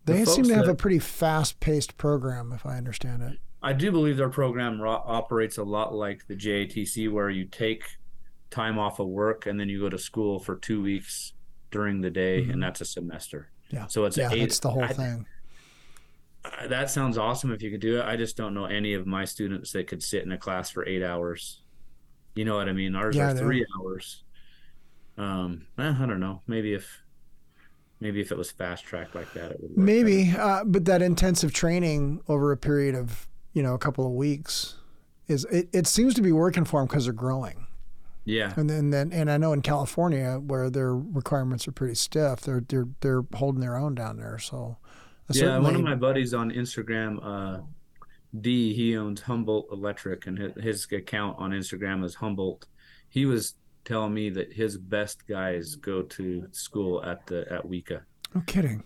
The 0.05 0.13
They 0.13 0.25
seem 0.25 0.45
to 0.45 0.55
have 0.55 0.65
that- 0.67 0.71
a 0.71 0.75
pretty 0.75 0.99
fast-paced 0.99 1.97
program, 1.97 2.51
if 2.53 2.65
I 2.65 2.77
understand 2.77 3.23
it. 3.23 3.39
I 3.63 3.73
do 3.73 3.91
believe 3.91 4.17
their 4.17 4.29
program 4.29 4.81
ro- 4.81 5.03
operates 5.05 5.57
a 5.57 5.63
lot 5.63 5.93
like 5.93 6.25
the 6.27 6.35
JATC, 6.35 7.11
where 7.11 7.29
you 7.29 7.45
take 7.45 7.83
time 8.49 8.79
off 8.79 8.99
of 8.99 9.07
work 9.07 9.45
and 9.45 9.59
then 9.59 9.69
you 9.69 9.79
go 9.79 9.89
to 9.89 9.97
school 9.97 10.39
for 10.39 10.55
two 10.55 10.81
weeks 10.81 11.33
during 11.69 12.01
the 12.01 12.09
day, 12.09 12.43
Mhm. 12.43 12.53
and 12.53 12.63
that's 12.63 12.81
a 12.81 12.85
semester. 12.85 13.49
Yeah. 13.69 13.87
So 13.87 14.05
it's 14.05 14.17
yeah, 14.17 14.29
eight, 14.31 14.39
that's 14.41 14.59
the 14.59 14.71
whole 14.71 14.83
I- 14.83 14.93
thing. 14.93 15.25
I- 16.43 16.67
that 16.67 16.89
sounds 16.89 17.17
awesome 17.17 17.51
if 17.51 17.61
you 17.61 17.69
could 17.71 17.79
do 17.81 17.99
it. 17.99 18.05
I 18.05 18.17
just 18.17 18.35
don't 18.35 18.53
know 18.53 18.65
any 18.65 18.93
of 18.93 19.05
my 19.05 19.25
students 19.25 19.71
that 19.73 19.87
could 19.87 20.01
sit 20.03 20.23
in 20.23 20.31
a 20.31 20.37
class 20.37 20.69
for 20.69 20.85
eight 20.87 21.03
hours. 21.03 21.61
You 22.35 22.45
know 22.45 22.55
what 22.55 22.67
I 22.67 22.73
mean? 22.73 22.95
Ours 22.95 23.15
Yeah, 23.15 23.31
are 23.31 23.35
three 23.37 23.65
hours. 23.79 24.23
Um, 25.17 25.67
eh, 25.77 25.93
I 25.99 26.05
don't 26.05 26.19
know. 26.19 26.41
Maybe 26.47 26.73
if 26.73 27.03
maybe 27.99 28.19
if 28.19 28.31
it 28.31 28.37
was 28.37 28.49
fast 28.49 28.83
tracked 28.85 29.13
like 29.13 29.31
that, 29.33 29.51
it 29.51 29.61
would. 29.61 29.77
Maybe, 29.77 30.31
uh, 30.35 30.63
but 30.65 30.85
that 30.85 31.01
intensive 31.03 31.53
training 31.53 32.21
over 32.27 32.51
a 32.51 32.57
period 32.57 32.95
of 32.95 33.27
you 33.53 33.63
know 33.63 33.73
a 33.73 33.79
couple 33.79 34.05
of 34.05 34.13
weeks 34.13 34.75
is 35.27 35.45
it, 35.45 35.69
it 35.73 35.87
seems 35.87 36.13
to 36.15 36.21
be 36.21 36.31
working 36.31 36.65
for 36.65 36.81
them 36.81 36.87
because 36.87 37.05
they're 37.05 37.13
growing. 37.13 37.67
Yeah. 38.23 38.53
And 38.55 38.69
then, 38.69 38.91
then, 38.91 39.11
and 39.11 39.31
I 39.31 39.37
know 39.37 39.51
in 39.51 39.61
California 39.61 40.39
where 40.39 40.69
their 40.69 40.95
requirements 40.95 41.67
are 41.67 41.71
pretty 41.71 41.95
stiff, 41.95 42.41
they're 42.41 42.63
they're 42.67 42.87
they're 42.99 43.23
holding 43.33 43.61
their 43.61 43.75
own 43.75 43.95
down 43.95 44.17
there. 44.17 44.37
So, 44.37 44.77
Yeah, 45.31 45.57
one 45.57 45.75
of 45.75 45.81
my 45.81 45.95
buddies 45.95 46.33
on 46.33 46.51
Instagram, 46.51 47.19
uh, 47.23 47.61
D, 48.39 48.73
he 48.73 48.95
owns 48.95 49.21
Humboldt 49.21 49.69
Electric, 49.71 50.27
and 50.27 50.37
his, 50.37 50.51
his 50.61 50.87
account 50.91 51.37
on 51.39 51.51
Instagram 51.51 52.03
is 52.03 52.15
Humboldt. 52.15 52.67
He 53.09 53.25
was 53.25 53.55
telling 53.85 54.13
me 54.13 54.29
that 54.29 54.53
his 54.53 54.77
best 54.77 55.27
guys 55.27 55.75
go 55.75 56.03
to 56.03 56.47
school 56.51 57.03
at 57.03 57.25
the 57.25 57.51
at 57.51 57.65
WECA. 57.65 58.01
no 58.35 58.41
kidding. 58.45 58.85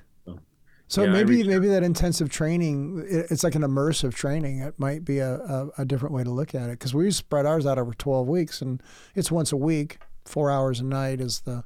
So, 0.88 1.04
yeah, 1.04 1.12
maybe 1.12 1.44
maybe 1.44 1.68
that 1.70 1.82
intensive 1.82 2.30
training, 2.30 3.04
it's 3.08 3.44
like 3.44 3.56
an 3.56 3.64
immersive 3.64 4.14
training. 4.14 4.60
It 4.60 4.80
might 4.80 5.04
be 5.04 5.18
a, 5.18 5.36
a, 5.36 5.70
a 5.80 5.86
different 5.86 6.14
way 6.14 6.24
to 6.24 6.30
look 6.30 6.54
at 6.54 6.70
it 6.70 6.74
because 6.80 6.94
we 6.94 7.10
spread 7.10 7.46
ours 7.46 7.66
out 7.66 7.80
over 7.80 7.94
twelve 7.94 8.28
weeks, 8.28 8.62
and 8.62 8.82
it's 9.16 9.32
once 9.32 9.52
a 9.52 9.58
week, 9.58 9.98
four 10.26 10.52
hours 10.52 10.80
a 10.80 10.84
night 10.84 11.20
is 11.20 11.42
the 11.42 11.64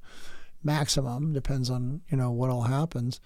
maximum. 0.64 1.34
Depends 1.34 1.70
on 1.70 2.02
you 2.10 2.18
know 2.18 2.32
what 2.32 2.50
all 2.50 2.64
happens, 2.64 3.20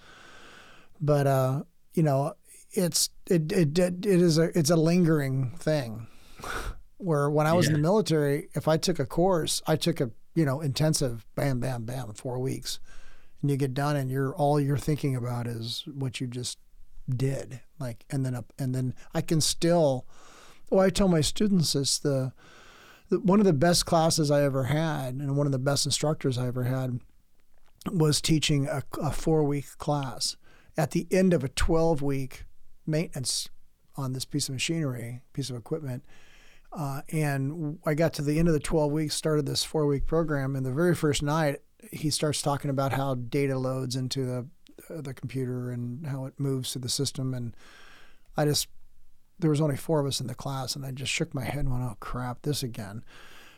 but 1.00 1.28
uh, 1.28 1.64
you 1.94 2.02
know 2.02 2.34
it's 2.72 3.10
it, 3.28 3.52
it 3.52 3.78
it 3.78 4.06
it 4.06 4.22
is 4.22 4.38
a 4.38 4.58
it's 4.58 4.70
a 4.70 4.76
lingering 4.76 5.52
thing. 5.58 6.08
Where 6.98 7.30
when 7.30 7.48
I 7.48 7.54
was 7.54 7.68
in 7.68 7.74
the 7.74 7.80
military, 7.80 8.48
if 8.54 8.68
I 8.68 8.78
took 8.78 8.98
a 8.98 9.06
course, 9.06 9.62
I 9.68 9.76
took 9.76 10.00
a 10.02 10.10
you 10.36 10.46
know 10.46 10.62
intensive, 10.62 11.26
bam, 11.36 11.60
bam, 11.60 11.84
bam, 11.84 12.14
four 12.14 12.40
weeks, 12.40 12.80
and 13.44 13.52
you 13.52 13.58
get 13.58 13.74
done, 13.74 13.96
and 13.96 14.10
you're 14.10 14.34
all 14.34 14.60
you're 14.60 14.78
thinking 14.78 15.16
about 15.16 15.46
is 15.46 15.84
what 15.94 16.20
you 16.20 16.28
just 16.28 16.58
did, 17.08 17.60
like, 17.78 18.06
and 18.10 18.26
then 18.26 18.34
up, 18.34 18.52
and 18.58 18.74
then 18.74 18.96
I 19.14 19.22
can 19.22 19.42
still. 19.42 20.08
Well, 20.70 20.84
I 20.84 20.90
tell 20.90 21.10
my 21.10 21.22
students 21.22 21.74
this 21.74 22.00
the, 22.00 22.32
the 23.10 23.20
one 23.20 23.40
of 23.40 23.46
the 23.46 23.54
best 23.54 23.86
classes 23.86 24.32
I 24.32 24.42
ever 24.44 24.64
had, 24.64 25.16
and 25.16 25.36
one 25.38 25.46
of 25.46 25.52
the 25.52 25.60
best 25.60 25.86
instructors 25.86 26.38
I 26.38 26.48
ever 26.48 26.64
had, 26.64 27.02
was 27.92 28.22
teaching 28.22 28.68
a, 28.68 28.82
a 29.00 29.12
four 29.12 29.44
week 29.44 29.78
class 29.78 30.38
at 30.78 30.92
the 30.92 31.06
end 31.12 31.34
of 31.34 31.44
a 31.44 31.50
twelve 31.50 32.02
week 32.02 32.46
maintenance 32.88 33.50
on 33.96 34.14
this 34.14 34.26
piece 34.26 34.48
of 34.48 34.54
machinery, 34.54 35.22
piece 35.34 35.50
of 35.50 35.58
equipment. 35.58 36.04
Uh, 36.72 37.02
and 37.10 37.78
I 37.86 37.94
got 37.94 38.14
to 38.14 38.24
the 38.24 38.40
end 38.40 38.48
of 38.48 38.56
the 38.56 38.60
12 38.60 38.92
weeks, 38.92 39.16
started 39.16 39.46
this 39.46 39.64
four 39.64 39.86
week 39.86 40.08
program. 40.08 40.56
And 40.56 40.66
the 40.66 40.72
very 40.72 40.96
first 40.96 41.22
night, 41.22 41.62
he 41.92 42.10
starts 42.10 42.42
talking 42.42 42.70
about 42.70 42.94
how 42.94 43.16
data 43.16 43.58
loads 43.58 43.96
into 43.96 44.26
the 44.26 44.48
the 44.90 45.14
computer 45.14 45.72
and 45.72 46.06
how 46.08 46.26
it 46.26 46.40
moves 46.40 46.74
through 46.74 46.82
the 46.82 46.90
system. 46.90 47.34
And 47.34 47.56
I 48.36 48.46
just, 48.46 48.68
there 49.40 49.50
was 49.50 49.62
only 49.62 49.78
four 49.78 50.00
of 50.00 50.06
us 50.08 50.20
in 50.20 50.28
the 50.28 50.36
class, 50.36 50.76
and 50.76 50.86
I 50.86 50.92
just 50.92 51.12
shook 51.12 51.34
my 51.34 51.44
head 51.44 51.60
and 51.60 51.72
went, 51.72 51.84
oh 51.84 51.96
crap, 52.00 52.42
this 52.42 52.64
again. 52.64 53.04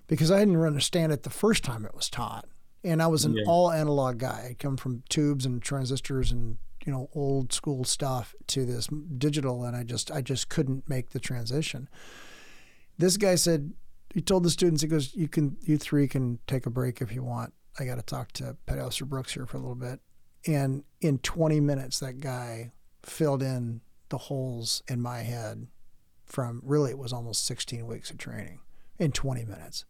Because 0.07 0.29
I 0.29 0.39
didn't 0.39 0.61
understand 0.61 1.11
it 1.11 1.23
the 1.23 1.29
first 1.29 1.63
time 1.63 1.85
it 1.85 1.95
was 1.95 2.09
taught. 2.09 2.45
And 2.83 3.01
I 3.01 3.07
was 3.07 3.25
an 3.25 3.35
Yeah. 3.35 3.43
all 3.47 3.71
analog 3.71 4.19
guy. 4.19 4.47
I'd 4.49 4.59
come 4.59 4.77
from 4.77 5.03
tubes 5.09 5.45
and 5.45 5.61
transistors 5.61 6.31
and 6.31 6.57
you 6.85 6.91
know 6.91 7.09
old 7.15 7.51
school 7.51 7.83
stuff 7.83 8.35
to 8.47 8.63
this 8.65 8.87
digital, 9.17 9.63
and 9.63 9.75
I 9.75 9.83
just 9.83 10.11
I 10.11 10.21
just 10.21 10.49
couldn't 10.49 10.87
make 10.87 11.09
the 11.09 11.19
transition. 11.19 11.89
This 12.99 13.17
guy 13.17 13.35
said 13.35 13.73
he 14.13 14.21
told 14.21 14.43
the 14.43 14.51
students 14.51 14.83
he 14.83 14.87
goes 14.87 15.15
you 15.15 15.27
can 15.27 15.57
you 15.61 15.77
three 15.77 16.07
can 16.07 16.37
take 16.45 16.67
a 16.67 16.69
break 16.69 17.01
if 17.01 17.11
you 17.11 17.23
want. 17.23 17.53
I 17.79 17.85
got 17.85 17.95
to 17.95 18.01
talk 18.01 18.31
to 18.33 18.55
Petty 18.65 18.81
Officer 18.81 19.05
Brooks 19.05 19.33
here 19.33 19.45
for 19.45 19.57
a 19.57 19.59
little 19.59 19.75
bit. 19.75 19.99
And 20.47 20.83
in 21.01 21.17
20 21.19 21.59
minutes, 21.59 21.99
that 21.99 22.19
guy 22.19 22.71
filled 23.03 23.43
in 23.43 23.81
the 24.09 24.17
holes 24.17 24.83
in 24.87 25.01
my 25.01 25.19
head 25.19 25.67
from 26.25 26.61
really 26.63 26.91
it 26.91 26.97
was 26.97 27.11
almost 27.13 27.45
16 27.45 27.85
weeks 27.85 28.09
of 28.09 28.17
training 28.17 28.59
in 28.99 29.11
20 29.11 29.43
minutes. 29.45 29.85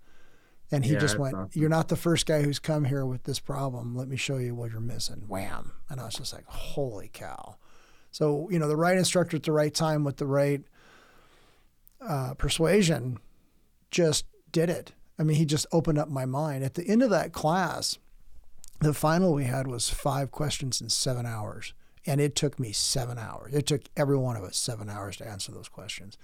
And 0.72 0.84
he 0.84 0.94
Yeah, 0.94 1.00
just 1.00 1.18
went, 1.20 1.36
awesome. 1.36 1.50
You're 1.54 1.70
not 1.70 1.90
the 1.90 1.96
first 1.96 2.26
guy 2.26 2.42
who's 2.42 2.60
come 2.60 2.86
here 2.86 3.06
with 3.06 3.24
this 3.24 3.40
problem. 3.40 3.96
Let 3.96 4.08
me 4.08 4.18
show 4.18 4.38
you 4.38 4.56
what 4.56 4.72
you're 4.72 4.82
missing. 4.82 5.26
Wham. 5.28 5.74
And 5.90 6.02
I 6.02 6.06
was 6.06 6.16
just 6.16 6.34
like, 6.34 6.46
Holy 6.48 7.10
cow. 7.14 7.58
So, 8.12 8.50
you 8.50 8.58
know, 8.60 8.68
the 8.68 8.76
right 8.78 8.98
instructor 8.98 9.38
at 9.38 9.44
the 9.44 9.52
right 9.52 9.74
time 9.74 10.04
with 10.04 10.18
the 10.18 10.26
right 10.26 10.64
uh, 12.02 12.34
persuasion 12.36 13.20
just 13.92 14.26
did 14.52 14.70
it. 14.70 14.94
I 15.18 15.24
mean, 15.24 15.38
he 15.38 15.46
just 15.46 15.66
opened 15.72 15.98
up 15.98 16.10
my 16.10 16.26
mind. 16.26 16.64
At 16.64 16.74
the 16.74 16.88
end 16.88 17.02
of 17.02 17.10
that 17.10 17.32
class, 17.32 17.98
the 18.82 18.94
final 18.94 19.34
we 19.34 19.46
had 19.46 19.68
was 19.68 19.90
five 19.90 20.32
questions 20.32 20.82
in 20.82 20.90
seven 20.90 21.26
hours. 21.26 21.74
And 22.08 22.22
it 22.22 22.36
took 22.36 22.60
me 22.60 22.72
seven 22.72 23.18
hours. 23.18 23.56
It 23.56 23.66
took 23.66 23.82
every 23.98 24.18
one 24.18 24.38
of 24.38 24.44
us 24.44 24.58
seven 24.58 24.90
hours 24.90 25.18
to 25.18 25.28
answer 25.28 25.52
those 25.52 25.70
questions. 25.70 26.20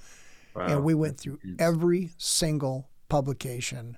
Wow. 0.55 0.67
And 0.67 0.83
we 0.83 0.93
went 0.93 1.17
through 1.17 1.39
every 1.57 2.11
single 2.17 2.87
publication 3.09 3.97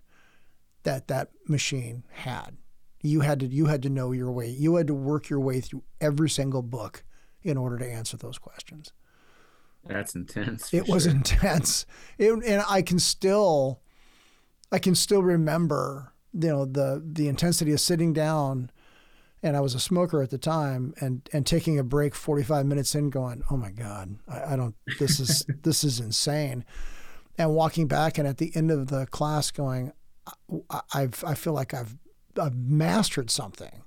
that 0.83 1.07
that 1.09 1.31
machine 1.47 2.03
had. 2.11 2.57
You 3.01 3.19
had 3.19 3.41
to 3.41 3.47
you 3.47 3.65
had 3.65 3.83
to 3.83 3.89
know 3.89 4.13
your 4.13 4.31
way. 4.31 4.49
You 4.49 4.75
had 4.75 4.87
to 4.87 4.93
work 4.93 5.29
your 5.29 5.41
way 5.41 5.59
through 5.59 5.83
every 5.99 6.29
single 6.29 6.61
book 6.61 7.03
in 7.41 7.57
order 7.57 7.77
to 7.77 7.85
answer 7.85 8.15
those 8.15 8.37
questions. 8.37 8.93
That's 9.85 10.15
intense. 10.15 10.73
It 10.73 10.85
for 10.85 10.93
was 10.93 11.05
intense. 11.05 11.85
It, 12.17 12.31
and 12.31 12.63
I 12.69 12.81
can 12.81 12.99
still, 12.99 13.81
I 14.73 14.79
can 14.79 14.95
still 14.95 15.21
remember, 15.21 16.13
you 16.33 16.49
know, 16.49 16.65
the 16.65 17.01
the 17.05 17.27
intensity 17.27 17.71
of 17.71 17.79
sitting 17.79 18.11
down, 18.11 18.71
and 19.43 19.55
I 19.55 19.59
was 19.59 19.75
a 19.75 19.79
smoker 19.79 20.23
at 20.23 20.31
the 20.31 20.39
time, 20.39 20.95
and 20.99 21.29
and 21.31 21.45
taking 21.45 21.77
a 21.77 21.83
break 21.83 22.15
forty 22.15 22.43
five 22.43 22.65
minutes 22.65 22.95
in, 22.95 23.11
going, 23.11 23.43
oh 23.51 23.55
my 23.55 23.69
god, 23.69 24.17
I, 24.27 24.53
I 24.53 24.55
don't, 24.55 24.75
this 24.97 25.19
is 25.19 25.45
this 25.61 25.83
is 25.83 25.99
insane, 25.99 26.65
and 27.37 27.53
walking 27.53 27.87
back, 27.87 28.17
and 28.17 28.27
at 28.27 28.39
the 28.39 28.51
end 28.55 28.71
of 28.71 28.87
the 28.87 29.05
class, 29.05 29.51
going, 29.51 29.93
I, 30.71 30.81
I've 30.91 31.23
I 31.23 31.35
feel 31.35 31.53
like 31.53 31.75
I've 31.75 31.95
I've 32.41 32.55
mastered 32.55 33.29
something, 33.29 33.83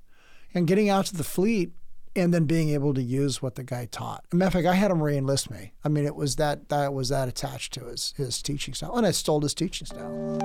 and 0.55 0.69
getting 0.69 0.89
out 0.89 1.07
to 1.07 1.17
the 1.17 1.25
fleet 1.25 1.73
and 2.17 2.33
then 2.33 2.45
being 2.45 2.71
able 2.71 2.95
to 2.95 3.03
use 3.03 3.43
what 3.43 3.55
the 3.55 3.63
guy 3.63 3.87
taught. 3.91 4.25
Matter 4.33 4.47
of 4.47 4.53
fact, 4.55 4.67
I 4.67 4.75
had 4.75 4.91
him 4.91 5.03
re-enlist 5.03 5.51
me. 5.51 5.73
I 5.85 5.89
mean, 5.89 6.07
it 6.07 6.17
was 6.17 6.37
that 6.37 6.69
that 6.71 6.95
was 6.95 7.11
that 7.11 7.29
attached 7.29 7.73
to 7.75 7.85
his 7.85 8.15
his 8.17 8.43
teaching 8.43 8.75
style, 8.75 8.97
and 8.97 9.07
I 9.07 9.11
stole 9.11 9.41
his 9.41 9.55
teaching 9.55 9.87
style. 9.87 10.37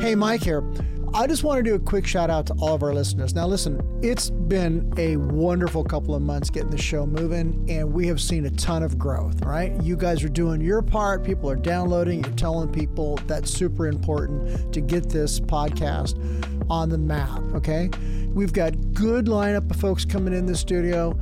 Hey, 0.00 0.14
Mike 0.14 0.42
here. 0.42 0.62
I 1.14 1.26
just 1.26 1.42
want 1.42 1.58
to 1.58 1.62
do 1.62 1.74
a 1.74 1.78
quick 1.78 2.06
shout 2.06 2.30
out 2.30 2.46
to 2.46 2.54
all 2.60 2.74
of 2.74 2.82
our 2.82 2.94
listeners. 2.94 3.34
Now, 3.34 3.46
listen, 3.46 3.80
it's 4.02 4.30
been 4.30 4.92
a 4.96 5.16
wonderful 5.16 5.82
couple 5.82 6.14
of 6.14 6.22
months 6.22 6.50
getting 6.50 6.70
the 6.70 6.80
show 6.80 7.06
moving, 7.06 7.64
and 7.68 7.92
we 7.92 8.06
have 8.06 8.20
seen 8.20 8.44
a 8.46 8.50
ton 8.50 8.82
of 8.82 8.98
growth, 8.98 9.42
right? 9.42 9.72
You 9.82 9.96
guys 9.96 10.22
are 10.22 10.28
doing 10.28 10.60
your 10.60 10.82
part. 10.82 11.24
People 11.24 11.50
are 11.50 11.56
downloading, 11.56 12.22
you're 12.22 12.34
telling 12.34 12.70
people 12.70 13.18
that's 13.26 13.50
super 13.50 13.86
important 13.88 14.72
to 14.72 14.80
get 14.80 15.08
this 15.08 15.40
podcast 15.40 16.14
on 16.70 16.88
the 16.88 16.98
map, 16.98 17.40
okay? 17.54 17.90
We've 18.32 18.52
got 18.52 18.94
good 18.94 19.26
lineup 19.26 19.70
of 19.70 19.76
folks 19.76 20.04
coming 20.04 20.34
in 20.34 20.46
the 20.46 20.56
studio, 20.56 21.18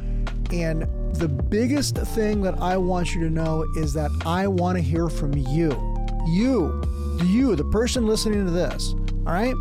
and 0.52 0.86
the 1.14 1.28
biggest 1.28 1.96
thing 1.96 2.42
that 2.42 2.58
I 2.60 2.76
want 2.76 3.14
you 3.14 3.20
to 3.22 3.30
know 3.30 3.66
is 3.76 3.92
that 3.94 4.10
I 4.24 4.46
want 4.46 4.76
to 4.76 4.82
hear 4.82 5.08
from 5.08 5.32
you. 5.34 5.70
You, 6.28 6.82
you, 7.24 7.56
the 7.56 7.64
person 7.64 8.06
listening 8.06 8.44
to 8.44 8.50
this, 8.50 8.94
all 9.26 9.32
right? 9.32 9.54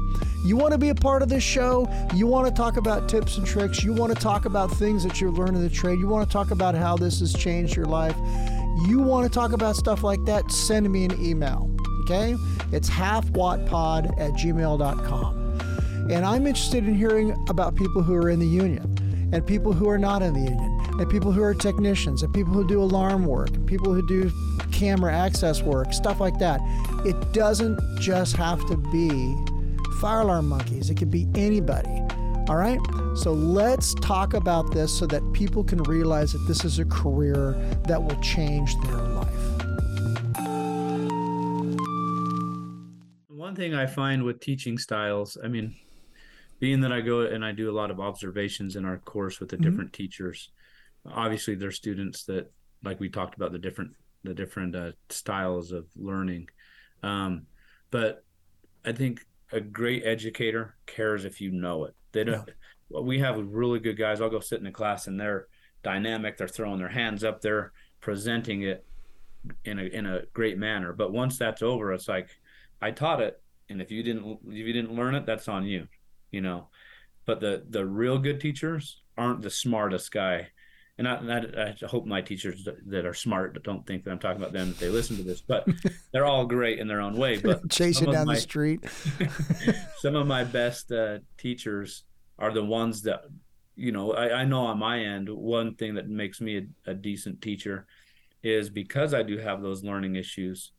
You 0.45 0.55
want 0.57 0.73
to 0.73 0.77
be 0.77 0.89
a 0.89 0.95
part 0.95 1.21
of 1.21 1.29
this 1.29 1.43
show? 1.43 1.87
You 2.13 2.27
want 2.27 2.47
to 2.47 2.53
talk 2.53 2.77
about 2.77 3.09
tips 3.09 3.37
and 3.37 3.47
tricks? 3.47 3.83
You 3.83 3.93
want 3.93 4.13
to 4.13 4.21
talk 4.21 4.45
about 4.45 4.69
things 4.71 5.03
that 5.03 5.19
you're 5.19 5.31
learning 5.31 5.55
in 5.55 5.63
the 5.63 5.69
trade? 5.69 5.99
You 5.99 6.07
want 6.07 6.29
to 6.29 6.31
talk 6.31 6.51
about 6.51 6.75
how 6.75 6.95
this 6.97 7.19
has 7.19 7.33
changed 7.33 7.75
your 7.75 7.85
life? 7.85 8.15
You 8.87 8.99
want 8.99 9.25
to 9.25 9.33
talk 9.33 9.53
about 9.53 9.75
stuff 9.75 10.03
like 10.03 10.23
that? 10.25 10.51
Send 10.51 10.91
me 10.91 11.05
an 11.05 11.23
email, 11.23 11.71
okay? 12.01 12.35
It's 12.71 12.89
halfwattpod 12.89 14.19
at 14.19 14.33
gmail.com. 14.33 15.44
And 16.09 16.23
I'm 16.23 16.45
interested 16.45 16.87
in 16.87 16.93
hearing 16.93 17.35
about 17.49 17.75
people 17.75 18.03
who 18.03 18.13
are 18.13 18.29
in 18.29 18.39
the 18.39 18.47
union 18.47 19.29
and 19.33 19.45
people 19.45 19.73
who 19.73 19.89
are 19.89 19.97
not 19.97 20.21
in 20.21 20.33
the 20.33 20.39
union 20.39 20.81
and 20.99 21.09
people 21.09 21.31
who 21.31 21.41
are 21.41 21.53
technicians 21.53 22.21
and 22.21 22.31
people 22.33 22.53
who 22.53 22.65
do 22.67 22.81
alarm 22.81 23.25
work 23.25 23.49
and 23.49 23.65
people 23.65 23.91
who 23.91 24.05
do 24.07 24.31
camera 24.71 25.11
access 25.11 25.63
work, 25.63 25.91
stuff 25.93 26.19
like 26.19 26.37
that. 26.37 26.61
It 27.05 27.33
doesn't 27.33 27.79
just 27.99 28.35
have 28.37 28.65
to 28.67 28.77
be 28.77 29.35
fire 29.99 30.21
alarm 30.21 30.47
monkeys, 30.47 30.89
it 30.89 30.95
could 30.95 31.09
be 31.09 31.27
anybody. 31.33 31.89
All 32.47 32.57
right? 32.57 32.79
So 33.15 33.33
let's 33.33 33.95
talk 33.95 34.35
about 34.35 34.71
this 34.71 34.95
so 34.95 35.07
that 35.07 35.33
people 35.33 35.63
can 35.63 35.81
realize 35.83 36.33
that 36.33 36.45
this 36.47 36.63
is 36.63 36.77
a 36.77 36.85
career 36.85 37.53
that 37.87 38.03
will 38.03 38.19
change 38.21 38.75
their 38.81 38.97
life. 38.97 39.25
One 43.27 43.55
thing 43.55 43.73
I 43.73 43.87
find 43.87 44.23
with 44.23 44.39
teaching 44.39 44.77
styles, 44.77 45.37
I 45.43 45.47
mean, 45.47 45.75
being 46.59 46.81
that 46.81 46.91
I 46.91 47.01
go 47.01 47.21
and 47.21 47.43
I 47.43 47.51
do 47.51 47.69
a 47.69 47.75
lot 47.75 47.91
of 47.91 47.99
observations 47.99 48.75
in 48.75 48.85
our 48.85 48.97
course 48.97 49.39
with 49.39 49.49
the 49.49 49.57
Mhm. 49.57 49.61
different 49.63 49.93
teachers, 49.93 50.51
obviously 51.05 51.55
there's 51.55 51.75
students 51.75 52.23
that, 52.25 52.51
like 52.83 52.99
we 52.99 53.09
talked 53.09 53.35
about, 53.35 53.51
the 53.51 53.59
different 53.59 53.95
the 54.23 54.33
different 54.33 54.75
uh, 54.75 54.91
styles 55.09 55.71
of 55.71 55.85
learning. 55.95 56.49
Um, 57.03 57.45
but 57.91 58.25
I 58.83 58.91
think 58.91 59.23
a 59.51 59.61
great 59.61 60.03
educator 60.03 60.75
cares 60.87 61.25
if 61.25 61.39
you 61.39 61.51
know 61.51 61.85
it. 61.85 61.95
They 62.11 62.23
don't. 62.23 62.49
Well, 62.89 63.03
we 63.03 63.19
have 63.19 63.37
really 63.37 63.79
good 63.79 63.97
guys. 63.97 64.21
I'll 64.21 64.29
go 64.31 64.39
sit 64.39 64.59
in 64.59 64.65
a 64.65 64.71
class 64.71 65.05
and 65.05 65.19
they're 65.19 65.47
dynamic. 65.83 66.37
They're 66.37 66.47
throwing 66.47 66.79
their 66.79 66.89
hands 66.89 67.23
up. 67.23 67.41
They're 67.41 67.71
presenting 68.01 68.63
it 68.63 68.83
in 69.63 69.77
a 69.77 69.83
in 69.83 70.07
a 70.07 70.23
great 70.33 70.57
manner. 70.57 70.91
But 70.91 71.11
once 71.13 71.37
that's 71.37 71.61
over, 71.61 71.93
it's 71.93 72.07
like 72.07 72.29
I 72.81 72.89
taught 72.89 73.21
it, 73.21 73.39
and 73.69 73.81
if 73.83 73.91
you 73.91 74.01
didn't 74.01 74.39
if 74.47 74.53
you 74.53 74.73
didn't 74.73 74.95
learn 74.95 75.13
it, 75.13 75.27
that's 75.27 75.47
on 75.47 75.65
you, 75.65 75.87
you 76.31 76.41
know. 76.41 76.67
But 77.25 77.39
the 77.39 77.63
the 77.69 77.85
real 77.85 78.17
good 78.19 78.39
teachers 78.39 79.01
aren't 79.17 79.41
the 79.41 79.49
smartest 79.49 80.11
guy, 80.11 80.49
and 80.97 81.07
I, 81.07 81.15
and 81.15 81.31
I, 81.59 81.75
I 81.81 81.85
hope 81.88 82.05
my 82.05 82.21
teachers 82.21 82.63
that- 82.65 82.89
that 82.89 83.05
are 83.05 83.13
smart 83.13 83.61
don't 83.63 83.85
think 83.88 84.03
that 84.03 84.11
I'm 84.11 84.19
talking 84.19 84.41
about 84.41 84.53
them 84.53 84.69
if 84.69 84.79
they 84.79 84.89
listen 84.89 85.17
to 85.17 85.23
this. 85.23 85.41
But 85.41 85.67
they're 86.11 86.25
all 86.25 86.45
great 86.45 86.79
in 86.79 86.88
their 86.88 87.01
own 87.01 87.15
way. 87.17 87.38
But 87.38 87.69
chasing 87.71 88.11
down 88.11 88.27
my- 88.27 88.35
the 88.35 88.41
street. 88.41 88.83
some 89.97 90.15
of 90.15 90.27
my 90.27 90.43
best 90.43 90.91
uh, 90.91 91.19
teachers 91.38 92.03
are 92.38 92.51
the 92.51 92.63
ones 92.63 93.01
that 93.03 93.21
you 93.75 93.91
know 93.91 94.13
I, 94.13 94.41
I 94.41 94.45
know 94.45 94.65
on 94.65 94.77
my 94.79 94.99
end 94.99 95.29
one 95.29 95.75
thing 95.75 95.95
that 95.95 96.07
makes 96.07 96.39
me 96.41 96.57
a, 96.85 96.91
a 96.91 96.93
decent 96.93 97.41
teacher 97.41 97.88
is 98.43 98.69
because 98.69 99.13
i 99.13 99.21
do 99.23 99.38
have 99.38 99.61
those 99.61 99.83
learning 99.83 100.15
issues 100.15 100.71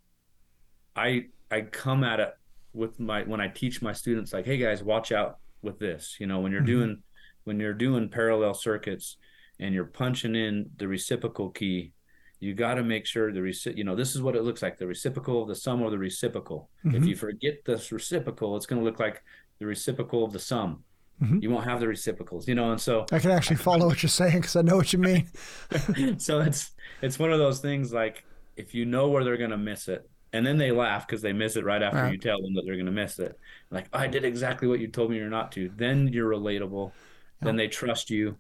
i 0.94 1.26
i 1.50 1.60
come 1.60 2.04
at 2.04 2.20
it 2.20 2.34
with 2.76 3.00
my 3.00 3.22
when 3.22 3.40
i 3.40 3.48
teach 3.48 3.80
my 3.82 3.92
students 3.92 4.32
like 4.32 4.44
hey 4.44 4.58
guys 4.58 4.82
watch 4.82 5.10
out 5.10 5.38
with 5.62 5.78
this 5.78 6.16
you 6.20 6.26
know 6.26 6.38
when 6.40 6.52
you're 6.52 6.60
Mhm. 6.62 6.66
doing 6.66 7.02
when 7.44 7.58
you're 7.58 7.74
doing 7.74 8.08
parallel 8.08 8.54
circuits 8.54 9.16
and 9.58 9.74
you're 9.74 9.84
punching 9.86 10.34
in 10.36 10.70
the 10.76 10.86
reciprocal 10.86 11.50
key 11.50 11.92
you 12.38 12.52
got 12.54 12.74
to 12.74 12.84
make 12.84 13.06
sure 13.06 13.32
the 13.32 13.40
reci- 13.40 13.76
you 13.76 13.82
know 13.84 13.96
this 13.96 14.14
is 14.14 14.20
what 14.20 14.36
it 14.36 14.42
looks 14.42 14.60
like 14.62 14.76
the 14.76 14.86
reciprocal 14.86 15.42
of 15.42 15.48
the 15.48 15.54
sum 15.54 15.80
or 15.82 15.90
the 15.90 15.98
reciprocal 15.98 16.68
if 16.84 17.02
Mhm. 17.02 17.08
you 17.08 17.16
forget 17.16 17.64
this 17.64 17.90
reciprocal 17.90 18.56
it's 18.56 18.66
going 18.66 18.80
to 18.80 18.84
look 18.84 19.00
like 19.00 19.22
the 19.58 19.66
reciprocal 19.66 20.22
of 20.24 20.32
the 20.32 20.38
sum 20.38 20.84
Mhm. 21.22 21.42
you 21.42 21.48
won't 21.48 21.64
have 21.64 21.80
the 21.80 21.88
reciprocals 21.88 22.46
you 22.46 22.54
know 22.54 22.70
and 22.72 22.80
so 22.80 23.06
I 23.10 23.18
can 23.18 23.30
actually 23.30 23.56
follow 23.56 23.86
what 23.86 24.02
you're 24.02 24.10
saying 24.10 24.36
because 24.42 24.54
I 24.54 24.60
know 24.62 24.76
what 24.76 24.92
you 24.92 24.98
mean. 24.98 25.28
so 26.18 26.40
it's 26.40 26.72
it's 27.00 27.18
one 27.18 27.32
of 27.32 27.38
those 27.38 27.60
things 27.60 27.90
like 27.92 28.24
if 28.56 28.74
you 28.74 28.84
know 28.84 29.08
where 29.08 29.24
they're 29.24 29.38
going 29.38 29.50
to 29.50 29.56
miss 29.72 29.88
it 29.88 30.08
and 30.36 30.46
then 30.46 30.58
they 30.58 30.70
laugh 30.70 31.06
because 31.06 31.22
they 31.22 31.32
miss 31.32 31.56
it 31.56 31.64
right 31.64 31.82
after 31.82 32.10
you 32.10 32.18
tell 32.18 32.40
them 32.42 32.54
that 32.54 32.62
they're 32.64 32.74
going 32.76 32.86
to 32.86 32.92
miss 32.92 33.18
it. 33.18 33.38
Like 33.70 33.86
i 33.92 34.06
did 34.06 34.24
exactly 34.24 34.68
what 34.68 34.78
you 34.80 34.88
told 34.88 35.10
me 35.10 35.16
you're 35.16 35.28
not 35.30 35.50
to. 35.52 35.70
Then 35.76 36.08
you're 36.08 36.30
relatable. 36.30 36.92
Then 37.40 37.56
they 37.56 37.68
trust 37.68 38.10
you. 38.10 38.36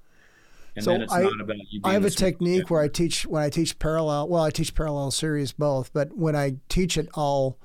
And 0.76 0.84
So 0.84 0.92
then 0.92 1.02
it's 1.02 1.12
I- 1.12 1.22
not 1.22 1.40
about 1.40 1.56
you 1.70 1.80
I 1.84 1.92
have 1.94 2.04
a 2.04 2.10
technique 2.10 2.70
where 2.70 2.82
I 2.82 2.88
teach 2.88 3.26
when 3.26 3.42
I 3.42 3.50
teach 3.50 3.78
parallel. 3.78 4.28
Well, 4.28 4.42
I 4.42 4.50
teach 4.50 4.74
parallel 4.74 5.10
series 5.10 5.52
both, 5.52 5.92
but 5.92 6.16
when 6.16 6.36
I 6.36 6.56
teach 6.68 6.96
it, 6.98 7.08
I'll 7.14 7.58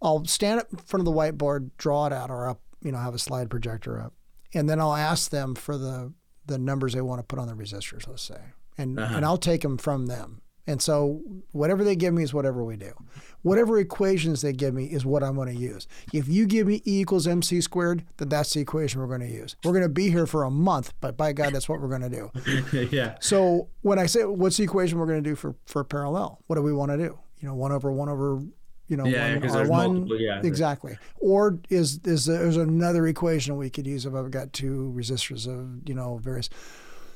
I'll 0.00 0.24
stand 0.24 0.60
up 0.60 0.68
in 0.72 0.78
front 0.78 1.00
of 1.00 1.04
the 1.06 1.18
whiteboard, 1.18 1.70
draw 1.76 2.06
it 2.06 2.12
out, 2.12 2.30
or 2.30 2.48
up, 2.48 2.60
you 2.82 2.92
know, 2.92 2.98
have 2.98 3.14
a 3.14 3.18
slide 3.18 3.50
projector 3.50 4.00
up, 4.00 4.12
and 4.54 4.68
then 4.70 4.78
I'll 4.80 4.94
ask 4.94 5.30
them 5.30 5.54
for 5.56 5.76
the 5.76 6.12
the 6.46 6.58
numbers 6.58 6.94
they 6.94 7.00
want 7.00 7.18
to 7.18 7.24
put 7.24 7.38
on 7.38 7.48
the 7.48 7.54
resistors, 7.54 8.06
let's 8.08 8.22
say, 8.22 8.40
and 8.78 8.98
Uh-huh. 8.98 9.16
and 9.16 9.24
I'll 9.24 9.36
take 9.36 9.62
them 9.62 9.76
from 9.78 10.06
them. 10.06 10.40
And 10.66 10.80
so 10.82 11.22
whatever 11.52 11.82
they 11.82 11.96
give 11.96 12.12
me 12.14 12.22
is 12.22 12.32
whatever 12.34 12.62
we 12.62 12.76
do. 12.76 12.92
Whatever 13.42 13.78
equations 13.78 14.42
they 14.42 14.52
give 14.52 14.74
me 14.74 14.84
is 14.86 15.06
what 15.06 15.22
I'm 15.22 15.36
going 15.36 15.54
to 15.54 15.60
use. 15.60 15.86
If 16.12 16.28
you 16.28 16.46
give 16.46 16.66
me 16.66 16.82
E 16.86 17.00
equals 17.00 17.26
mc 17.26 17.60
squared, 17.60 18.04
then 18.16 18.28
that's 18.28 18.52
the 18.52 18.60
equation 18.60 19.00
we're 19.00 19.06
going 19.06 19.20
to 19.28 19.32
use. 19.32 19.56
We're 19.64 19.72
going 19.72 19.84
to 19.84 19.88
be 19.88 20.10
here 20.10 20.26
for 20.26 20.42
a 20.44 20.50
month, 20.50 20.92
but 21.00 21.16
by 21.16 21.32
God, 21.32 21.52
that's 21.52 21.68
what 21.68 21.80
we're 21.80 21.88
going 21.88 22.10
to 22.10 22.30
do. 22.72 22.88
yeah. 22.90 23.16
So 23.20 23.68
when 23.82 23.98
I 23.98 24.06
say 24.06 24.24
what's 24.24 24.56
the 24.56 24.64
equation 24.64 24.98
we're 24.98 25.06
going 25.06 25.22
to 25.22 25.30
do 25.30 25.36
for 25.36 25.54
for 25.66 25.84
parallel, 25.84 26.40
what 26.46 26.56
do 26.56 26.62
we 26.62 26.72
want 26.72 26.90
to 26.92 26.96
do? 26.98 27.18
You 27.40 27.48
know, 27.48 27.54
one 27.54 27.70
over 27.70 27.92
one 27.92 28.08
over, 28.08 28.42
you 28.88 28.96
know, 28.96 29.04
Yeah, 29.06 29.36
one 29.38 29.50
R 29.50 29.66
one, 29.68 30.06
yeah. 30.18 30.40
exactly. 30.42 30.98
Or 31.20 31.58
is 31.70 32.00
is 32.04 32.26
there's 32.26 32.56
another 32.56 33.06
equation 33.06 33.56
we 33.56 33.70
could 33.70 33.86
use 33.86 34.04
if 34.04 34.14
I've 34.14 34.30
got 34.32 34.52
two 34.52 34.92
resistors 34.96 35.46
of 35.46 35.88
you 35.88 35.94
know 35.94 36.18
various. 36.18 36.48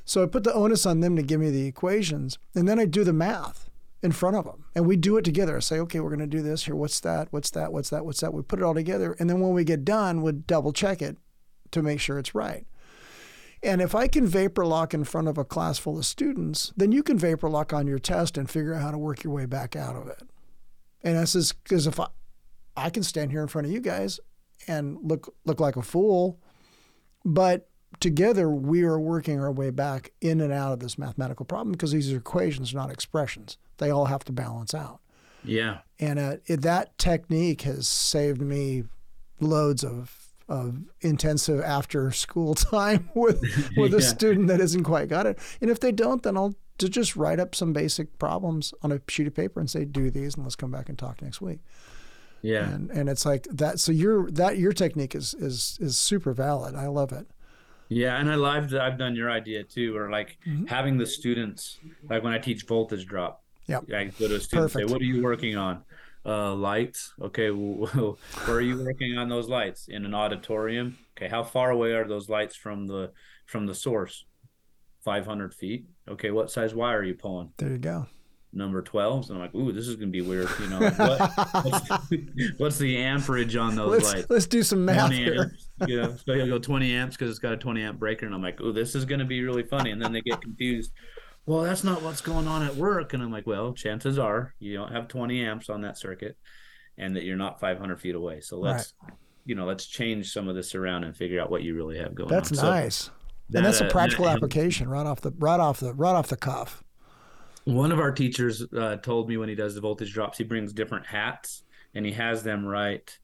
So 0.04 0.22
I 0.22 0.26
put 0.26 0.44
the 0.44 0.54
onus 0.54 0.84
on 0.86 1.00
them 1.00 1.16
to 1.16 1.22
give 1.22 1.40
me 1.40 1.50
the 1.50 1.66
equations, 1.66 2.38
and 2.54 2.68
then 2.68 2.78
I 2.78 2.84
do 2.86 3.02
the 3.04 3.12
math 3.12 3.68
in 4.02 4.12
front 4.12 4.36
of 4.36 4.44
them, 4.44 4.64
and 4.74 4.86
we 4.86 4.96
do 4.96 5.16
it 5.16 5.24
together. 5.24 5.56
I 5.56 5.60
say, 5.60 5.78
okay, 5.80 6.00
we're 6.00 6.08
going 6.08 6.18
to 6.20 6.26
do 6.26 6.42
this 6.42 6.64
here. 6.64 6.74
What's 6.74 7.00
that? 7.00 7.28
What's 7.30 7.50
that? 7.50 7.72
What's 7.72 7.90
that? 7.90 8.04
What's 8.04 8.20
that? 8.20 8.34
We 8.34 8.42
put 8.42 8.58
it 8.58 8.64
all 8.64 8.74
together, 8.74 9.16
and 9.18 9.30
then 9.30 9.40
when 9.40 9.52
we 9.52 9.64
get 9.64 9.84
done, 9.84 10.22
we 10.22 10.32
double 10.32 10.72
check 10.72 11.00
it 11.00 11.18
to 11.70 11.82
make 11.82 12.00
sure 12.00 12.18
it's 12.18 12.34
right. 12.34 12.66
And 13.62 13.80
if 13.80 13.94
I 13.94 14.08
can 14.08 14.26
vapor 14.26 14.66
lock 14.66 14.92
in 14.92 15.04
front 15.04 15.28
of 15.28 15.38
a 15.38 15.44
class 15.44 15.78
full 15.78 15.96
of 15.96 16.04
students, 16.04 16.72
then 16.76 16.90
you 16.90 17.02
can 17.02 17.16
vapor 17.16 17.48
lock 17.48 17.72
on 17.72 17.86
your 17.86 18.00
test 18.00 18.36
and 18.36 18.50
figure 18.50 18.74
out 18.74 18.82
how 18.82 18.90
to 18.90 18.98
work 18.98 19.22
your 19.22 19.32
way 19.32 19.46
back 19.46 19.76
out 19.76 19.94
of 19.94 20.08
it. 20.08 20.22
And 21.04 21.16
this 21.16 21.36
is 21.36 21.52
because 21.52 21.86
if 21.86 22.00
I, 22.00 22.08
I 22.76 22.90
can 22.90 23.04
stand 23.04 23.30
here 23.30 23.40
in 23.40 23.48
front 23.48 23.66
of 23.66 23.72
you 23.72 23.80
guys 23.80 24.18
and 24.66 24.98
look 25.00 25.32
look 25.44 25.60
like 25.60 25.76
a 25.76 25.82
fool, 25.82 26.40
but 27.24 27.68
together 28.00 28.48
we 28.50 28.82
are 28.82 28.98
working 28.98 29.40
our 29.40 29.52
way 29.52 29.70
back 29.70 30.12
in 30.20 30.40
and 30.40 30.52
out 30.52 30.72
of 30.72 30.80
this 30.80 30.98
mathematical 30.98 31.44
problem 31.44 31.72
because 31.72 31.92
these 31.92 32.12
are 32.12 32.16
equations, 32.16 32.74
not 32.74 32.90
expressions. 32.90 33.58
They 33.78 33.90
all 33.90 34.06
have 34.06 34.24
to 34.24 34.32
balance 34.32 34.74
out. 34.74 35.00
Yeah. 35.44 35.78
And 35.98 36.18
uh, 36.18 36.36
it, 36.46 36.62
that 36.62 36.96
technique 36.98 37.62
has 37.62 37.88
saved 37.88 38.40
me 38.40 38.84
loads 39.40 39.84
of 39.84 40.18
of 40.48 40.82
intensive 41.00 41.62
after 41.62 42.10
school 42.10 42.54
time 42.54 43.08
with 43.14 43.42
with 43.76 43.94
a 43.94 44.02
student 44.02 44.48
that 44.48 44.60
hasn't 44.60 44.84
quite 44.84 45.08
got 45.08 45.26
it. 45.26 45.38
And 45.60 45.70
if 45.70 45.80
they 45.80 45.92
don't, 45.92 46.22
then 46.22 46.36
I'll 46.36 46.54
to 46.78 46.88
just 46.88 47.16
write 47.16 47.38
up 47.38 47.54
some 47.54 47.72
basic 47.72 48.18
problems 48.18 48.74
on 48.82 48.92
a 48.92 49.00
sheet 49.08 49.26
of 49.26 49.34
paper 49.34 49.60
and 49.60 49.70
say, 49.70 49.84
do 49.84 50.10
these, 50.10 50.34
and 50.34 50.44
let's 50.44 50.56
come 50.56 50.70
back 50.70 50.88
and 50.88 50.98
talk 50.98 51.22
next 51.22 51.40
week. 51.40 51.60
Yeah. 52.42 52.68
And 52.68 52.90
and 52.90 53.08
it's 53.08 53.24
like 53.24 53.44
that. 53.50 53.78
So 53.78 53.92
your 53.92 54.30
that 54.32 54.58
your 54.58 54.72
technique 54.72 55.14
is 55.14 55.32
is 55.34 55.78
is 55.80 55.96
super 55.96 56.32
valid. 56.32 56.74
I 56.74 56.88
love 56.88 57.12
it. 57.12 57.28
Yeah, 57.94 58.18
and 58.18 58.30
I 58.30 58.36
live. 58.36 58.72
I've 58.74 58.98
done 58.98 59.14
your 59.16 59.30
idea 59.30 59.62
too, 59.64 59.96
or 59.96 60.10
like 60.10 60.38
Mm-hmm. 60.46 60.66
having 60.66 60.98
the 60.98 61.06
students, 61.06 61.78
like 62.10 62.22
when 62.22 62.32
I 62.32 62.38
teach 62.38 62.64
voltage 62.66 63.06
drop. 63.06 63.42
Yep. 63.66 63.84
I 63.94 64.04
go 64.18 64.28
to 64.28 64.36
a 64.36 64.40
student 64.40 64.74
and 64.74 64.88
say, 64.88 64.92
"What 64.92 65.00
are 65.00 65.04
you 65.04 65.22
working 65.22 65.56
on?" 65.56 65.84
Uh, 66.24 66.54
lights. 66.54 67.12
Okay, 67.20 67.50
well, 67.50 68.18
where 68.44 68.56
are 68.56 68.60
you 68.60 68.82
working 68.84 69.16
on 69.18 69.28
those 69.28 69.48
lights? 69.48 69.88
In 69.88 70.04
an 70.04 70.14
auditorium. 70.14 70.98
Okay, 71.16 71.28
how 71.28 71.42
far 71.42 71.70
away 71.70 71.92
are 71.92 72.06
those 72.06 72.28
lights 72.28 72.56
from 72.56 72.86
the 72.86 73.12
from 73.46 73.66
the 73.66 73.74
source? 73.74 74.24
Five 75.04 75.26
hundred 75.26 75.52
feet. 75.54 75.86
Okay, 76.08 76.30
what 76.30 76.50
size 76.50 76.74
wire 76.74 76.98
are 77.00 77.04
you 77.04 77.14
pulling? 77.14 77.50
There 77.58 77.70
you 77.70 77.78
go. 77.78 78.06
Number 78.54 78.82
twelve. 78.82 79.30
And 79.30 79.38
I'm 79.38 79.42
like, 79.42 79.54
ooh, 79.54 79.72
this 79.72 79.88
is 79.88 79.96
gonna 79.96 80.10
be 80.10 80.20
weird. 80.20 80.48
You 80.60 80.68
know, 80.68 80.80
what, 80.80 81.64
what's, 81.64 81.88
what's 82.58 82.78
the 82.78 82.98
amperage 82.98 83.56
on 83.56 83.74
those 83.74 83.90
Let's 83.90 84.12
lights? 84.12 84.26
let's 84.28 84.46
do 84.46 84.62
some 84.62 84.84
math 84.84 85.06
20 85.08 85.16
here. 85.16 85.42
amps. 85.42 85.68
Yeah, 85.86 86.08
so 86.24 86.34
he'll 86.34 86.46
go 86.46 86.58
20 86.58 86.94
amps 86.94 87.16
because 87.16 87.30
it's 87.30 87.38
got 87.38 87.54
a 87.54 87.56
20 87.56 87.82
amp 87.82 87.98
breaker, 87.98 88.26
and 88.26 88.34
I'm 88.34 88.42
like, 88.42 88.60
oh, 88.60 88.70
this 88.72 88.94
is 88.94 89.04
going 89.06 89.20
to 89.20 89.24
be 89.24 89.42
really 89.42 89.62
funny. 89.62 89.90
And 89.90 90.00
then 90.02 90.12
they 90.12 90.20
get 90.20 90.40
confused. 90.42 90.92
Well, 91.46 91.62
that's 91.62 91.82
not 91.82 92.02
what's 92.02 92.20
going 92.20 92.46
on 92.46 92.62
at 92.62 92.76
work, 92.76 93.14
and 93.14 93.22
I'm 93.22 93.32
like, 93.32 93.46
well, 93.46 93.72
chances 93.72 94.18
are 94.18 94.54
you 94.60 94.74
don't 94.76 94.92
have 94.92 95.08
20 95.08 95.44
amps 95.44 95.70
on 95.70 95.80
that 95.82 95.98
circuit, 95.98 96.36
and 96.98 97.16
that 97.16 97.24
you're 97.24 97.36
not 97.36 97.58
500 97.58 98.00
feet 98.00 98.14
away. 98.14 98.40
So 98.42 98.58
let's, 98.58 98.92
you 99.44 99.54
know, 99.54 99.64
let's 99.64 99.86
change 99.86 100.30
some 100.32 100.46
of 100.46 100.54
this 100.54 100.74
around 100.76 101.02
and 101.04 101.16
figure 101.16 101.40
out 101.40 101.50
what 101.50 101.62
you 101.62 101.74
really 101.74 101.98
have 101.98 102.14
going 102.14 102.28
That's 102.28 102.50
on. 102.52 102.58
So 102.58 102.70
nice. 102.70 103.10
that, 103.50 103.58
and 103.58 103.66
that's 103.66 103.80
uh, 103.80 103.86
a 103.86 103.90
practical 103.90 104.26
that- 104.26 104.36
application 104.36 104.88
right 104.88 105.06
off 105.06 105.20
the 105.22 105.32
right 105.38 105.58
off 105.58 105.80
the 105.80 105.94
right 105.94 106.14
off 106.14 106.28
the 106.28 106.36
cuff. 106.36 106.84
One 107.64 107.92
of 107.92 108.00
our 108.00 108.12
teachers 108.12 108.64
uh, 108.76 108.96
told 108.96 109.28
me 109.28 109.36
when 109.36 109.48
he 109.48 109.54
does 109.54 109.74
the 109.74 109.80
voltage 109.80 110.12
drops, 110.12 110.38
he 110.38 110.44
brings 110.44 110.72
different 110.72 111.06
hats 111.06 111.62
and 111.94 112.04
he 112.04 112.12
has 112.12 112.42
them 112.42 112.64
write, 112.64 113.18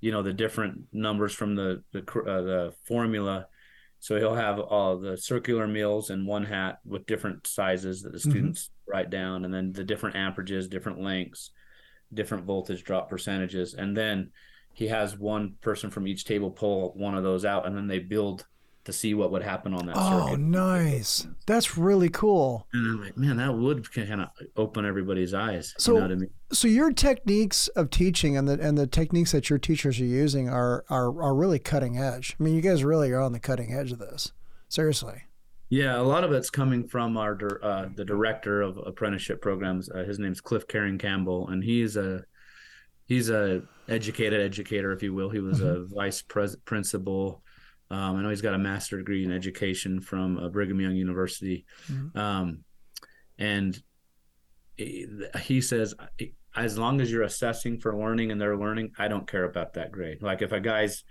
you 0.00 0.12
know, 0.12 0.22
the 0.22 0.32
different 0.32 0.86
numbers 0.92 1.34
from 1.34 1.54
the 1.54 1.82
the 1.92 2.02
cr- 2.02 2.28
uh, 2.28 2.42
the 2.42 2.74
formula. 2.86 3.46
So 4.00 4.16
he'll 4.16 4.34
have 4.34 4.58
all 4.58 4.98
the 4.98 5.16
circular 5.16 5.68
mils 5.68 6.10
in 6.10 6.26
one 6.26 6.44
hat 6.44 6.78
with 6.84 7.06
different 7.06 7.46
sizes 7.46 8.02
that 8.02 8.12
the 8.12 8.18
students 8.18 8.70
write 8.86 9.10
down, 9.10 9.44
and 9.44 9.54
then 9.54 9.72
the 9.72 9.84
different 9.84 10.16
amperages, 10.16 10.68
different 10.68 11.00
lengths, 11.00 11.50
different 12.12 12.44
voltage 12.44 12.82
drop 12.82 13.08
percentages, 13.08 13.74
and 13.74 13.96
then 13.96 14.32
he 14.72 14.88
has 14.88 15.16
one 15.16 15.54
person 15.60 15.90
from 15.90 16.08
each 16.08 16.24
table 16.24 16.50
pull 16.50 16.92
one 16.96 17.14
of 17.14 17.22
those 17.22 17.44
out, 17.44 17.66
and 17.66 17.76
then 17.76 17.86
they 17.86 18.00
build 18.00 18.44
to 18.84 18.92
see 18.92 19.14
what 19.14 19.30
would 19.30 19.42
happen 19.42 19.74
on 19.74 19.86
that 19.86 19.94
Oh, 19.96 20.26
circuit. 20.26 20.40
nice. 20.40 21.26
That's 21.46 21.78
really 21.78 22.08
cool. 22.08 22.66
And 22.72 22.86
I'm 22.86 23.00
like, 23.00 23.16
man, 23.16 23.36
that 23.36 23.54
would 23.54 23.92
kind 23.92 24.20
of 24.22 24.28
open 24.56 24.84
everybody's 24.84 25.32
eyes. 25.34 25.74
So- 25.78 25.92
you 25.92 25.98
know 25.98 26.04
what 26.06 26.12
I 26.12 26.14
mean? 26.16 26.30
So 26.52 26.68
your 26.68 26.92
techniques 26.92 27.68
of 27.68 27.88
teaching 27.90 28.36
and 28.36 28.46
the 28.46 28.60
and 28.60 28.76
the 28.76 28.86
techniques 28.86 29.32
that 29.32 29.48
your 29.48 29.58
teachers 29.58 29.98
are 30.00 30.04
using 30.04 30.48
are 30.50 30.84
are 30.90 31.06
are 31.22 31.34
really 31.34 31.58
cutting 31.58 31.96
edge. 31.96 32.36
I 32.38 32.42
mean, 32.42 32.54
you 32.54 32.60
guys 32.60 32.84
really 32.84 33.10
are 33.12 33.20
on 33.20 33.32
the 33.32 33.40
cutting 33.40 33.72
edge 33.72 33.90
of 33.92 33.98
this. 34.00 34.32
Seriously. 34.68 35.22
Yeah, 35.70 35.98
a 35.98 36.02
lot 36.02 36.24
of 36.24 36.32
it's 36.32 36.50
coming 36.50 36.86
from 36.86 37.16
our 37.16 37.38
uh, 37.62 37.88
the 37.94 38.04
director 38.04 38.60
of 38.60 38.76
apprenticeship 38.84 39.40
programs. 39.40 39.88
Uh, 39.90 40.04
his 40.04 40.18
name's 40.18 40.42
Cliff 40.42 40.68
Caring 40.68 40.98
Campbell, 40.98 41.48
and 41.48 41.64
he's 41.64 41.96
a 41.96 42.24
he's 43.06 43.30
a 43.30 43.62
educated 43.88 44.40
educator, 44.40 44.92
if 44.92 45.02
you 45.02 45.14
will. 45.14 45.30
He 45.30 45.38
was 45.40 45.60
a 45.60 45.84
vice 45.84 46.20
pres- 46.20 46.56
principal. 46.66 47.41
Um, 47.92 48.16
I 48.16 48.22
know 48.22 48.30
he's 48.30 48.40
got 48.40 48.54
a 48.54 48.58
master 48.58 48.96
degree 48.96 49.22
in 49.24 49.30
education 49.30 50.00
from 50.00 50.38
uh, 50.38 50.48
Brigham 50.48 50.80
Young 50.80 50.96
University, 50.96 51.66
Mhm. 51.88 52.16
um, 52.16 52.64
and 53.38 53.80
he, 54.78 55.06
he 55.42 55.60
says 55.60 55.94
as 56.56 56.78
long 56.78 57.00
as 57.02 57.12
you're 57.12 57.22
assessing 57.22 57.78
for 57.78 57.94
learning 57.96 58.30
and 58.32 58.40
they're 58.40 58.56
learning, 58.56 58.92
I 58.98 59.08
don't 59.08 59.26
care 59.30 59.44
about 59.44 59.74
that 59.74 59.92
grade. 59.92 60.22
Like 60.22 60.40
if 60.42 60.52
a 60.52 60.60
guy's 60.60 61.04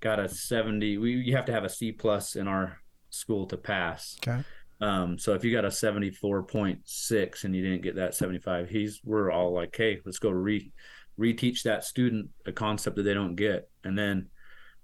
got 0.00 0.18
a 0.18 0.28
70, 0.28 0.98
we 0.98 1.12
you 1.12 1.36
have 1.36 1.44
to 1.46 1.52
have 1.52 1.64
a 1.64 1.68
C 1.68 1.92
plus 1.92 2.34
in 2.36 2.48
our 2.48 2.78
school 3.10 3.46
to 3.46 3.56
pass. 3.56 4.16
Okay. 4.26 4.42
Um, 4.80 5.18
so 5.18 5.32
if 5.34 5.44
you 5.44 5.52
got 5.52 5.64
a 5.64 5.70
74.6 5.70 7.44
and 7.44 7.54
you 7.56 7.62
didn't 7.62 7.82
get 7.82 7.96
that 7.96 8.14
75, 8.14 8.68
he's 8.68 9.00
we're 9.04 9.30
all 9.30 9.52
like, 9.52 9.74
hey, 9.76 10.00
let's 10.04 10.18
go 10.18 10.30
re 10.30 10.72
reteach 11.18 11.62
that 11.62 11.82
student 11.84 12.28
a 12.46 12.52
concept 12.52 12.96
that 12.96 13.04
they 13.04 13.14
don't 13.14 13.36
get. 13.36 13.70
And 13.84 13.96
then 13.96 14.28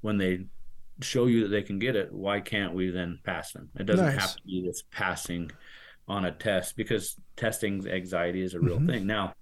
when 0.00 0.16
they 0.18 0.46
show 1.02 1.26
you 1.26 1.42
that 1.42 1.48
they 1.48 1.62
can 1.62 1.78
get 1.78 1.96
it, 1.96 2.12
why 2.12 2.40
can't 2.40 2.74
we 2.74 2.90
then 2.90 3.18
pass 3.24 3.52
them? 3.52 3.70
It 3.78 3.84
doesn't 3.84 4.06
Nice. 4.06 4.20
have 4.20 4.36
to 4.36 4.42
be 4.44 4.62
this 4.64 4.82
passing 4.90 5.50
on 6.08 6.24
a 6.24 6.32
test 6.32 6.76
because 6.76 7.16
testing 7.36 7.86
anxiety 7.88 8.42
is 8.42 8.54
a 8.54 8.60
real 8.60 8.78
Mhm. 8.78 8.86
thing. 8.86 9.06
Now, 9.06 9.34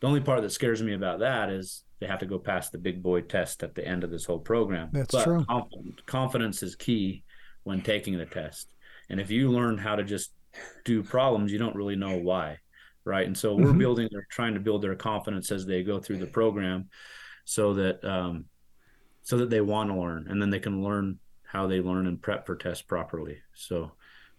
the 0.00 0.06
only 0.06 0.20
part 0.20 0.42
that 0.42 0.50
scares 0.50 0.82
me 0.82 0.94
about 0.94 1.20
that 1.20 1.50
is 1.50 1.84
they 2.00 2.06
have 2.06 2.18
to 2.20 2.26
go 2.26 2.38
past 2.38 2.72
the 2.72 2.78
big 2.78 3.02
boy 3.02 3.20
test 3.22 3.62
at 3.62 3.74
the 3.74 3.86
end 3.86 4.04
of 4.04 4.10
this 4.10 4.24
whole 4.24 4.38
program. 4.38 4.90
That's 4.92 5.12
but 5.14 5.24
true. 5.24 5.44
conf- 5.44 6.06
confidence 6.06 6.62
is 6.62 6.76
key 6.76 7.24
when 7.64 7.82
taking 7.82 8.16
the 8.18 8.26
test. 8.26 8.72
And 9.10 9.20
if 9.20 9.30
you 9.30 9.50
learn 9.50 9.78
how 9.78 9.96
to 9.96 10.04
just 10.04 10.32
do 10.84 11.02
problems, 11.02 11.52
you 11.52 11.58
don't 11.58 11.74
really 11.76 11.96
know 11.96 12.16
why. 12.18 12.58
Right. 13.04 13.26
And 13.26 13.36
so 13.36 13.54
we're 13.54 13.72
Mhm. 13.72 13.78
building, 13.78 14.08
they're 14.12 14.26
trying 14.30 14.54
to 14.54 14.60
build 14.60 14.82
their 14.82 14.94
confidence 14.94 15.50
as 15.50 15.64
they 15.66 15.82
go 15.82 15.98
through 15.98 16.18
the 16.18 16.26
program 16.26 16.90
so 17.44 17.74
that, 17.74 18.04
um, 18.04 18.46
so 19.28 19.36
that 19.36 19.50
they 19.50 19.60
want 19.60 19.90
to 19.90 19.94
learn 20.00 20.26
and 20.30 20.40
then 20.40 20.48
they 20.48 20.58
can 20.58 20.82
learn 20.82 21.18
how 21.42 21.66
they 21.66 21.82
learn 21.82 22.06
and 22.06 22.22
prep 22.22 22.46
for 22.46 22.56
tests 22.56 22.80
properly. 22.82 23.36
So, 23.54 23.92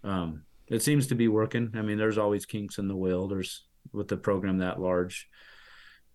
um, 0.03 0.41
it 0.65 0.81
seems 0.81 1.05
to 1.07 1.15
be 1.15 1.27
working. 1.27 1.71
I 1.75 1.83
mean, 1.83 1.99
there's 1.99 2.17
always 2.17 2.47
kinks 2.47 2.79
in 2.79 2.87
the 2.87 2.95
wheel. 2.95 3.27
There's 3.27 3.65
with 3.93 4.07
the 4.07 4.17
program 4.17 4.57
that 4.59 4.81
large, 4.81 5.27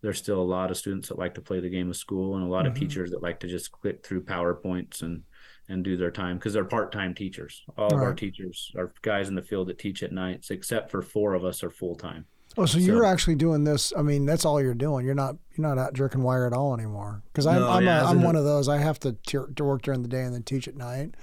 there's 0.00 0.18
still 0.18 0.40
a 0.40 0.52
lot 0.56 0.72
of 0.72 0.76
students 0.76 1.08
that 1.08 1.20
like 1.20 1.34
to 1.34 1.40
play 1.40 1.60
the 1.60 1.70
game 1.70 1.88
of 1.88 1.96
school 1.96 2.34
and 2.34 2.44
a 2.44 2.48
lot 2.48 2.64
Mhm. 2.64 2.70
of 2.70 2.74
teachers 2.74 3.12
that 3.12 3.22
like 3.22 3.38
to 3.40 3.46
just 3.48 3.70
click 3.70 4.04
through 4.04 4.24
PowerPoints 4.24 5.02
and 5.02 5.22
and 5.68 5.84
do 5.84 5.96
their 5.96 6.10
time 6.10 6.36
because 6.36 6.52
they're 6.52 6.64
part-time 6.64 7.14
teachers. 7.14 7.62
All 7.78 7.86
of 7.94 8.00
our 8.02 8.12
teachers 8.12 8.70
are 8.76 8.92
guys 9.02 9.28
in 9.28 9.34
the 9.36 9.40
field 9.42 9.68
that 9.68 9.78
teach 9.78 10.02
at 10.02 10.12
nights, 10.12 10.50
except 10.50 10.90
for 10.90 11.00
four 11.00 11.32
of 11.32 11.42
us 11.44 11.62
are 11.64 11.70
full-time. 11.70 12.26
Oh, 12.56 12.66
so, 12.66 12.78
So- 12.78 12.84
you're 12.84 13.04
actually 13.04 13.34
doing 13.36 13.64
this. 13.64 13.92
I 13.96 14.02
mean, 14.02 14.26
that's 14.26 14.44
all 14.44 14.60
you're 14.60 14.74
doing. 14.74 15.04
You're 15.04 15.14
not 15.14 15.36
you're 15.56 15.66
not 15.66 15.78
out 15.78 15.94
jerking 15.94 16.22
wire 16.22 16.46
at 16.46 16.52
all 16.52 16.74
anymore. 16.74 17.22
Because 17.32 17.46
I'm 17.46 17.60
No, 17.60 17.70
I'm, 17.70 17.84
yeah, 17.84 18.02
a, 18.02 18.06
I'm 18.06 18.22
one 18.22 18.36
of 18.36 18.44
those. 18.44 18.68
I 18.68 18.78
have 18.78 18.98
to 19.00 19.12
to 19.24 19.64
work 19.64 19.82
during 19.82 20.02
the 20.02 20.08
day 20.08 20.22
and 20.22 20.34
then 20.34 20.42
teach 20.42 20.68
at 20.68 20.76
night. 20.76 21.14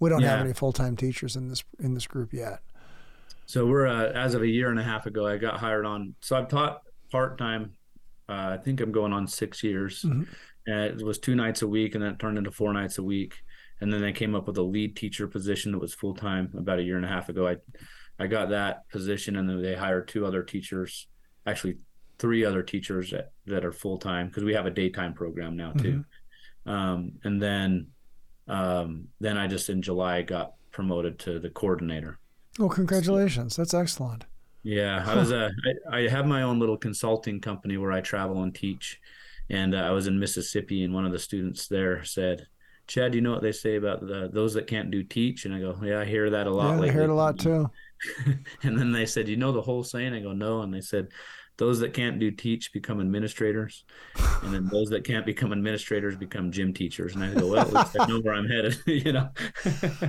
We 0.00 0.08
don't 0.10 0.22
have 0.22 0.40
any 0.40 0.52
full 0.54 0.72
time 0.72 0.96
teachers 0.96 1.36
in 1.36 1.48
this 1.48 1.62
in 1.78 1.94
this 1.94 2.06
group 2.06 2.32
yet. 2.32 2.60
So 3.46 3.66
we're 3.66 3.86
uh, 3.86 4.10
as 4.12 4.34
of 4.34 4.42
a 4.42 4.46
year 4.48 4.70
and 4.70 4.78
a 4.78 4.82
half 4.84 5.06
ago, 5.06 5.26
I 5.26 5.36
got 5.36 5.58
hired 5.58 5.84
on. 5.86 6.14
So 6.20 6.36
I've 6.36 6.48
taught 6.48 6.82
part-time. 7.10 7.72
Uh, 8.28 8.54
I 8.54 8.58
think 8.58 8.80
I'm 8.80 8.92
going 8.92 9.12
on 9.12 9.26
six 9.26 9.64
years, 9.64 10.02
Mhm. 10.04 10.26
and 10.68 11.00
it 11.00 11.04
was 11.04 11.18
two 11.18 11.34
nights 11.34 11.62
a 11.62 11.66
week, 11.68 11.94
and 11.96 12.04
then 12.04 12.12
it 12.12 12.18
turned 12.20 12.38
into 12.38 12.52
four 12.52 12.72
nights 12.72 12.98
a 12.98 13.02
week. 13.02 13.34
and 13.82 13.90
then 13.90 14.02
they 14.02 14.12
came 14.12 14.34
up 14.34 14.46
with 14.46 14.58
a 14.58 14.62
lead 14.62 14.94
teacher 14.94 15.26
position 15.26 15.72
that 15.72 15.78
was 15.78 15.94
full 15.94 16.14
time 16.14 16.52
about 16.54 16.78
a 16.78 16.82
year 16.82 16.96
and 16.96 17.04
a 17.06 17.08
half 17.08 17.30
ago. 17.30 17.48
I 17.48 17.56
I 18.20 18.26
got 18.26 18.50
that 18.50 18.88
position, 18.90 19.36
and 19.36 19.48
then 19.48 19.62
they 19.62 19.74
hired 19.74 20.06
two 20.06 20.26
other 20.26 20.42
teachers, 20.42 21.08
actually 21.46 21.78
three 22.18 22.44
other 22.44 22.62
teachers 22.62 23.10
that, 23.10 23.32
that 23.46 23.64
are 23.64 23.72
full 23.72 23.96
time 23.96 24.28
because 24.28 24.44
we 24.44 24.52
have 24.52 24.66
a 24.66 24.70
daytime 24.70 25.14
program 25.14 25.56
now 25.56 25.72
too. 25.72 26.04
Mm-hmm. 26.66 26.70
Um, 26.70 27.12
and 27.24 27.40
then 27.40 27.86
um, 28.46 29.08
then 29.20 29.38
I 29.38 29.46
just 29.46 29.70
in 29.70 29.80
July 29.80 30.22
got 30.22 30.52
promoted 30.70 31.18
to 31.20 31.38
the 31.38 31.50
coordinator. 31.50 32.18
Well, 32.58 32.68
congratulations! 32.68 33.56
That's 33.56 33.72
excellent. 33.74 34.26
Yeah, 34.62 35.02
I 35.06 35.14
was 35.14 35.30
a. 35.30 35.50
I, 35.90 35.98
I 35.98 36.08
have 36.08 36.26
my 36.26 36.42
own 36.42 36.58
little 36.58 36.76
consulting 36.76 37.40
company 37.40 37.78
where 37.78 37.92
I 37.92 38.02
travel 38.02 38.42
and 38.42 38.54
teach, 38.54 39.00
and 39.48 39.74
uh, 39.74 39.78
I 39.78 39.90
was 39.90 40.06
in 40.06 40.18
Mississippi, 40.18 40.84
and 40.84 40.92
one 40.92 41.06
of 41.06 41.12
the 41.12 41.18
students 41.18 41.68
there 41.68 42.04
said, 42.04 42.46
"Chad, 42.86 43.12
do 43.12 43.18
you 43.18 43.22
know 43.22 43.32
what 43.32 43.42
they 43.42 43.52
say 43.52 43.76
about 43.76 44.00
the 44.00 44.28
those 44.30 44.52
that 44.54 44.66
can't 44.66 44.90
do 44.90 45.02
teach?" 45.02 45.46
And 45.46 45.54
I 45.54 45.60
go, 45.60 45.78
"Yeah, 45.82 46.00
I 46.00 46.04
hear 46.04 46.28
that 46.28 46.46
a 46.46 46.50
lot." 46.50 46.64
Yeah, 46.64 46.72
lately. 46.72 46.90
I 46.90 46.92
hear 46.92 47.02
it 47.02 47.10
a 47.10 47.14
lot 47.14 47.38
too. 47.38 47.70
and 48.62 48.78
then 48.78 48.92
they 48.92 49.06
said, 49.06 49.28
"You 49.28 49.36
know 49.36 49.52
the 49.52 49.62
whole 49.62 49.84
saying?" 49.84 50.14
I 50.14 50.20
go, 50.20 50.32
"No," 50.32 50.62
and 50.62 50.72
they 50.72 50.80
said, 50.80 51.08
those 51.60 51.78
that 51.80 51.92
can't 51.92 52.18
do 52.18 52.30
teach 52.30 52.72
become 52.72 53.02
administrators, 53.02 53.84
and 54.42 54.52
then 54.52 54.66
those 54.68 54.88
that 54.88 55.04
can't 55.04 55.26
become 55.26 55.52
administrators 55.52 56.16
become 56.16 56.50
gym 56.50 56.72
teachers. 56.72 57.14
And 57.14 57.22
I 57.22 57.34
go, 57.34 57.48
well, 57.48 57.60
at 57.60 57.72
least 57.72 58.00
I 58.00 58.06
know 58.06 58.20
where 58.20 58.32
I'm 58.32 58.48
headed, 58.48 58.78
you 58.86 59.12
know. 59.12 59.28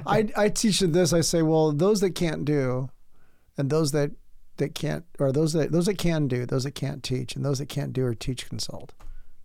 I 0.08 0.30
I 0.38 0.48
teach 0.48 0.80
this. 0.80 1.12
I 1.12 1.20
say, 1.20 1.42
well, 1.42 1.74
those 1.74 2.00
that 2.00 2.12
can't 2.12 2.46
do, 2.46 2.90
and 3.58 3.70
those 3.70 3.92
that 3.92 4.12
that 4.58 4.74
can't, 4.74 5.04
or 5.20 5.34
those 5.34 5.52
that 5.52 5.74
those 5.74 5.88
that 5.88 5.98
can 5.98 6.30
do, 6.30 6.46
those 6.46 6.64
that 6.64 6.72
can't 6.72 7.04
teach, 7.04 7.36
and 7.36 7.44
those 7.44 7.60
that 7.60 7.68
can't 7.68 7.92
do 7.92 8.06
or 8.06 8.16
teach 8.16 8.48
consult. 8.48 8.94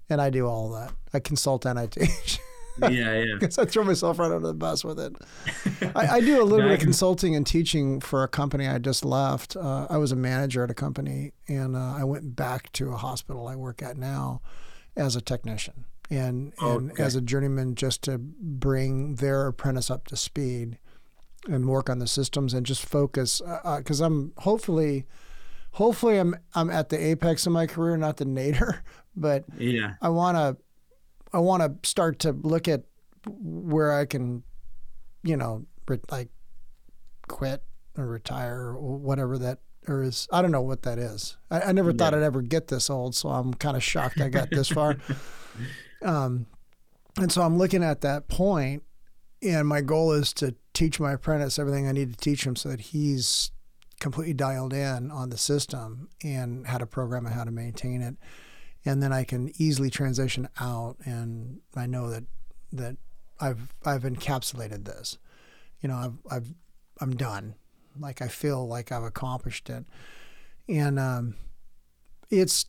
And 0.09 0.20
I 0.20 0.30
do 0.30 0.47
all 0.47 0.70
that. 0.70 0.92
I 1.12 1.18
consult 1.18 1.66
and 1.66 1.76
I 1.76 1.86
teach. 1.90 2.38
Yeah, 2.83 2.89
yeah. 2.91 3.24
Because 3.39 3.59
I 3.59 3.64
throw 3.64 3.85
myself 3.85 4.18
right 4.18 4.31
under 4.31 4.47
the 4.47 4.55
bus 4.55 4.85
with 4.85 4.99
it. 4.99 5.16
I, 5.97 6.16
I, 6.16 6.20
do 6.20 6.43
a 6.43 6.45
little 6.45 6.66
bit 6.66 6.74
of 6.74 6.81
consulting 6.81 7.35
and 7.35 7.47
teaching 7.47 8.01
for 8.01 8.22
a 8.22 8.29
company 8.29 8.66
I 8.66 8.79
just 8.79 9.05
left. 9.05 9.57
Uh, 9.57 9.87
I 9.89 9.99
was 9.99 10.12
a 10.12 10.16
manager 10.16 10.64
at 10.64 10.70
a 10.70 10.74
company, 10.74 11.33
and 11.49 11.77
uh, 11.77 11.95
I 11.97 12.05
went 12.05 12.37
back 12.37 12.72
to 12.72 12.93
a 12.93 12.97
hospital 12.97 13.49
I 13.49 13.57
work 13.57 13.83
at 13.83 13.97
now 13.97 14.41
as 14.97 15.16
a 15.16 15.20
technician 15.20 15.85
and, 16.11 16.53
and 16.61 16.93
okay. 16.93 17.03
as 17.03 17.14
a 17.14 17.20
journeyman 17.20 17.74
just 17.74 18.03
to 18.03 18.18
bring 18.18 19.16
their 19.16 19.47
apprentice 19.47 19.91
up 19.91 20.07
to 20.09 20.16
speed 20.16 20.79
and 21.49 21.68
work 21.68 21.91
on 21.91 21.99
the 21.99 22.07
systems 22.07 22.55
and 22.55 22.66
just 22.66 22.85
focus 22.85 23.41
because 23.77 24.01
uh, 24.01 24.05
uh 24.05 24.07
I'm 24.07 24.33
hopefully 24.39 25.07
hopefully 25.72 26.18
I'm 26.18 26.35
I'm 26.55 26.70
at 26.70 26.89
the 26.89 26.99
apex 26.99 27.47
of 27.47 27.53
my 27.53 27.66
career, 27.66 27.97
not 27.97 28.16
the 28.16 28.24
nadir, 28.24 28.83
but 29.16 29.45
yeah, 29.59 29.95
I 30.01 30.09
want 30.09 30.37
to 30.37 30.57
I 31.33 31.39
want 31.39 31.62
to 31.62 31.89
start 31.89 32.18
to 32.20 32.33
look 32.33 32.68
at 32.68 32.85
where 33.27 33.93
I 33.93 34.07
can, 34.07 34.43
you 35.22 35.37
know, 35.37 35.66
re- 35.89 36.01
like 36.11 36.29
quit 37.29 37.62
or 37.99 38.07
retire 38.07 38.74
or 38.77 38.97
whatever 38.99 39.39
that 39.39 39.59
or 39.89 40.03
is. 40.03 40.29
I 40.33 40.43
don't 40.43 40.53
know 40.53 40.62
what 40.62 40.83
that 40.83 40.99
is. 40.99 41.37
I, 41.51 41.61
I 41.62 41.72
never 41.72 41.91
yeah. 41.91 41.97
thought 41.97 42.14
I'd 42.14 42.22
ever 42.22 42.43
get 42.43 42.68
this 42.68 42.91
old, 42.91 43.14
so 43.14 43.29
I'm 43.29 43.55
kind 43.55 43.77
of 43.77 43.83
shocked 43.83 44.20
I 44.20 44.29
got 44.29 44.51
this 44.51 44.68
far. 44.68 44.97
Um, 46.03 46.47
and 47.16 47.33
so 47.33 47.43
I'm 47.43 47.57
looking 47.57 47.83
at 47.83 48.03
that 48.03 48.29
point, 48.29 48.83
and 49.43 49.66
my 49.66 49.81
goal 49.81 50.12
is 50.12 50.33
to 50.35 50.55
teach 50.74 51.01
my 51.01 51.12
apprentice 51.12 51.59
everything 51.59 51.89
I 51.89 51.93
need 51.93 52.12
to 52.12 52.18
teach 52.18 52.47
him 52.47 52.55
so 52.55 52.68
that 52.68 52.81
he's 52.81 53.51
completely 53.99 54.35
dialed 54.35 54.74
in 54.74 55.11
on 55.11 55.31
the 55.31 55.39
system 55.39 56.11
and 56.22 56.66
how 56.66 56.77
to 56.79 56.87
program 56.87 57.24
and 57.24 57.35
how 57.35 57.45
to 57.45 57.51
maintain 57.51 58.03
it 58.03 58.16
and 58.87 59.03
then 59.03 59.12
I 59.12 59.24
can 59.24 59.53
easily 59.61 59.91
transition 59.91 60.49
out, 60.61 60.97
and 61.05 61.61
I 61.74 61.87
know 61.87 62.09
that 62.09 62.24
that 62.72 62.97
I've 63.41 63.74
I've 63.84 64.05
encapsulated 64.05 64.84
this. 64.84 65.18
You 65.80 65.89
know, 65.89 65.97
I've 65.97 66.14
I've 66.30 66.55
I'm 67.01 67.16
done. 67.16 67.57
Like 67.99 68.22
I 68.22 68.28
feel 68.28 68.66
like 68.66 68.93
I've 68.93 69.03
accomplished 69.03 69.68
it, 69.68 69.84
and 70.68 70.99
um, 70.99 71.34
it's 72.30 72.66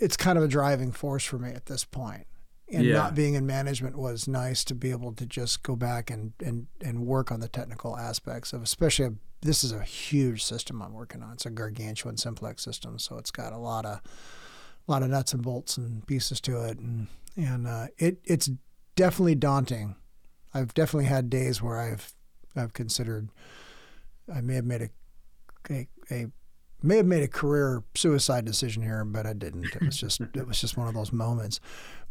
it's 0.00 0.16
kind 0.16 0.38
of 0.38 0.44
a 0.44 0.48
driving 0.48 0.92
force 0.92 1.24
for 1.24 1.38
me 1.38 1.50
at 1.50 1.66
this 1.66 1.84
point. 1.84 2.26
And 2.70 2.84
yeah. 2.84 2.94
not 2.94 3.14
being 3.14 3.32
in 3.34 3.46
management 3.46 3.96
was 3.96 4.28
nice 4.28 4.62
to 4.64 4.74
be 4.74 4.90
able 4.90 5.12
to 5.14 5.26
just 5.26 5.62
go 5.62 5.76
back 5.76 6.10
and 6.10 6.32
and 6.42 6.68
and 6.80 7.06
work 7.06 7.30
on 7.30 7.40
the 7.40 7.48
technical 7.48 7.96
aspects 7.98 8.52
of, 8.52 8.62
especially 8.62 9.06
a, 9.06 9.12
this 9.42 9.62
is 9.62 9.72
a 9.72 9.82
huge 9.82 10.42
system 10.42 10.80
I'm 10.80 10.92
working 10.94 11.22
on. 11.22 11.32
It's 11.32 11.46
a 11.46 11.50
gargantuan 11.50 12.16
simplex 12.16 12.64
system, 12.64 12.98
so 12.98 13.18
it's 13.18 13.30
got 13.30 13.52
a 13.52 13.58
lot 13.58 13.84
of 13.84 14.00
a 14.88 14.90
lot 14.90 15.02
of 15.02 15.10
nuts 15.10 15.32
and 15.32 15.42
bolts 15.42 15.76
and 15.76 16.06
pieces 16.06 16.40
to 16.42 16.64
it, 16.64 16.78
and 16.78 17.08
and 17.36 17.66
uh, 17.66 17.86
it 17.98 18.18
it's 18.24 18.50
definitely 18.96 19.34
daunting. 19.34 19.96
I've 20.54 20.74
definitely 20.74 21.06
had 21.06 21.30
days 21.30 21.62
where 21.62 21.78
I've 21.78 22.12
I've 22.56 22.72
considered 22.72 23.28
I 24.34 24.40
may 24.40 24.54
have 24.54 24.64
made 24.64 24.82
a 24.82 24.90
a, 25.70 25.88
a 26.10 26.26
may 26.82 26.96
have 26.96 27.06
made 27.06 27.22
a 27.22 27.28
career 27.28 27.82
suicide 27.94 28.44
decision 28.44 28.82
here, 28.82 29.04
but 29.04 29.26
I 29.26 29.32
didn't. 29.32 29.74
It 29.74 29.82
was 29.82 29.96
just 29.98 30.20
it 30.20 30.46
was 30.46 30.60
just 30.60 30.76
one 30.76 30.88
of 30.88 30.94
those 30.94 31.12
moments. 31.12 31.60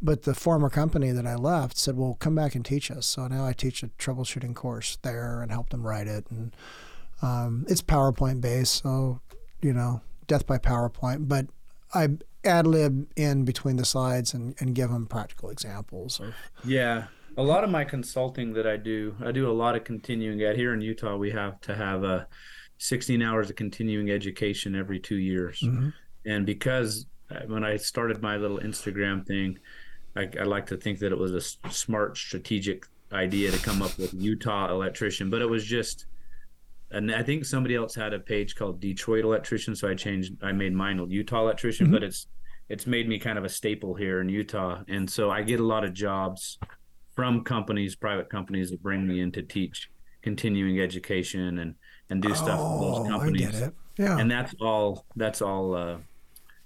But 0.01 0.23
the 0.23 0.35
former 0.35 0.69
company 0.69 1.11
that 1.11 1.25
I 1.25 1.35
left 1.35 1.77
said, 1.77 1.97
"Well, 1.97 2.17
come 2.19 2.35
back 2.35 2.55
and 2.55 2.65
teach 2.65 2.91
us." 2.91 3.05
So 3.05 3.27
now 3.27 3.45
I 3.45 3.53
teach 3.53 3.83
a 3.83 3.87
troubleshooting 3.87 4.55
course 4.55 4.97
there 5.01 5.41
and 5.41 5.51
help 5.51 5.69
them 5.69 5.85
write 5.85 6.07
it, 6.07 6.25
and 6.29 6.55
um, 7.21 7.65
it's 7.67 7.81
PowerPoint 7.81 8.41
based, 8.41 8.83
so 8.83 9.21
you 9.61 9.73
know, 9.73 10.01
death 10.27 10.45
by 10.45 10.57
PowerPoint. 10.57 11.27
But 11.27 11.47
I 11.93 12.09
ad 12.47 12.65
lib 12.65 13.07
in 13.15 13.45
between 13.45 13.75
the 13.75 13.85
slides 13.85 14.33
and, 14.33 14.55
and 14.59 14.73
give 14.73 14.89
them 14.89 15.05
practical 15.05 15.49
examples. 15.49 16.19
Of, 16.19 16.33
yeah. 16.65 17.05
A 17.37 17.43
lot 17.43 17.63
of 17.63 17.69
my 17.69 17.83
consulting 17.83 18.53
that 18.53 18.65
I 18.65 18.77
do, 18.77 19.15
I 19.23 19.31
do 19.31 19.49
a 19.49 19.53
lot 19.53 19.75
of 19.75 19.83
continuing 19.83 20.41
ed. 20.41 20.55
Here 20.55 20.73
in 20.73 20.81
Utah, 20.81 21.15
we 21.17 21.29
have 21.31 21.61
to 21.61 21.75
have 21.75 22.03
a 22.03 22.07
uh, 22.07 22.25
16 22.79 23.21
hours 23.21 23.49
of 23.49 23.55
continuing 23.55 24.09
education 24.09 24.75
every 24.75 24.99
two 24.99 25.17
years. 25.17 25.59
Mm-hmm. 25.61 25.89
And 26.25 26.45
because 26.45 27.05
uh, 27.29 27.41
when 27.47 27.63
I 27.63 27.77
started 27.77 28.21
my 28.21 28.37
little 28.37 28.59
Instagram 28.59 29.25
thing, 29.25 29.59
I, 30.15 30.29
I 30.39 30.43
like 30.43 30.65
to 30.67 30.77
think 30.77 30.99
that 30.99 31.11
it 31.11 31.17
was 31.17 31.31
a 31.31 31.69
smart, 31.69 32.17
strategic 32.17 32.85
idea 33.11 33.51
to 33.51 33.57
come 33.59 33.81
up 33.81 33.97
with 33.97 34.13
Utah 34.13 34.69
electrician, 34.69 35.29
but 35.29 35.41
it 35.41 35.49
was 35.49 35.63
just 35.63 36.07
and 36.91 37.13
I 37.13 37.21
think 37.21 37.43
somebody 37.43 37.75
else 37.75 37.95
had 37.95 38.13
a 38.13 38.19
page 38.19 38.55
called 38.55 38.79
Detroit 38.79 39.25
Electrician, 39.25 39.75
so 39.75 39.89
I 39.89 39.93
changed. 39.93 40.33
I 40.41 40.53
made 40.53 40.73
mine 40.73 41.05
Utah 41.09 41.41
Electrician, 41.41 41.87
mm-hmm. 41.87 41.93
but 41.95 42.03
it's 42.03 42.27
it's 42.69 42.87
made 42.87 43.07
me 43.07 43.19
kind 43.19 43.37
of 43.37 43.45
a 43.45 43.49
staple 43.49 43.95
here 43.95 44.21
in 44.21 44.29
Utah, 44.29 44.83
and 44.87 45.09
so 45.09 45.29
I 45.29 45.41
get 45.43 45.59
a 45.59 45.65
lot 45.65 45.83
of 45.83 45.93
jobs 45.93 46.57
from 47.15 47.43
companies, 47.43 47.95
private 47.95 48.29
companies 48.29 48.71
that 48.71 48.81
bring 48.81 49.07
me 49.07 49.21
in 49.21 49.31
to 49.33 49.41
teach 49.41 49.89
continuing 50.21 50.79
education 50.79 51.59
and 51.59 51.75
and 52.09 52.21
do 52.21 52.33
stuff 52.33 52.59
oh, 52.61 52.79
for 52.79 52.99
those 52.99 53.09
companies. 53.09 53.47
I 53.47 53.51
get 53.51 53.61
it. 53.61 53.73
Yeah, 53.97 54.17
and 54.17 54.29
that's 54.29 54.53
all. 54.61 55.05
That's 55.15 55.41
all. 55.41 55.75
Uh, 55.75 55.97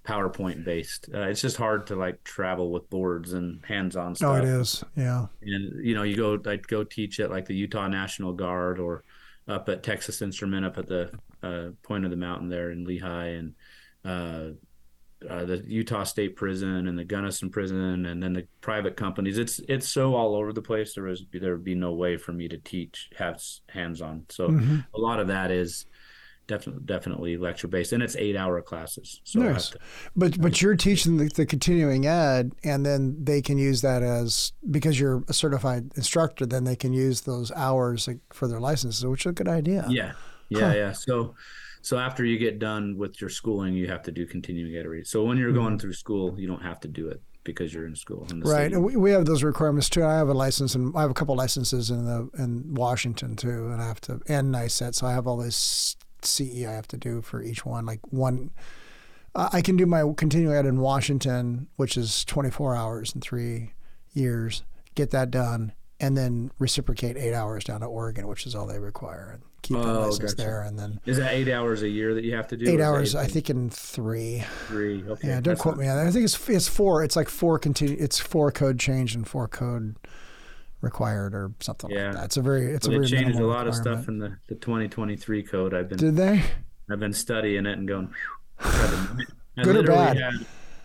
PowerPoint 0.03 0.63
based. 0.65 1.09
Uh, 1.13 1.27
it's 1.27 1.41
just 1.41 1.57
hard 1.57 1.85
to 1.87 1.95
like 1.95 2.23
travel 2.23 2.71
with 2.71 2.89
boards 2.89 3.33
and 3.33 3.63
hands-on 3.65 4.15
stuff. 4.15 4.29
Oh, 4.31 4.35
it 4.35 4.45
is. 4.45 4.83
Yeah. 4.95 5.27
And 5.43 5.85
you 5.85 5.93
know, 5.93 6.03
you 6.03 6.15
go 6.15 6.39
I'd 6.49 6.67
go 6.67 6.83
teach 6.83 7.19
at 7.19 7.29
like 7.29 7.45
the 7.45 7.55
Utah 7.55 7.87
National 7.87 8.33
Guard 8.33 8.79
or 8.79 9.03
up 9.47 9.69
at 9.69 9.83
Texas 9.83 10.21
Instrument 10.21 10.65
up 10.65 10.77
at 10.77 10.87
the 10.87 11.11
uh, 11.43 11.69
point 11.83 12.05
of 12.05 12.11
the 12.11 12.17
mountain 12.17 12.49
there 12.49 12.71
in 12.71 12.85
Lehi 12.85 13.39
and 13.39 13.53
uh, 15.29 15.45
the 15.45 15.63
Utah 15.67 16.03
State 16.03 16.35
Prison 16.35 16.87
and 16.87 16.97
the 16.97 17.03
Gunnison 17.03 17.49
Prison 17.49 18.05
and 18.05 18.21
then 18.21 18.33
the 18.33 18.47
private 18.61 18.95
companies. 18.95 19.37
It's 19.37 19.59
it's 19.67 19.87
so 19.87 20.15
all 20.15 20.35
over 20.35 20.53
the 20.53 20.61
place. 20.61 20.93
There 20.95 21.03
was 21.03 21.23
there 21.31 21.53
would 21.53 21.63
be 21.63 21.75
no 21.75 21.93
way 21.93 22.17
for 22.17 22.33
me 22.33 22.47
to 22.47 22.57
teach 22.57 23.09
have 23.17 23.41
hands 23.69 24.01
on. 24.01 24.25
So 24.29 24.49
mm-hmm. 24.49 24.79
a 24.93 24.99
lot 24.99 25.19
of 25.19 25.27
that 25.27 25.51
is 25.51 25.85
definitely 26.47 26.83
definitely 26.85 27.37
lecture 27.37 27.67
based 27.67 27.93
and 27.93 28.03
it's 28.03 28.15
eight 28.17 28.35
hour 28.35 28.61
classes 28.61 29.21
so 29.23 29.39
nice. 29.39 29.69
To, 29.69 29.79
but 30.15 30.41
but 30.41 30.61
you're 30.61 30.75
teaching 30.75 31.17
the, 31.17 31.29
the, 31.29 31.45
continuing 31.45 32.05
ed 32.05 32.51
and 32.63 32.85
then 32.85 33.15
they 33.23 33.41
can 33.41 33.57
use 33.57 33.81
that 33.81 34.03
as 34.03 34.51
because 34.69 34.99
you're 34.99 35.23
a 35.29 35.33
certified 35.33 35.91
instructor 35.95 36.45
then 36.45 36.65
they 36.65 36.75
can 36.75 36.91
use 36.91 37.21
those 37.21 37.51
hours 37.51 38.09
for 38.33 38.47
their 38.47 38.59
licenses 38.59 39.05
which 39.05 39.25
is 39.25 39.29
a 39.29 39.33
good 39.33 39.47
idea 39.47 39.85
yeah 39.89 40.11
yeah 40.49 40.59
huh. 40.59 40.73
yeah 40.75 40.91
so 40.91 41.35
so 41.81 41.97
after 41.97 42.25
you 42.25 42.37
get 42.37 42.59
done 42.59 42.97
with 42.97 43.19
your 43.19 43.29
schooling 43.29 43.73
you 43.73 43.87
have 43.87 44.03
to 44.03 44.11
do 44.11 44.25
continuing 44.25 44.75
ed 44.75 44.85
so 45.05 45.23
when 45.23 45.37
you're 45.37 45.51
going 45.51 45.69
mm-hmm. 45.69 45.77
through 45.77 45.93
school 45.93 46.39
you 46.39 46.47
don't 46.47 46.63
have 46.63 46.79
to 46.79 46.87
do 46.87 47.07
it 47.07 47.21
because 47.43 47.73
you're 47.73 47.85
in 47.85 47.95
school. 47.95 48.27
In 48.29 48.41
right. 48.41 48.75
We, 48.79 48.95
we 48.95 49.11
have 49.11 49.25
those 49.25 49.43
requirements 49.43 49.89
too. 49.89 50.05
I 50.05 50.15
have 50.15 50.29
a 50.29 50.33
license 50.33 50.75
and 50.75 50.95
I 50.95 51.01
have 51.01 51.11
a 51.11 51.15
couple 51.15 51.35
licenses 51.35 51.89
in 51.89 52.05
the 52.05 52.29
in 52.37 52.73
Washington 52.73 53.35
too, 53.35 53.69
and 53.71 53.81
I 53.81 53.87
have 53.87 54.01
to 54.01 54.21
and 54.27 54.53
NICET. 54.53 54.95
So 54.95 55.07
I 55.07 55.13
have 55.13 55.27
all 55.27 55.37
this 55.37 55.95
CE 56.21 56.65
I 56.65 56.71
have 56.71 56.87
to 56.89 56.97
do 56.97 57.21
for 57.21 57.41
each 57.41 57.65
one. 57.65 57.85
Like 57.85 57.99
one, 58.11 58.51
uh, 59.35 59.49
I 59.51 59.61
can 59.61 59.75
do 59.75 59.85
my 59.85 60.03
continuing 60.15 60.55
ed 60.55 60.65
in 60.65 60.79
Washington, 60.79 61.67
which 61.75 61.97
is 61.97 62.23
24 62.25 62.75
hours 62.75 63.15
in 63.15 63.21
three 63.21 63.73
years, 64.13 64.63
get 64.95 65.11
that 65.11 65.31
done, 65.31 65.73
and 65.99 66.17
then 66.17 66.51
reciprocate 66.59 67.17
eight 67.17 67.33
hours 67.33 67.63
down 67.63 67.81
to 67.81 67.87
Oregon, 67.87 68.27
which 68.27 68.45
is 68.45 68.55
all 68.55 68.67
they 68.67 68.79
require, 68.79 69.31
and 69.33 69.43
keep 69.61 69.77
oh, 69.77 69.81
license 70.07 70.19
gotcha. 70.19 70.35
there. 70.35 70.61
And 70.63 70.77
then 70.77 70.99
is 71.05 71.17
that 71.17 71.33
eight 71.33 71.49
hours 71.49 71.81
a 71.81 71.89
year 71.89 72.13
that 72.13 72.23
you 72.23 72.35
have 72.35 72.47
to 72.49 72.57
do? 72.57 72.69
Eight 72.69 72.81
hours, 72.81 73.15
I 73.15 73.27
think, 73.27 73.49
in 73.49 73.69
three. 73.69 74.43
Three. 74.67 75.03
Okay. 75.07 75.27
Yeah, 75.27 75.35
don't 75.35 75.43
That's 75.43 75.61
quote 75.61 75.75
not... 75.75 75.81
me 75.81 75.87
on 75.87 75.97
that. 75.97 76.07
I 76.07 76.11
think 76.11 76.25
it's 76.25 76.49
it's 76.49 76.67
four. 76.67 77.03
It's 77.03 77.15
like 77.15 77.29
four 77.29 77.59
continue. 77.59 77.97
It's 77.99 78.19
four 78.19 78.51
code 78.51 78.79
change 78.79 79.15
and 79.15 79.27
four 79.27 79.47
code 79.47 79.95
required 80.81 81.33
or 81.33 81.51
something 81.59 81.89
Yeah. 81.91 82.07
like 82.07 82.15
that. 82.15 82.23
It's 82.25 82.37
a 82.37 82.41
very 82.41 82.73
it's 82.73 82.87
Well, 82.87 82.97
a 82.97 83.01
they 83.01 83.07
very 83.07 83.23
changed 83.23 83.39
a 83.39 83.45
lot 83.45 83.67
of 83.67 83.75
stuff 83.75 84.07
in 84.07 84.17
the, 84.17 84.37
the 84.47 84.55
2023 84.55 85.43
code. 85.43 85.73
I've 85.73 85.89
been 85.89 85.97
Did 85.97 86.15
they? 86.15 86.43
I've 86.89 86.99
been 86.99 87.13
studying 87.13 87.65
it 87.65 87.77
and 87.77 87.87
going. 87.87 88.13
Good 89.63 89.75
or 89.75 89.83
bad? 89.83 90.17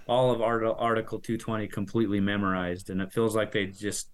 all 0.09 0.31
of 0.31 0.41
Art- 0.41 0.65
Article 0.79 1.19
220 1.19 1.67
completely 1.69 2.21
memorized, 2.21 2.91
and 2.91 3.01
it 3.01 3.13
feels 3.13 3.35
like 3.35 3.53
they 3.53 3.67
just 3.67 4.09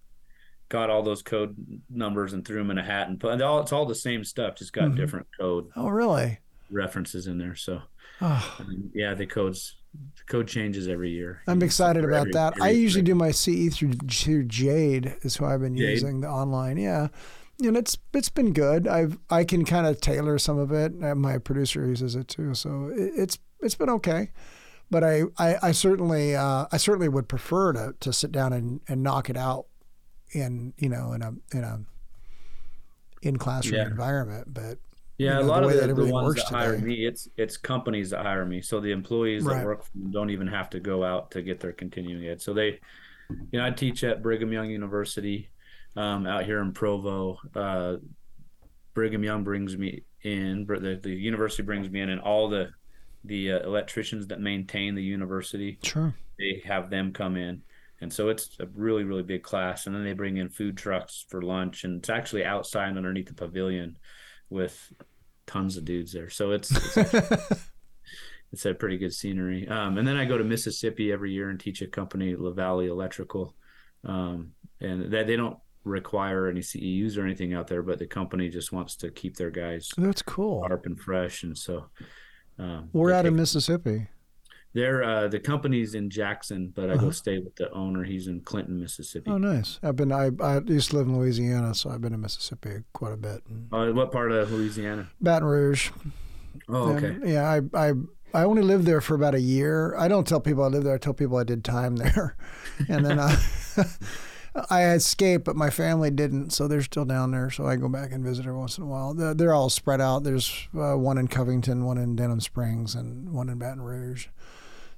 got 0.72 0.88
all 0.90 1.02
those 1.02 1.22
code 1.22 1.54
numbers 1.90 2.32
and 2.32 2.44
threw 2.46 2.56
them 2.58 2.70
in 2.70 2.78
a 2.78 2.82
hat 2.82 3.08
and 3.08 3.20
put. 3.20 3.30
and 3.32 3.42
all 3.42 3.60
It's 3.60 3.72
all 3.72 3.84
the 3.84 3.94
same 3.94 4.24
stuff, 4.24 4.56
just 4.56 4.72
got 4.72 4.88
Mhm. 4.90 4.96
different 4.96 5.26
code 5.38 5.68
Oh, 5.76 5.88
really? 5.88 6.38
references 6.70 7.26
in 7.26 7.36
there. 7.38 7.54
So 7.54 7.82
Oh, 8.22 8.56
um, 8.60 8.90
yeah, 8.94 9.14
the 9.14 9.26
codes 9.26 9.76
the 10.16 10.24
code 10.26 10.48
changes 10.48 10.88
every 10.88 11.10
year. 11.10 11.42
I'm 11.46 11.62
excited 11.62 12.02
about 12.02 12.20
every- 12.22 12.32
that. 12.32 12.54
I 12.62 12.70
every- 12.70 12.80
usually 12.80 13.02
do 13.02 13.14
my 13.14 13.30
CE 13.30 13.68
through, 13.68 13.92
through 14.10 14.44
Jade 14.44 15.14
is 15.20 15.36
who 15.36 15.44
I've 15.44 15.60
been 15.60 15.76
Jade? 15.76 15.90
using 15.90 16.22
the 16.22 16.28
online. 16.28 16.78
Yeah, 16.78 17.08
and 17.62 17.76
it's 17.76 17.98
it's 18.14 18.30
been 18.30 18.54
good. 18.54 18.88
I've 18.88 19.18
I 19.28 19.44
can 19.44 19.66
kind 19.66 19.86
of 19.86 20.00
tailor 20.00 20.38
some 20.38 20.56
of 20.58 20.72
it. 20.72 20.92
Uh, 21.02 21.14
My 21.14 21.36
producer 21.36 21.86
uses 21.86 22.16
it 22.16 22.28
too, 22.28 22.54
so 22.54 22.86
it, 22.96 23.12
it's 23.16 23.38
it's 23.60 23.74
been 23.74 23.90
okay. 23.90 24.30
But 24.90 25.04
I 25.04 25.24
I, 25.36 25.56
I 25.68 25.72
certainly 25.72 26.34
uh, 26.34 26.66
I 26.72 26.76
certainly 26.78 27.10
would 27.10 27.28
prefer 27.28 27.74
to 27.74 27.94
to 28.00 28.12
sit 28.14 28.32
down 28.32 28.54
and, 28.54 28.80
and 28.88 29.02
knock 29.02 29.28
it 29.28 29.36
out 29.36 29.66
in 30.32 30.72
you 30.78 30.88
know 30.88 31.12
in 31.12 31.22
a 31.22 31.32
in 31.56 31.64
a 31.64 31.80
in 33.22 33.36
classroom 33.36 33.74
Yeah. 33.80 33.86
environment. 33.86 34.52
But 34.52 34.78
Yeah, 35.18 35.34
you 35.38 35.40
know, 35.40 35.42
a 35.42 35.46
lot 35.46 35.62
the 35.62 35.68
of 35.68 35.74
the, 35.74 35.86
that 35.86 35.94
the 35.94 36.12
ones 36.12 36.24
works 36.24 36.42
that 36.44 36.54
hire 36.54 36.72
today. 36.72 36.84
me, 36.86 37.06
it's 37.06 37.28
it's 37.36 37.56
companies 37.56 38.10
that 38.10 38.24
hire 38.24 38.44
me. 38.44 38.60
So 38.62 38.80
the 38.80 38.90
employees 38.92 39.44
Right. 39.44 39.58
that 39.58 39.66
work 39.66 39.84
for 39.84 39.90
them 39.98 40.10
don't 40.10 40.30
even 40.30 40.46
have 40.48 40.70
to 40.70 40.80
go 40.80 41.04
out 41.04 41.30
to 41.32 41.42
get 41.42 41.60
their 41.60 41.72
continuing 41.72 42.26
ed. 42.26 42.40
So 42.42 42.52
they, 42.52 42.80
you 43.30 43.58
know, 43.58 43.64
I 43.64 43.70
teach 43.70 44.02
at 44.04 44.22
Brigham 44.22 44.52
Young 44.52 44.70
University 44.70 45.50
um, 45.96 46.26
out 46.26 46.44
here 46.44 46.60
in 46.60 46.72
Provo. 46.72 47.38
Uh, 47.54 47.96
Brigham 48.94 49.22
Young 49.24 49.44
brings 49.44 49.76
me 49.76 50.02
in, 50.22 50.66
the, 50.66 50.98
the 51.02 51.10
university 51.10 51.62
brings 51.62 51.88
me 51.90 52.00
in, 52.00 52.10
and 52.10 52.20
all 52.20 52.48
the 52.48 52.70
the 53.24 53.52
uh, 53.52 53.60
electricians 53.60 54.26
that 54.26 54.40
maintain 54.40 54.96
the 54.96 55.02
university, 55.02 55.78
sure, 55.82 56.12
they 56.38 56.60
have 56.64 56.90
them 56.90 57.12
come 57.12 57.36
in. 57.36 57.62
And 58.02 58.12
so 58.12 58.28
it's 58.28 58.56
a 58.58 58.66
really, 58.74 59.04
really 59.04 59.22
big 59.22 59.44
class. 59.44 59.86
And 59.86 59.94
then 59.94 60.02
they 60.02 60.12
bring 60.12 60.36
in 60.36 60.48
food 60.48 60.76
trucks 60.76 61.24
for 61.28 61.40
lunch. 61.40 61.84
And 61.84 61.98
it's 61.98 62.10
actually 62.10 62.44
outside 62.44 62.96
underneath 62.96 63.28
the 63.28 63.34
pavilion 63.34 63.96
with 64.50 64.92
tons 65.46 65.76
of 65.76 65.84
dudes 65.84 66.12
there. 66.12 66.28
So 66.28 66.50
it's 66.50 66.70
it's, 66.96 67.54
it's 68.52 68.66
a 68.66 68.74
pretty 68.74 68.98
good 68.98 69.14
scenery. 69.14 69.68
Um, 69.68 69.98
and 69.98 70.06
then 70.06 70.16
I 70.16 70.24
go 70.24 70.36
to 70.36 70.42
Mississippi 70.42 71.12
every 71.12 71.30
year 71.30 71.48
and 71.48 71.60
teach 71.60 71.80
a 71.80 71.86
company, 71.86 72.34
La 72.34 72.50
Valley 72.50 72.88
Electrical. 72.88 73.54
Um, 74.04 74.52
and 74.80 75.12
they, 75.12 75.22
they 75.22 75.36
don't 75.36 75.58
require 75.84 76.48
any 76.48 76.60
CEUs 76.60 77.16
or 77.16 77.24
anything 77.24 77.54
out 77.54 77.68
there, 77.68 77.82
but 77.82 78.00
the 78.00 78.06
company 78.06 78.48
just 78.48 78.72
wants 78.72 78.96
to 78.96 79.10
keep 79.10 79.36
their 79.36 79.50
guys 79.50 79.88
that's 79.96 80.22
cool. 80.22 80.64
sharp 80.66 80.86
and 80.86 80.98
fresh. 80.98 81.44
And 81.44 81.56
so 81.56 81.86
um, 82.58 82.88
We're 82.92 83.12
out 83.12 83.26
in 83.26 83.36
Mississippi. 83.36 84.08
They're 84.74 85.02
uh, 85.04 85.28
the 85.28 85.38
company's 85.40 85.94
in 85.94 86.08
Jackson, 86.10 86.72
but 86.74 86.90
I 86.90 86.94
go 86.94 87.02
Uh-huh. 87.02 87.10
stay 87.12 87.38
with 87.38 87.56
the 87.56 87.70
owner. 87.72 88.04
He's 88.04 88.26
in 88.26 88.40
Clinton, 88.40 88.80
Mississippi. 88.80 89.30
Oh, 89.30 89.38
nice. 89.38 89.78
I've 89.82 89.96
been. 89.96 90.12
I, 90.12 90.30
I 90.40 90.60
used 90.60 90.90
to 90.90 90.96
live 90.96 91.06
in 91.06 91.16
Louisiana, 91.18 91.74
so 91.74 91.90
I've 91.90 92.00
been 92.00 92.14
in 92.14 92.20
Mississippi 92.20 92.82
quite 92.92 93.12
a 93.12 93.16
bit. 93.16 93.42
Uh, 93.72 93.90
what 93.92 94.10
part 94.12 94.32
of 94.32 94.50
Louisiana? 94.50 95.08
Baton 95.20 95.46
Rouge. 95.48 95.90
Oh, 96.68 96.92
okay. 96.94 97.06
And, 97.08 97.28
yeah, 97.28 97.60
I, 97.74 97.88
I 97.88 97.92
I 98.34 98.44
only 98.44 98.62
lived 98.62 98.86
there 98.86 99.00
for 99.02 99.14
about 99.14 99.34
a 99.34 99.40
year. 99.40 99.94
I 99.96 100.08
don't 100.08 100.26
tell 100.26 100.40
people 100.40 100.64
I 100.64 100.68
lived 100.68 100.86
there. 100.86 100.94
I 100.94 100.98
tell 100.98 101.12
people 101.14 101.36
I 101.36 101.44
did 101.44 101.64
time 101.64 101.96
there, 102.04 102.36
and 102.88 103.04
then 103.04 103.18
I 103.20 103.36
I 104.70 104.84
escaped, 104.90 105.44
but 105.46 105.56
my 105.56 105.70
family 105.70 106.10
didn't, 106.10 106.50
so 106.50 106.68
they're 106.68 106.82
still 106.82 107.06
down 107.06 107.30
there. 107.30 107.48
So 107.50 107.66
I 107.66 107.76
go 107.76 107.88
back 107.88 108.12
and 108.12 108.22
visit 108.22 108.44
every 108.46 108.58
once 108.58 108.76
in 108.76 108.84
a 108.84 108.86
while. 108.86 109.14
They're, 109.14 109.32
they're 109.32 109.54
all 109.54 109.70
spread 109.70 110.00
out. 110.02 110.24
There's 110.24 110.68
uh, 110.78 110.94
one 110.94 111.16
in 111.16 111.26
Covington, 111.28 111.84
one 111.86 111.96
in 111.96 112.16
Denham 112.16 112.40
Springs, 112.40 112.94
and 112.94 113.32
one 113.32 113.48
in 113.48 113.56
Baton 113.58 113.80
Rouge. 113.80 114.26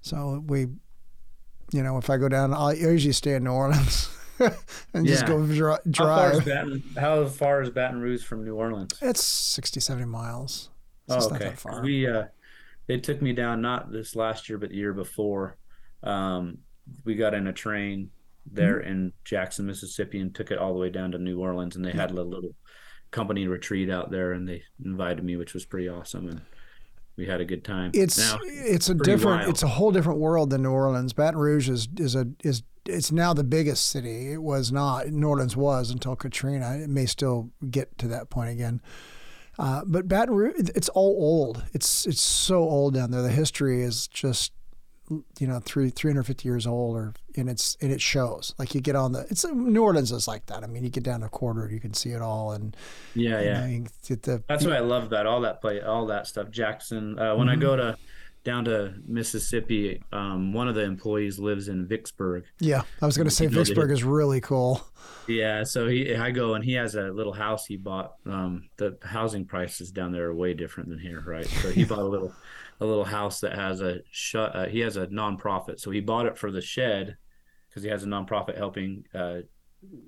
So 0.05 0.45
we, 0.47 0.67
you 1.73 1.83
know, 1.83 1.97
if 1.97 2.11
I 2.11 2.19
go 2.19 2.29
down, 2.29 2.53
I'll 2.53 2.75
usually 2.75 3.13
stay 3.15 3.35
in 3.37 3.45
New 3.45 3.53
Orleans 3.53 4.11
and 4.93 5.07
just 5.07 5.23
Yeah. 5.23 5.29
go 5.29 5.47
dri- 5.47 5.71
How 5.97 6.05
far 6.05 6.31
drive. 6.33 6.45
Baton? 6.45 6.83
How 6.99 7.25
far 7.27 7.63
is 7.63 7.71
Baton 7.71 8.01
Rouge 8.03 8.23
from 8.23 8.45
New 8.45 8.55
Orleans? 8.55 8.93
It's 9.01 9.25
60, 9.25 9.81
70 9.81 10.05
miles. 10.05 10.69
So 11.09 11.17
Oh, 11.21 11.35
okay. 11.35 11.55
far. 11.57 11.83
We 11.83 12.07
uh, 12.07 12.25
they 12.87 12.99
took 13.01 13.23
me 13.23 13.33
down 13.33 13.63
not 13.63 13.91
this 13.93 14.15
last 14.15 14.49
year, 14.51 14.59
but 14.59 14.69
the 14.69 14.77
year 14.77 14.93
before. 14.93 15.57
Um, 16.03 16.59
we 17.07 17.15
got 17.15 17.33
in 17.33 17.47
a 17.47 17.53
train 17.53 18.11
there 18.45 18.81
Mm-hmm. 18.81 18.89
in 18.91 19.13
Jackson, 19.25 19.65
Mississippi, 19.65 20.21
and 20.21 20.35
took 20.35 20.51
it 20.51 20.59
all 20.59 20.75
the 20.75 20.79
way 20.81 20.91
down 20.91 21.13
to 21.13 21.19
New 21.19 21.41
Orleans. 21.41 21.77
And 21.77 21.85
they 21.85 21.93
had 21.93 22.11
a 22.11 22.15
little 22.23 22.55
company 23.11 23.47
retreat 23.49 23.89
out 23.89 24.11
there, 24.11 24.33
and 24.33 24.47
they 24.47 24.63
invited 24.85 25.25
me, 25.25 25.37
which 25.37 25.55
was 25.55 25.65
pretty 25.65 25.89
awesome. 25.89 26.29
And 26.29 26.43
we 27.17 27.27
had 27.27 27.41
a 27.41 27.45
good 27.45 27.65
time. 27.65 27.91
it's 27.95 28.19
now, 28.19 28.39
it's 28.43 28.89
a 28.89 28.95
different 28.95 29.41
wild. 29.41 29.51
it's 29.51 29.63
a 29.63 29.69
whole 29.69 29.93
different 29.93 30.19
world 30.19 30.51
than 30.51 30.63
New 30.63 30.71
Orleans. 30.71 31.13
Baton 31.13 31.39
Rouge 31.39 31.69
is 31.69 31.89
is 31.99 32.15
a 32.15 32.29
is 32.43 32.63
it's 32.87 33.13
now 33.13 33.33
the 33.33 33.45
biggest 33.45 33.87
city. 33.87 34.33
It 34.33 34.43
was 34.43 34.71
not. 34.71 35.09
New 35.09 35.29
Orleans 35.29 35.57
was 35.57 35.91
until 35.91 36.17
Katrina. 36.17 36.79
It 36.79 36.91
may 36.91 37.07
still 37.07 37.51
get 37.71 37.97
to 37.99 38.09
that 38.09 38.31
point 38.31 38.51
again. 38.51 38.83
Uh, 39.59 39.83
but 39.87 40.09
Baton 40.09 40.35
Rouge, 40.35 40.71
it's 40.75 40.89
all 40.91 41.17
old. 41.19 41.65
It's 41.73 42.07
it's 42.07 42.23
so 42.23 42.57
old 42.59 42.95
down 42.95 43.11
there. 43.11 43.23
The 43.23 43.31
history 43.31 43.83
is 43.83 44.09
just 44.09 44.53
you 45.39 45.47
know 45.47 45.61
three 45.61 45.91
350 45.91 46.49
years 46.49 46.67
old 46.67 46.97
or 46.97 47.13
and 47.37 47.49
it's 47.51 47.77
and 47.83 47.93
it 47.93 48.01
shows 48.01 48.55
like 48.59 48.75
you 48.75 48.81
get 48.81 48.97
on 48.97 49.13
the 49.13 49.21
it's 49.31 49.45
New 49.45 49.83
Orleans 49.83 50.11
is 50.13 50.27
like 50.27 50.47
that 50.47 50.65
I 50.65 50.67
mean 50.67 50.83
you 50.83 50.89
get 50.91 51.05
down 51.05 51.23
a 51.23 51.29
quarter 51.29 51.69
you 51.71 51.79
can 51.81 51.93
see 51.93 52.11
it 52.11 52.23
all 52.23 52.53
and 52.53 52.75
yeah, 53.15 53.41
yeah. 53.41 53.61
know, 53.61 53.67
you 53.67 53.83
can 53.83 53.89
get 54.09 54.23
the 54.23 54.43
That's 54.49 54.65
what 54.65 54.73
I 54.73 54.81
love 54.81 55.05
about 55.05 55.27
all 55.27 55.43
that 55.43 55.61
play, 55.61 55.81
all 55.83 56.07
that 56.07 56.27
stuff. 56.27 56.51
Jackson. 56.51 57.19
Uh, 57.19 57.35
when 57.37 57.49
I 57.49 57.57
Mhm. 57.57 57.61
go 57.61 57.77
to 57.77 57.97
down 58.45 58.65
to 58.67 58.95
Mississippi, 59.07 60.03
um, 60.13 60.53
one 60.53 60.69
of 60.69 60.75
the 60.75 60.83
employees 60.83 61.39
lives 61.39 61.69
in 61.69 61.87
Vicksburg. 61.87 62.45
yeah 62.61 62.83
I 63.01 63.07
was 63.07 63.17
going 63.17 63.27
to 63.29 63.35
say 63.35 63.45
You 63.45 63.51
know, 63.51 63.55
the- 63.59 63.65
Vicksburg 63.65 63.91
is 63.91 64.05
really 64.05 64.41
cool 64.41 64.87
Yeah, 65.27 65.65
so 65.65 65.87
he, 65.89 66.15
I 66.15 66.31
go 66.31 66.55
and 66.55 66.63
he 66.65 66.75
has 66.75 66.95
a 66.95 67.05
little 67.11 67.33
house 67.33 67.65
he 67.67 67.77
bought. 67.79 68.15
Um, 68.27 68.69
the 68.77 68.97
housing 69.03 69.45
prices 69.47 69.91
down 69.91 70.13
there 70.13 70.27
are 70.27 70.35
way 70.35 70.53
different 70.55 70.89
than 70.91 70.99
here, 70.99 71.23
right? 71.27 71.47
So 71.47 71.71
he 71.71 71.85
bought 71.85 71.99
a 72.01 72.05
little, 72.05 72.33
a 72.81 72.85
little 72.87 73.05
house 73.05 73.41
that 73.41 73.55
has 73.55 73.81
a 73.81 74.01
shut. 74.11 74.55
Uh, 74.55 74.67
he 74.67 74.81
has 74.81 74.97
a 74.97 75.07
nonprofit, 75.09 75.81
so 75.81 75.91
he 75.91 76.01
bought 76.01 76.27
it 76.27 76.37
for 76.39 76.51
the 76.51 76.61
shed 76.61 77.17
because 77.69 77.83
he 77.83 77.89
has 77.89 78.03
a 78.05 78.07
nonprofit 78.07 78.57
helping 78.57 79.05
uh, 79.15 79.39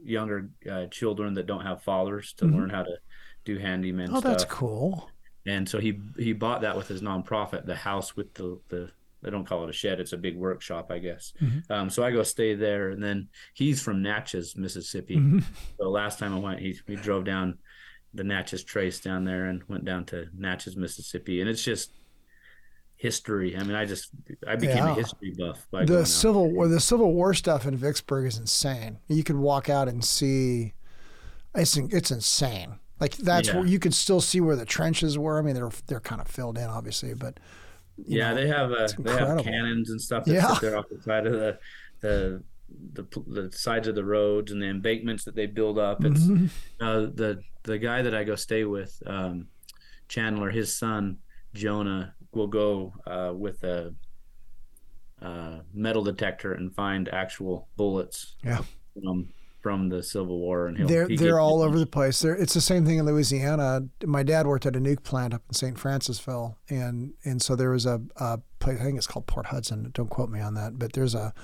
younger 0.04 0.50
uh, 0.70 0.86
children 0.86 1.34
that 1.34 1.46
don't 1.46 1.60
have 1.62 1.82
fathers 1.82 2.32
to 2.34 2.44
Mhm. 2.46 2.54
learn 2.54 2.70
how 2.70 2.82
to 2.82 2.96
do 3.44 3.58
handyman 3.58 4.08
oh 4.10 4.20
stuff. 4.20 4.24
that's 4.24 4.44
cool 4.44 5.10
And 5.48 5.68
so 5.68 5.78
he 5.78 6.00
he 6.18 6.32
bought 6.32 6.62
that 6.62 6.76
with 6.76 6.88
his 6.88 7.02
nonprofit, 7.02 7.66
the 7.66 7.76
house 7.76 8.16
with 8.16 8.34
the 8.34 8.58
the 8.68 8.90
they 9.22 9.30
don't 9.30 9.44
call 9.46 9.64
it 9.64 9.70
a 9.70 9.72
shed, 9.72 9.98
it's 10.00 10.12
a 10.12 10.16
big 10.16 10.36
workshop, 10.36 10.90
I 10.90 10.98
guess. 10.98 11.32
Mhm. 11.40 11.70
Um, 11.70 11.90
so 11.90 12.02
I 12.04 12.10
go 12.12 12.22
stay 12.22 12.54
there, 12.54 12.90
and 12.90 13.02
then 13.02 13.28
he's 13.54 13.82
from 13.82 14.02
Natchez, 14.02 14.56
Mississippi. 14.56 15.16
Mhm. 15.16 15.42
So 15.78 15.88
last 15.90 16.18
time 16.18 16.34
I 16.34 16.38
went, 16.38 16.60
he 16.60 16.78
we 16.88 16.96
drove 16.96 17.24
down 17.24 17.58
the 18.14 18.24
Natchez 18.24 18.62
Trace 18.64 19.00
down 19.00 19.24
there 19.24 19.44
and 19.46 19.62
went 19.68 19.84
down 19.84 20.04
to 20.06 20.26
Natchez, 20.36 20.76
Mississippi, 20.76 21.40
and 21.40 21.48
it's 21.50 21.62
just 21.64 21.92
history. 22.96 23.56
I 23.56 23.62
mean, 23.62 23.76
I 23.76 23.84
just 23.84 24.10
I 24.46 24.56
became 24.56 24.78
Yeah. 24.84 24.92
a 24.92 24.94
history 24.94 25.34
buff. 25.38 25.66
By 25.70 25.84
the 25.84 26.04
civil 26.06 26.50
war 26.50 26.66
the 26.68 26.80
civil 26.80 27.12
war 27.12 27.34
stuff 27.34 27.66
in 27.66 27.76
Vicksburg 27.76 28.26
is 28.26 28.38
insane. 28.38 28.98
You 29.08 29.22
could 29.22 29.36
walk 29.36 29.68
out 29.68 29.88
and 29.88 30.04
see 30.04 30.74
it's 31.54 31.76
it's 31.76 32.10
insane. 32.10 32.78
Like 33.00 33.16
that's 33.16 33.48
Yeah. 33.48 33.56
where 33.58 33.66
you 33.66 33.78
could 33.78 33.94
still 33.94 34.20
see 34.20 34.40
where 34.40 34.56
the 34.56 34.64
trenches 34.64 35.18
were. 35.18 35.38
I 35.38 35.42
mean 35.42 35.54
they're 35.54 35.70
they're 35.86 36.00
kind 36.00 36.20
of 36.20 36.28
filled 36.28 36.56
in 36.58 36.64
obviously, 36.64 37.12
but 37.14 37.38
Yeah, 37.98 38.30
know, 38.30 38.34
they 38.40 38.46
have 38.48 38.72
uh, 38.72 38.88
they 38.98 39.12
have 39.12 39.42
cannons 39.42 39.90
and 39.90 40.00
stuff 40.00 40.24
that 40.24 40.32
Yeah. 40.34 40.52
sit 40.54 40.60
there 40.62 40.76
off 40.78 40.86
the 40.90 41.00
side 41.02 41.26
of 41.26 41.32
the 41.34 41.58
the 42.00 42.42
the 42.94 43.04
the 43.26 43.52
sides 43.52 43.86
of 43.88 43.94
the 43.94 44.04
roads 44.04 44.50
and 44.52 44.60
the 44.60 44.66
embankments 44.66 45.24
that 45.24 45.34
they 45.36 45.46
build 45.46 45.78
up. 45.78 46.04
It's 46.04 46.20
Mhm. 46.20 46.48
uh, 46.80 47.00
the 47.14 47.40
the 47.62 47.78
guy 47.78 48.00
that 48.02 48.14
I 48.14 48.22
go 48.24 48.36
stay 48.36 48.64
with, 48.64 49.02
um, 49.06 49.48
Chandler, 50.08 50.50
his 50.50 50.74
son 50.76 51.18
Jonah 51.54 52.14
will 52.36 52.46
go 52.46 52.92
uh, 53.06 53.32
with 53.34 53.62
a 53.64 53.94
uh, 55.20 55.58
metal 55.72 56.04
detector 56.04 56.52
and 56.52 56.74
find 56.74 57.08
actual 57.08 57.68
bullets. 57.76 58.36
Yeah. 58.44 58.62
From 59.02 59.28
from 59.66 59.88
the 59.88 60.00
Civil 60.00 60.38
War, 60.38 60.68
and 60.68 60.76
he'll, 60.76 60.86
they're 60.86 61.08
they're 61.08 61.40
all 61.40 61.60
over 61.60 61.76
the 61.76 61.86
place. 61.86 62.20
They're, 62.20 62.36
it's 62.36 62.54
the 62.54 62.60
same 62.60 62.86
thing 62.86 62.98
in 62.98 63.04
Louisiana. 63.04 63.80
My 64.04 64.22
dad 64.22 64.46
worked 64.46 64.64
at 64.64 64.76
a 64.76 64.78
nuke 64.78 65.02
plant 65.02 65.34
up 65.34 65.42
in 65.48 65.54
St. 65.54 65.76
Francisville, 65.76 66.54
and 66.68 67.14
and 67.24 67.42
so 67.42 67.56
there 67.56 67.70
was 67.70 67.84
a, 67.84 68.00
a 68.14 68.38
place. 68.60 68.78
I 68.80 68.84
think 68.84 68.96
it's 68.96 69.08
called 69.08 69.26
Port 69.26 69.46
Hudson. 69.46 69.90
Don't 69.92 70.08
quote 70.08 70.30
me 70.30 70.38
on 70.38 70.54
that, 70.54 70.78
but 70.78 70.92
there's 70.92 71.16
a 71.16 71.34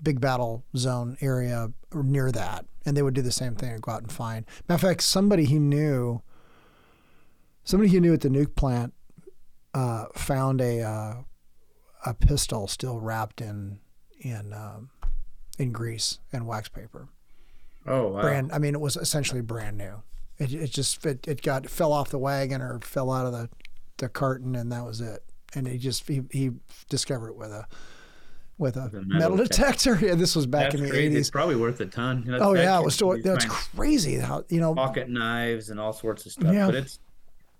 big 0.00 0.20
battle 0.20 0.64
zone 0.76 1.16
area 1.20 1.72
near 1.92 2.30
that, 2.30 2.64
and 2.86 2.96
they 2.96 3.02
would 3.02 3.14
do 3.14 3.22
the 3.22 3.32
same 3.32 3.56
thing 3.56 3.72
and 3.72 3.82
go 3.82 3.90
out 3.90 4.02
and 4.02 4.12
find. 4.12 4.46
Matter 4.68 4.76
of 4.76 4.80
fact, 4.80 5.02
somebody 5.02 5.44
he 5.44 5.58
knew, 5.58 6.22
somebody 7.64 7.90
he 7.90 7.98
knew 7.98 8.14
at 8.14 8.20
the 8.20 8.28
nuke 8.28 8.54
plant, 8.54 8.94
uh, 9.74 10.06
found 10.14 10.60
a 10.60 10.80
uh, 10.80 11.14
a 12.06 12.14
pistol 12.14 12.66
still 12.66 12.98
wrapped 12.98 13.40
in 13.40 13.80
in 14.20 14.52
um, 14.52 14.90
in 15.58 15.72
grease 15.72 16.20
and 16.32 16.46
wax 16.46 16.68
paper. 16.68 17.08
Oh 17.86 18.08
wow. 18.08 18.20
brand. 18.22 18.52
I 18.52 18.58
mean, 18.58 18.74
it 18.74 18.80
was 18.80 18.96
essentially 18.96 19.40
brand 19.40 19.76
new. 19.76 20.02
It, 20.38 20.52
it 20.52 20.70
just 20.70 21.04
it, 21.04 21.26
it 21.28 21.42
got 21.42 21.68
fell 21.68 21.92
off 21.92 22.10
the 22.10 22.18
wagon 22.18 22.62
or 22.62 22.80
fell 22.80 23.10
out 23.10 23.26
of 23.26 23.32
the 23.32 23.48
the 23.98 24.08
carton, 24.08 24.54
and 24.56 24.72
that 24.72 24.84
was 24.84 25.00
it. 25.00 25.22
And 25.54 25.68
he 25.68 25.78
just 25.78 26.08
he, 26.08 26.22
he 26.30 26.50
discovered 26.88 27.30
it 27.30 27.36
with 27.36 27.50
a 27.50 27.66
with 28.58 28.76
a 28.76 28.90
metal, 28.92 29.04
metal 29.04 29.36
detector. 29.36 29.98
Yeah, 30.02 30.14
this 30.14 30.34
was 30.36 30.46
back 30.46 30.72
That's 30.72 30.82
in 30.82 30.88
the 30.88 30.96
eighties. 30.96 31.30
probably 31.30 31.56
worth 31.56 31.80
a 31.80 31.86
ton. 31.86 32.24
Know, 32.26 32.38
Oh 32.40 32.54
yeah, 32.54 32.78
it 32.78 32.84
was 32.84 32.94
still, 32.94 33.16
that's 33.22 33.44
crazy. 33.46 34.16
How 34.16 34.44
you 34.48 34.60
know? 34.60 34.74
pocket 34.74 35.08
knives 35.08 35.70
and 35.70 35.78
all 35.80 35.92
sorts 35.92 36.26
of 36.26 36.32
stuff. 36.32 36.52
Yeah. 36.52 36.66
But 36.66 36.76
it's 36.76 36.98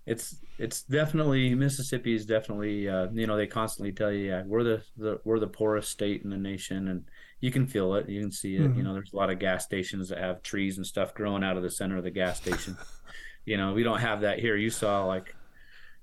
it's 0.06 0.36
it's 0.58 0.82
definitely 0.82 1.54
Mississippi 1.54 2.14
is 2.14 2.26
definitely 2.26 2.88
uh, 2.88 3.08
you 3.12 3.26
know 3.26 3.36
they 3.36 3.46
constantly 3.46 3.92
tell 3.92 4.12
you 4.12 4.26
yeah 4.28 4.42
we're 4.46 4.62
the, 4.64 4.82
the 4.96 5.20
we're 5.24 5.38
the 5.38 5.46
poorest 5.46 5.90
state 5.90 6.22
in 6.24 6.30
the 6.30 6.36
nation 6.36 6.88
and 6.88 7.04
you 7.40 7.50
can 7.50 7.66
feel 7.66 7.94
it 7.94 8.08
you 8.08 8.20
can 8.20 8.30
see 8.30 8.56
it 8.56 8.62
Mhm. 8.62 8.76
you 8.76 8.82
know 8.82 8.92
there's 8.92 9.12
a 9.12 9.16
lot 9.16 9.30
of 9.30 9.38
gas 9.38 9.64
stations 9.64 10.08
that 10.10 10.18
have 10.18 10.42
trees 10.42 10.76
and 10.76 10.86
stuff 10.86 11.14
growing 11.14 11.42
out 11.44 11.56
of 11.56 11.62
the 11.62 11.70
center 11.70 11.96
of 11.96 12.04
the 12.04 12.10
gas 12.10 12.36
station 12.38 12.76
you 13.46 13.56
know 13.56 13.72
we 13.72 13.82
don't 13.82 14.00
have 14.00 14.20
that 14.22 14.38
here 14.38 14.56
you 14.56 14.70
saw 14.70 15.04
like 15.04 15.34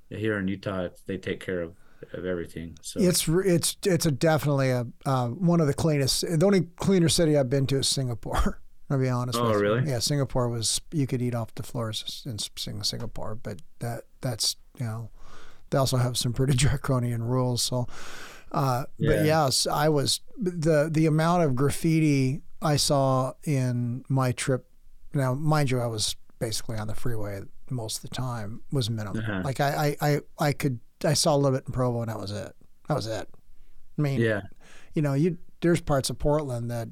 here 0.09 0.37
in 0.39 0.47
Utah 0.47 0.89
they 1.05 1.17
take 1.17 1.39
care 1.39 1.61
of 1.61 1.75
of 2.13 2.25
everything 2.25 2.75
so 2.81 2.99
It's 2.99 3.27
it's 3.27 3.77
it's 3.85 4.07
a 4.07 4.11
definitely 4.11 4.71
a 4.71 4.87
uh, 5.05 5.27
one 5.27 5.61
of 5.61 5.67
the 5.67 5.73
cleanest. 5.75 6.21
The 6.21 6.43
only 6.45 6.61
cleaner 6.77 7.09
city 7.09 7.37
I've 7.37 7.49
been 7.51 7.67
to 7.67 7.77
is 7.77 7.87
Singapore. 7.87 8.59
I'll 8.91 8.99
be 8.99 9.09
honest. 9.09 9.39
Oh, 9.39 9.45
with 9.45 9.53
you. 9.53 9.59
really? 9.61 9.89
Yeah, 9.89 9.99
Singapore 9.99 10.49
was 10.49 10.81
you 10.91 11.07
could 11.07 11.21
eat 11.21 11.35
off 11.35 11.53
the 11.55 11.63
floors 11.63 12.23
in 12.25 12.37
Sing- 12.39 12.83
Singapore, 12.83 13.35
but 13.35 13.61
that 13.79 14.03
that's 14.21 14.55
you 14.79 14.85
know 14.85 15.09
they 15.69 15.77
also 15.77 15.97
have 15.97 16.17
some 16.17 16.33
pretty 16.33 16.53
draconian 16.57 17.23
rules. 17.23 17.61
So, 17.61 17.87
uh, 18.51 18.85
but 18.99 19.25
yes, 19.25 19.67
I 19.67 19.89
was 19.89 20.21
the 20.37 20.89
the 20.91 21.05
amount 21.05 21.43
of 21.43 21.55
graffiti 21.55 22.41
I 22.61 22.75
saw 22.75 23.33
in 23.43 24.03
my 24.09 24.31
trip. 24.31 24.67
Now, 25.13 25.33
mind 25.33 25.71
you, 25.71 25.79
I 25.79 25.87
was 25.87 26.15
basically 26.39 26.77
on 26.77 26.87
the 26.87 26.95
freeway 26.95 27.41
most 27.69 28.03
of 28.03 28.09
the 28.09 28.15
time. 28.15 28.61
Was 28.71 28.89
minimal. 28.89 29.19
Uh-huh. 29.19 29.41
Like 29.43 29.59
I, 29.59 29.95
I 30.01 30.07
I 30.09 30.19
I 30.39 30.53
could 30.53 30.79
I 31.03 31.13
saw 31.13 31.35
a 31.35 31.37
little 31.37 31.57
bit 31.57 31.67
in 31.67 31.73
Provo, 31.73 32.01
and 32.01 32.09
that 32.09 32.19
was 32.19 32.31
it. 32.31 32.53
That 32.87 32.95
was 32.95 33.07
it. 33.07 33.27
I 33.97 34.01
mean, 34.01 34.19
yeah 34.21 34.41
you 34.93 35.01
know, 35.01 35.13
you 35.13 35.37
there's 35.61 35.81
parts 35.81 36.09
of 36.09 36.17
Portland 36.19 36.71
that 36.71 36.89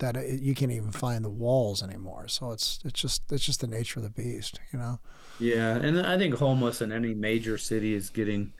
that 0.00 0.16
it, 0.16 0.40
you 0.40 0.54
can't 0.54 0.72
even 0.72 0.90
find 0.92 1.24
the 1.24 1.30
walls 1.30 1.82
anymore. 1.82 2.28
So 2.28 2.50
it's 2.52 2.80
it's 2.84 3.00
just 3.00 3.30
it's 3.32 3.44
just 3.44 3.60
the 3.60 3.66
nature 3.66 4.00
of 4.00 4.04
the 4.04 4.10
beast, 4.10 4.60
you 4.72 4.78
know. 4.78 4.98
Yeah, 5.38 5.76
and 5.76 5.98
I 6.00 6.18
think 6.18 6.34
homeless 6.34 6.82
in 6.82 6.92
any 6.92 7.14
major 7.14 7.56
city 7.56 7.94
is 7.94 8.10
getting, 8.10 8.52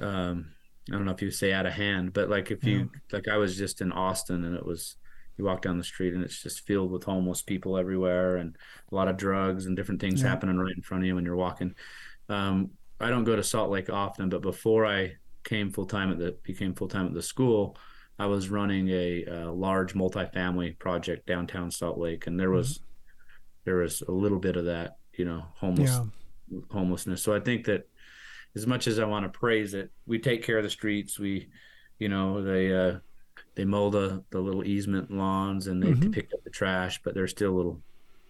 um, 0.00 0.52
I 0.88 0.92
don't 0.94 1.04
know 1.04 1.12
if 1.12 1.22
you 1.22 1.30
say 1.30 1.52
out 1.52 1.66
of 1.66 1.72
hand, 1.72 2.12
but 2.12 2.28
like 2.30 2.50
if 2.50 2.64
you 2.64 2.90
like, 3.12 3.28
I 3.28 3.36
was 3.36 3.56
just 3.56 3.80
in 3.80 3.92
Austin 3.92 4.44
and 4.44 4.54
it 4.56 4.64
was, 4.64 4.96
you 5.36 5.44
walk 5.44 5.62
down 5.62 5.78
the 5.78 5.84
street 5.84 6.14
and 6.14 6.22
it's 6.22 6.42
just 6.42 6.66
filled 6.66 6.90
with 6.90 7.04
homeless 7.04 7.42
people 7.42 7.76
everywhere 7.76 8.36
and 8.36 8.56
a 8.90 8.94
lot 8.94 9.08
of 9.08 9.16
drugs 9.16 9.66
and 9.66 9.76
different 9.76 10.00
things 10.00 10.22
Yeah. 10.22 10.28
happening 10.28 10.58
right 10.58 10.76
in 10.76 10.82
front 10.82 11.02
of 11.02 11.06
you 11.08 11.14
when 11.14 11.24
you're 11.24 11.36
walking. 11.36 11.74
Um, 12.28 12.70
I 13.00 13.08
don't 13.10 13.24
go 13.24 13.36
to 13.36 13.42
Salt 13.42 13.70
Lake 13.70 13.90
often, 13.90 14.28
but 14.28 14.42
before 14.42 14.86
I 14.86 15.14
came 15.44 15.70
full 15.70 15.86
time 15.86 16.12
at 16.12 16.18
the 16.18 16.36
became 16.42 16.74
full 16.74 16.88
time 16.88 17.06
at 17.06 17.14
the 17.14 17.22
school, 17.22 17.76
I 18.20 18.26
was 18.26 18.50
running 18.50 18.88
a, 18.90 19.24
uh 19.24 19.50
large 19.50 19.94
multifamily 19.94 20.78
project 20.78 21.26
downtown 21.26 21.70
Salt 21.70 21.98
Lake, 21.98 22.26
and 22.26 22.38
there 22.38 22.50
was 22.50 22.80
there 23.64 23.76
was 23.76 24.02
a 24.02 24.12
little 24.12 24.38
bit 24.38 24.56
of 24.56 24.66
that, 24.66 24.98
you 25.14 25.24
know, 25.24 25.42
homeless 25.56 25.90
Yeah. 26.52 26.58
homelessness. 26.70 27.22
So 27.22 27.34
I 27.34 27.40
think 27.40 27.64
that 27.64 27.88
as 28.54 28.66
much 28.66 28.86
as 28.86 28.98
I 28.98 29.04
want 29.06 29.24
to 29.32 29.38
praise 29.38 29.72
it, 29.72 29.90
we 30.06 30.18
take 30.18 30.42
care 30.42 30.58
of 30.58 30.64
the 30.64 30.70
streets. 30.70 31.18
We, 31.18 31.48
you 31.98 32.10
know, 32.10 32.42
they 32.42 32.74
uh, 32.74 32.98
they 33.54 33.64
mow 33.64 33.88
the 33.88 34.22
the 34.30 34.40
little 34.40 34.66
easement 34.66 35.10
lawns 35.10 35.66
and 35.66 35.82
they 35.82 35.92
Mhm. 35.92 36.12
pick 36.12 36.30
up 36.34 36.44
the 36.44 36.50
trash, 36.50 37.00
but 37.02 37.14
there's 37.14 37.30
still 37.30 37.52
little 37.52 37.80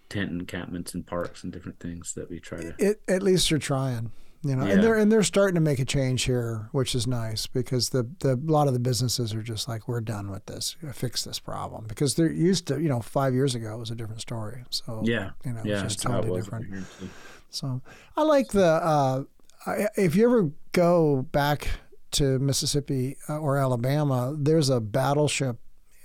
tent 0.07 0.31
encampments 0.31 0.93
and 0.93 1.05
parks 1.05 1.43
and 1.43 1.51
different 1.51 1.79
things 1.81 2.13
that 2.13 2.29
we 2.29 2.39
try 2.39 2.59
to. 2.61 2.75
It, 2.79 3.01
at 3.09 3.21
least 3.23 3.51
you're 3.51 3.59
trying, 3.59 4.11
you 4.43 4.55
know. 4.55 4.65
Yeah. 4.65 4.73
And 4.73 4.83
they're 4.83 4.95
and 4.95 5.11
they're 5.11 5.23
starting 5.23 5.55
to 5.55 5.61
make 5.61 5.79
a 5.79 5.85
change 5.85 6.23
here, 6.23 6.69
which 6.71 6.95
is 6.95 7.07
nice 7.07 7.47
because 7.47 7.89
the 7.89 8.09
the 8.19 8.33
a 8.33 8.51
lot 8.51 8.67
of 8.67 8.73
the 8.73 8.79
businesses 8.79 9.33
are 9.33 9.41
just 9.41 9.67
like 9.67 9.87
we're 9.87 10.01
done 10.01 10.31
with 10.31 10.45
this. 10.45 10.75
Fix 10.93 11.23
this 11.23 11.39
problem 11.39 11.85
because 11.87 12.15
they're 12.15 12.31
used 12.31 12.67
to, 12.67 12.81
you 12.81 12.89
know, 12.89 13.01
5 13.01 13.33
years 13.33 13.55
ago 13.55 13.75
it 13.75 13.77
was 13.79 13.91
a 13.91 13.95
different 13.95 14.21
story. 14.21 14.63
So 14.69 15.01
Yeah, 15.03 15.31
you 15.45 15.53
know, 15.53 15.61
yeah, 15.63 15.83
it's 15.83 15.95
just 15.95 16.03
how 16.03 16.19
it 16.19 16.21
totally 16.21 16.41
different. 16.41 16.65
over 16.65 16.75
here, 16.75 16.85
too. 16.99 17.09
So 17.49 17.81
I 18.15 18.23
like 18.23 18.49
the 18.49 18.65
uh, 18.65 19.23
if 19.95 20.15
you 20.15 20.25
ever 20.25 20.51
go 20.71 21.23
back 21.31 21.67
to 22.11 22.39
Mississippi 22.39 23.17
uh, 23.29 23.37
or 23.39 23.57
Alabama, 23.57 24.35
there's 24.37 24.69
a 24.69 24.79
battleship 24.81 25.57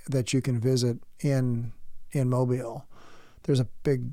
that 0.09 0.33
you 0.33 0.41
can 0.41 0.59
visit 0.59 0.99
in 1.19 1.73
in 2.11 2.29
Mobile. 2.29 2.85
There's 3.43 3.59
a 3.59 3.67
big 3.83 4.11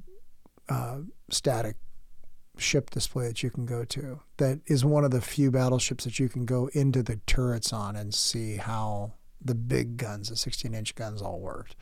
uh, 0.68 0.99
static 1.31 1.77
ship 2.57 2.90
display 2.90 3.26
that 3.28 3.42
you 3.42 3.50
can 3.50 3.66
go 3.66 3.84
to. 3.84 4.20
That 4.36 4.61
is 4.66 4.84
one 4.84 5.05
of 5.05 5.11
the 5.11 5.20
few 5.20 5.50
battleships 5.50 6.05
that 6.05 6.18
you 6.18 6.28
can 6.28 6.44
go 6.44 6.68
into 6.72 7.02
the 7.02 7.16
turrets 7.26 7.72
on 7.72 7.96
and 7.96 8.14
see 8.14 8.57
how 8.57 9.14
the 9.44 9.55
big 9.55 9.96
guns, 9.96 10.28
the 10.30 10.36
16 10.36 10.72
inch 10.74 10.94
guns, 10.94 11.20
all 11.20 11.40
worked. 11.40 11.76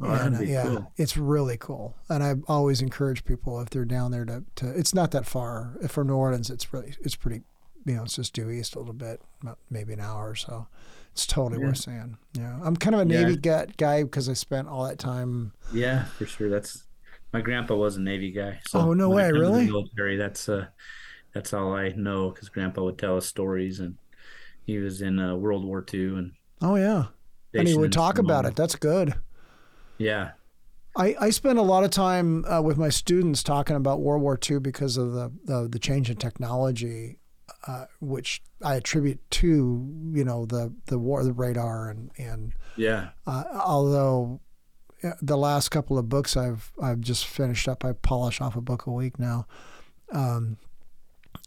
Oh, 0.00 0.10
And, 0.10 0.36
uh, 0.36 0.40
yeah, 0.40 0.62
cool. 0.64 0.92
it's 0.96 1.16
really 1.16 1.56
cool. 1.56 1.96
And 2.10 2.22
I 2.22 2.34
always 2.48 2.82
encourage 2.82 3.24
people 3.24 3.60
if 3.60 3.70
they're 3.70 3.84
down 3.86 4.10
there 4.10 4.24
to, 4.26 4.44
to 4.56 4.68
it's 4.78 4.92
not 4.94 5.10
that 5.12 5.24
far. 5.26 5.78
From 5.88 6.08
New 6.08 6.16
Orleans, 6.16 6.50
it's 6.50 6.70
really 6.72 6.94
it's 7.00 7.16
pretty, 7.16 7.42
you 7.86 7.94
know, 7.94 8.02
it's 8.02 8.16
just 8.16 8.34
due 8.34 8.50
east 8.50 8.74
a 8.74 8.78
little 8.78 8.92
bit, 8.92 9.22
maybe 9.70 9.94
an 9.94 10.00
hour 10.00 10.30
or 10.30 10.34
so. 10.34 10.66
It's 11.12 11.26
totally 11.26 11.62
Yeah. 11.62 11.68
worth 11.68 11.78
seeing. 11.78 12.18
Yeah, 12.34 12.60
I'm 12.62 12.76
kind 12.76 12.94
of 12.94 13.08
a 13.08 13.10
Yeah. 13.10 13.22
Navy 13.22 13.36
guy 13.38 13.66
guy 13.78 14.02
because 14.02 14.28
I 14.28 14.34
spent 14.34 14.68
all 14.68 14.84
that 14.84 14.98
time. 14.98 15.52
Yeah, 15.72 16.04
for 16.04 16.26
sure. 16.26 16.50
That's 16.50 16.84
my 17.32 17.40
grandpa 17.40 17.74
was 17.74 17.96
a 17.96 18.00
Navy 18.00 18.32
guy. 18.32 18.60
So 18.68 18.80
Oh, 18.80 18.92
no 18.94 19.10
way, 19.10 19.30
really? 19.32 19.66
Military. 19.66 20.16
That's 20.16 20.48
uh, 20.48 20.66
that's 21.34 21.52
all 21.52 21.74
I 21.74 21.90
know 21.90 22.30
because 22.30 22.48
grandpa 22.48 22.82
would 22.82 22.98
tell 22.98 23.16
us 23.16 23.26
stories, 23.26 23.80
and 23.80 23.96
he 24.64 24.78
was 24.78 25.02
in 25.02 25.18
uh, 25.18 25.36
World 25.36 25.64
War 25.64 25.84
II 25.92 26.00
and 26.18 26.32
Oh 26.62 26.76
yeah, 26.76 27.06
and 27.54 27.68
he 27.68 27.74
would 27.76 27.92
talk 27.92 28.18
about 28.18 28.46
it. 28.46 28.56
That's 28.56 28.76
good. 28.76 29.14
Yeah, 29.98 30.32
I, 30.96 31.14
I 31.20 31.30
spend 31.30 31.58
a 31.58 31.62
lot 31.62 31.84
of 31.84 31.90
time 31.90 32.44
uh, 32.46 32.62
with 32.62 32.78
my 32.78 32.88
students 32.88 33.42
talking 33.42 33.76
about 33.76 34.00
World 34.00 34.22
War 34.22 34.38
II 34.50 34.60
because 34.60 34.96
of 34.96 35.12
the 35.12 35.30
the, 35.44 35.68
the 35.68 35.78
change 35.78 36.08
in 36.10 36.16
technology, 36.16 37.18
uh, 37.66 37.84
which 38.00 38.42
I 38.62 38.76
attribute 38.76 39.20
to 39.32 40.10
you 40.14 40.24
know 40.24 40.46
the 40.46 40.72
the 40.86 40.98
war, 40.98 41.22
the 41.22 41.32
radar, 41.34 41.90
and 41.90 42.10
and 42.16 42.52
yeah, 42.76 43.10
uh, 43.26 43.44
although 43.52 44.40
uh, 44.42 44.45
the 45.20 45.36
last 45.36 45.70
couple 45.70 45.98
of 45.98 46.08
books 46.08 46.36
I've 46.36 46.72
I've 46.82 47.00
just 47.00 47.26
finished 47.26 47.68
up, 47.68 47.84
I 47.84 47.92
polish 47.92 48.40
off 48.40 48.56
a 48.56 48.60
book 48.60 48.86
a 48.86 48.92
week 48.92 49.18
now. 49.18 49.46
Um, 50.12 50.58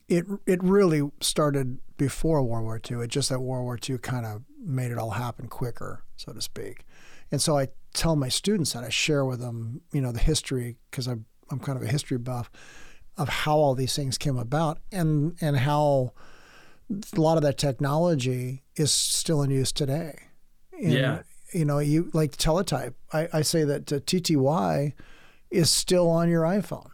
it 0.08 0.26
it 0.46 0.64
really 0.64 1.10
started 1.22 1.80
before 1.98 2.42
World 2.42 2.64
War 2.64 2.82
II. 2.90 3.04
It 3.04 3.10
just 3.10 3.30
that 3.30 3.40
World 3.40 3.64
War 3.64 3.78
II 3.88 3.98
kind 4.00 4.26
of 4.26 4.44
made 4.64 4.92
it 4.92 4.98
all 4.98 5.12
happen 5.12 5.48
quicker, 5.48 6.04
so 6.16 6.34
to 6.34 6.42
speak. 6.42 6.86
And 7.32 7.42
so 7.42 7.58
I 7.58 7.68
tell 7.94 8.16
my 8.16 8.30
students 8.30 8.74
that 8.74 8.84
I 8.84 8.90
share 8.90 9.24
with 9.26 9.40
them, 9.40 9.82
you 9.92 10.02
know, 10.02 10.12
the 10.12 10.20
history 10.20 10.78
because 10.90 11.08
I'm 11.08 11.26
I'm 11.52 11.60
kind 11.60 11.78
of 11.78 11.84
a 11.84 11.88
history 11.88 12.18
buff 12.18 12.50
of 13.18 13.30
how 13.30 13.58
all 13.58 13.76
these 13.76 13.96
things 13.96 14.18
came 14.18 14.38
about 14.38 14.80
and 14.92 15.36
and 15.42 15.58
how 15.58 16.14
a 17.16 17.20
lot 17.20 17.38
of 17.38 17.44
that 17.44 17.58
technology 17.58 18.64
is 18.76 18.92
still 18.92 19.42
in 19.44 19.52
use 19.52 19.72
today. 19.72 20.18
And, 20.74 20.92
Yeah. 20.92 21.20
You 21.54 21.66
know, 21.66 21.80
you 21.80 22.10
like 22.14 22.38
teletype. 22.38 22.94
I, 23.12 23.28
I 23.34 23.42
say 23.42 23.64
that 23.64 23.92
uh, 23.92 24.00
TTY 24.00 24.94
is 25.50 25.72
still 25.72 26.10
on 26.10 26.30
your 26.30 26.44
iPhone. 26.44 26.90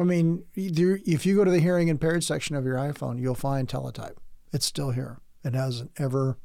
I 0.00 0.04
mean, 0.04 0.44
if 0.54 1.26
you 1.26 1.34
go 1.36 1.44
to 1.44 1.50
the 1.50 1.58
hearing 1.58 1.88
impaired 1.88 2.22
section 2.22 2.54
of 2.54 2.64
your 2.64 2.76
iPhone, 2.76 3.20
you'll 3.20 3.34
find 3.34 3.68
teletype. 3.68 4.18
It's 4.52 4.64
still 4.66 4.92
here. 4.92 5.18
It 5.44 5.54
hasn't 5.54 5.90
ever 5.98 6.38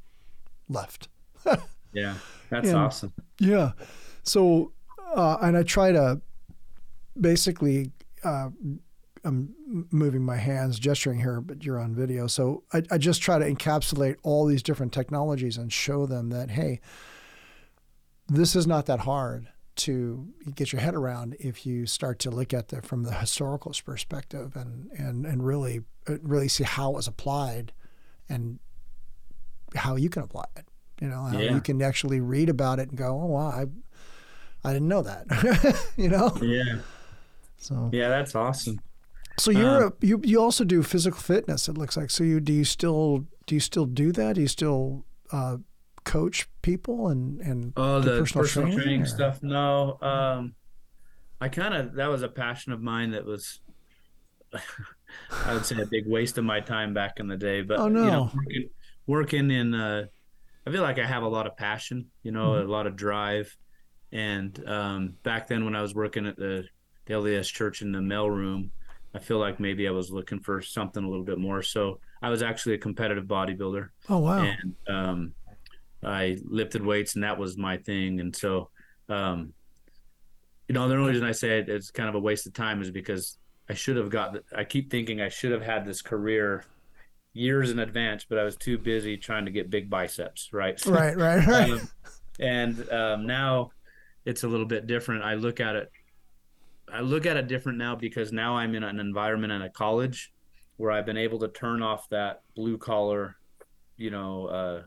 left. 0.67 1.09
yeah. 1.93 2.15
That's 2.49 2.69
And- 2.69 2.77
awesome. 2.77 3.13
Yeah. 3.39 3.73
So, 4.23 4.71
uh, 5.15 5.37
and 5.41 5.55
I 5.55 5.61
try 5.63 5.91
to 5.91 6.21
basically, 7.19 7.91
uh, 8.23 8.49
I'm 9.23 9.53
moving 9.91 10.23
my 10.23 10.37
hands, 10.37 10.79
gesturing 10.79 11.19
here, 11.19 11.39
but 11.39 11.63
you're 11.63 11.79
on 11.79 11.93
video. 11.93 12.27
So 12.27 12.63
I, 12.73 12.81
I 12.91 12.97
just 12.97 13.21
try 13.21 13.37
to 13.39 13.45
encapsulate 13.45 14.15
all 14.23 14.45
these 14.45 14.63
different 14.63 14.91
technologies 14.93 15.57
and 15.57 15.71
show 15.71 16.05
them 16.05 16.29
that, 16.31 16.51
hey, 16.51 16.81
this 18.27 18.55
is 18.55 18.65
not 18.67 18.85
that 18.87 19.01
hard 19.01 19.47
to 19.75 20.27
get 20.55 20.71
your 20.71 20.81
head 20.81 20.93
around 20.95 21.35
if 21.39 21.65
you 21.65 21.85
start 21.87 22.19
to 22.19 22.29
look 22.29 22.53
at 22.53 22.71
it 22.73 22.85
from 22.85 23.03
the 23.03 23.11
historical 23.13 23.73
perspective 23.85 24.55
and, 24.55 24.89
and, 24.91 25.25
and 25.25 25.43
really, 25.45 25.81
uh, 26.07 26.15
really 26.21 26.47
see 26.47 26.63
how 26.63 26.91
it 26.91 26.95
was 26.95 27.07
applied 27.07 27.71
and 28.29 28.59
how 29.75 29.95
you 29.95 30.09
can 30.09 30.21
apply 30.23 30.45
it. 30.55 30.65
You 31.01 31.07
know, 31.09 31.23
how 31.23 31.39
Yeah. 31.39 31.55
you 31.55 31.61
can 31.61 31.81
actually 31.81 32.19
read 32.21 32.49
about 32.49 32.79
it 32.79 32.89
and 32.89 32.97
go, 32.97 33.07
oh, 33.19 33.25
wow, 33.25 33.47
I, 33.47 33.65
I 34.63 34.73
didn't 34.73 34.87
know 34.87 35.01
that. 35.01 35.25
you 35.97 36.07
know? 36.07 36.37
Yeah, 36.41 36.79
So, 37.57 37.89
yeah. 37.91 38.09
That's 38.09 38.35
awesome. 38.35 38.79
so 39.39 39.49
you're 39.49 39.85
Um, 39.87 39.93
a, 40.01 40.05
you 40.05 40.21
you 40.23 40.39
also 40.39 40.63
do 40.63 40.83
physical 40.83 41.19
fitness. 41.19 41.67
It 41.67 41.77
looks 41.77 41.97
like. 41.97 42.11
So 42.11 42.23
you 42.23 42.39
do 42.39 42.53
you 42.53 42.63
still 42.63 43.25
do 43.47 43.55
you 43.55 43.59
still 43.59 43.85
do 43.87 44.11
that? 44.11 44.35
Do 44.35 44.41
you 44.41 44.47
still 44.47 45.03
uh, 45.31 45.57
coach 46.03 46.47
people 46.61 47.09
and 47.09 47.39
and 47.41 47.73
Oh, 47.75 47.99
the 47.99 48.23
personal, 48.23 48.73
training, 48.73 49.03
or- 49.03 49.05
stuff. 49.05 49.41
No, 49.41 49.97
um, 50.01 50.55
I 51.41 51.49
kind 51.49 51.73
of 51.73 51.93
that 51.95 52.07
was 52.07 52.21
a 52.21 52.29
passion 52.29 52.71
of 52.71 52.81
mine 52.81 53.11
that 53.11 53.25
was 53.25 53.59
I 55.45 55.53
would 55.53 55.65
say 55.65 55.81
a 55.81 55.85
big 55.85 56.07
waste 56.07 56.37
of 56.37 56.45
my 56.45 56.59
time 56.59 56.93
back 56.93 57.19
in 57.19 57.27
the 57.27 57.37
day. 57.37 57.61
But 57.61 57.79
oh, 57.79 57.87
no. 57.87 58.03
you 58.03 58.11
know, 58.11 58.31
working, 58.33 58.69
working 59.07 59.51
in 59.51 59.73
uh, 59.73 60.05
I 60.65 60.71
feel 60.71 60.81
like 60.81 60.99
I 60.99 61.05
have 61.05 61.23
a 61.23 61.27
lot 61.27 61.47
of 61.47 61.57
passion, 61.57 62.07
you 62.23 62.31
know, 62.31 62.51
mm-hmm. 62.51 62.67
a 62.67 62.71
lot 62.71 62.87
of 62.87 62.95
drive. 62.95 63.55
And 64.11 64.63
um, 64.67 65.15
back 65.23 65.47
then 65.47 65.65
when 65.65 65.75
I 65.75 65.81
was 65.81 65.93
working 65.93 66.25
at 66.25 66.37
the, 66.37 66.65
the 67.05 67.13
LDS 67.13 67.51
church 67.51 67.81
in 67.81 67.91
the 67.91 68.01
mail 68.01 68.29
room, 68.29 68.71
I 69.13 69.19
feel 69.19 69.39
like 69.39 69.59
maybe 69.59 69.87
I 69.87 69.91
was 69.91 70.11
looking 70.11 70.39
for 70.39 70.61
something 70.61 71.03
a 71.03 71.09
little 71.09 71.25
bit 71.25 71.37
more. 71.37 71.61
So 71.61 71.99
I 72.21 72.29
was 72.29 72.41
actually 72.41 72.75
a 72.75 72.77
competitive 72.77 73.25
bodybuilder. 73.25 73.89
Oh 74.09 74.19
wow! 74.19 74.43
And 74.43 74.75
um, 74.87 75.33
I 76.05 76.37
lifted 76.45 76.85
weights, 76.85 77.15
and 77.15 77.23
that 77.23 77.37
was 77.37 77.57
my 77.57 77.77
thing. 77.77 78.19
And 78.19 78.35
so, 78.35 78.69
um, 79.09 79.53
you 80.67 80.73
know, 80.73 80.87
the 80.87 80.95
only 80.95 81.11
reason 81.11 81.25
I 81.25 81.31
say 81.31 81.59
it, 81.59 81.69
it's 81.69 81.91
kind 81.91 82.09
of 82.09 82.15
a 82.15 82.19
waste 82.19 82.47
of 82.47 82.53
time 82.53 82.81
is 82.81 82.91
because 82.91 83.37
I 83.69 83.73
should 83.73 83.97
have 83.97 84.09
got. 84.09 84.37
I 84.55 84.63
keep 84.63 84.89
thinking 84.91 85.21
I 85.21 85.29
should 85.29 85.51
have 85.51 85.63
had 85.63 85.85
this 85.85 86.01
career 86.01 86.65
years 87.33 87.71
in 87.71 87.79
advance, 87.79 88.25
but 88.27 88.37
I 88.37 88.43
was 88.43 88.55
too 88.55 88.77
busy 88.77 89.17
trying 89.17 89.45
to 89.45 89.51
get 89.51 89.69
big 89.69 89.89
biceps. 89.89 90.49
Right. 90.53 90.79
Right. 90.85 91.17
Right. 91.17 91.45
Right. 91.47 91.71
um, 91.71 91.89
and 92.39 92.89
um, 92.91 93.25
now 93.25 93.71
it's 94.25 94.43
a 94.43 94.47
little 94.47 94.65
bit 94.65 94.87
different. 94.87 95.23
I 95.23 95.35
look 95.35 95.59
at 95.59 95.75
it 95.75 95.91
I 96.93 97.01
look 97.01 97.25
at 97.25 97.37
it 97.37 97.47
different 97.47 97.79
now 97.79 97.95
because 97.95 98.31
now 98.31 98.55
I'm 98.55 98.75
in 98.75 98.83
an 98.83 98.99
environment 98.99 99.51
in 99.51 99.63
a 99.63 99.69
college 99.69 100.31
where 100.77 100.91
I've 100.91 101.05
been 101.05 101.17
able 101.17 101.39
to 101.39 101.47
turn 101.47 101.81
off 101.81 102.07
that 102.09 102.41
blue 102.55 102.77
collar, 102.77 103.35
you 103.97 104.11
know, 104.11 104.45
uh, 104.47 104.81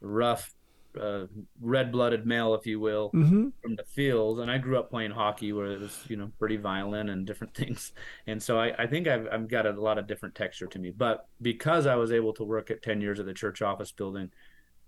rough, 0.00 0.52
uh, 1.00 1.24
red 1.60 1.92
blooded 1.92 2.26
male, 2.26 2.54
if 2.54 2.66
you 2.66 2.80
will, 2.80 3.10
mm-hmm. 3.14 3.48
from 3.62 3.76
the 3.76 3.84
field. 3.84 4.40
And 4.40 4.50
I 4.50 4.58
grew 4.58 4.78
up 4.78 4.90
playing 4.90 5.12
hockey 5.12 5.52
where 5.52 5.66
it 5.66 5.80
was, 5.80 5.98
you 6.08 6.16
know, 6.16 6.30
pretty 6.38 6.56
violent 6.56 7.10
and 7.10 7.26
different 7.26 7.54
things. 7.56 7.92
And 8.26 8.42
so 8.42 8.58
I, 8.58 8.74
I 8.82 8.86
think 8.86 9.06
I've, 9.08 9.28
I've 9.30 9.48
got 9.48 9.66
a 9.66 9.80
lot 9.80 9.98
of 9.98 10.06
different 10.06 10.34
texture 10.34 10.66
to 10.66 10.78
me. 10.78 10.90
But 10.90 11.26
because 11.40 11.86
I 11.86 11.96
was 11.96 12.12
able 12.12 12.32
to 12.34 12.44
work 12.44 12.70
at 12.70 12.82
10 12.82 13.00
years 13.00 13.20
at 13.20 13.26
the 13.26 13.34
church 13.34 13.62
office 13.62 13.92
building, 13.92 14.30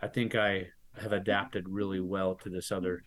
I 0.01 0.09
think 0.09 0.35
I 0.35 0.69
have 1.01 1.13
adapted 1.13 1.69
really 1.69 2.01
well 2.01 2.35
to 2.35 2.51
this 2.51 2.71
other 2.71 3.03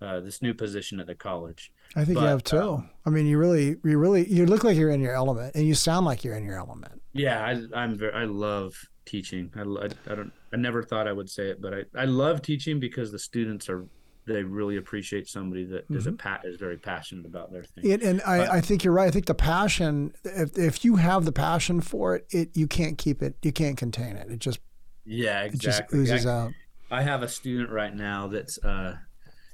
uh, 0.00 0.20
this 0.20 0.42
new 0.42 0.54
position 0.54 1.00
at 1.00 1.06
the 1.06 1.14
college. 1.14 1.72
I 1.94 2.04
think 2.04 2.16
but, 2.16 2.22
you 2.22 2.26
have 2.28 2.44
too. 2.44 2.58
Um, 2.58 2.90
I 3.06 3.10
mean, 3.10 3.26
you 3.26 3.38
really, 3.38 3.76
you 3.82 3.98
really, 3.98 4.28
you 4.28 4.46
look 4.46 4.64
like 4.64 4.76
you're 4.76 4.90
in 4.90 5.00
your 5.00 5.14
element, 5.14 5.54
and 5.54 5.66
you 5.66 5.74
sound 5.74 6.04
like 6.04 6.24
you're 6.24 6.36
in 6.36 6.44
your 6.44 6.58
element. 6.58 7.00
Yeah, 7.12 7.42
I, 7.74 7.84
am 7.84 7.96
very, 7.96 8.12
I 8.12 8.24
love 8.24 8.74
teaching. 9.06 9.50
I, 9.56 9.62
I, 9.62 9.88
I, 10.12 10.14
don't, 10.14 10.32
I 10.52 10.56
never 10.56 10.82
thought 10.82 11.08
I 11.08 11.12
would 11.12 11.30
say 11.30 11.48
it, 11.48 11.62
but 11.62 11.72
I, 11.72 11.84
I 11.96 12.04
love 12.04 12.42
teaching 12.42 12.78
because 12.78 13.10
the 13.10 13.18
students 13.18 13.68
are, 13.68 13.86
they 14.26 14.42
really 14.42 14.76
appreciate 14.76 15.28
somebody 15.28 15.64
that 15.66 15.84
mm-hmm. 15.84 15.96
is 15.96 16.06
a 16.06 16.12
pat 16.12 16.42
is 16.44 16.56
very 16.56 16.76
passionate 16.76 17.24
about 17.24 17.52
their 17.52 17.62
thing. 17.62 17.88
It, 17.90 18.02
and 18.02 18.20
I, 18.22 18.38
but, 18.38 18.50
I 18.50 18.60
think 18.60 18.84
you're 18.84 18.92
right. 18.92 19.06
I 19.06 19.10
think 19.10 19.26
the 19.26 19.34
passion, 19.34 20.12
if 20.24 20.58
if 20.58 20.84
you 20.84 20.96
have 20.96 21.24
the 21.24 21.32
passion 21.32 21.80
for 21.80 22.16
it, 22.16 22.26
it 22.30 22.56
you 22.56 22.66
can't 22.66 22.98
keep 22.98 23.22
it, 23.22 23.36
you 23.42 23.52
can't 23.52 23.76
contain 23.76 24.16
it. 24.16 24.28
It 24.30 24.40
just 24.40 24.58
yeah, 25.04 25.42
exactly. 25.42 26.00
It 26.00 26.02
just 26.02 26.12
oozes 26.12 26.26
out. 26.26 26.52
I 26.90 27.02
have 27.02 27.22
a 27.22 27.28
student 27.28 27.70
right 27.70 27.94
now 27.94 28.26
that's 28.26 28.58
uh, 28.64 28.96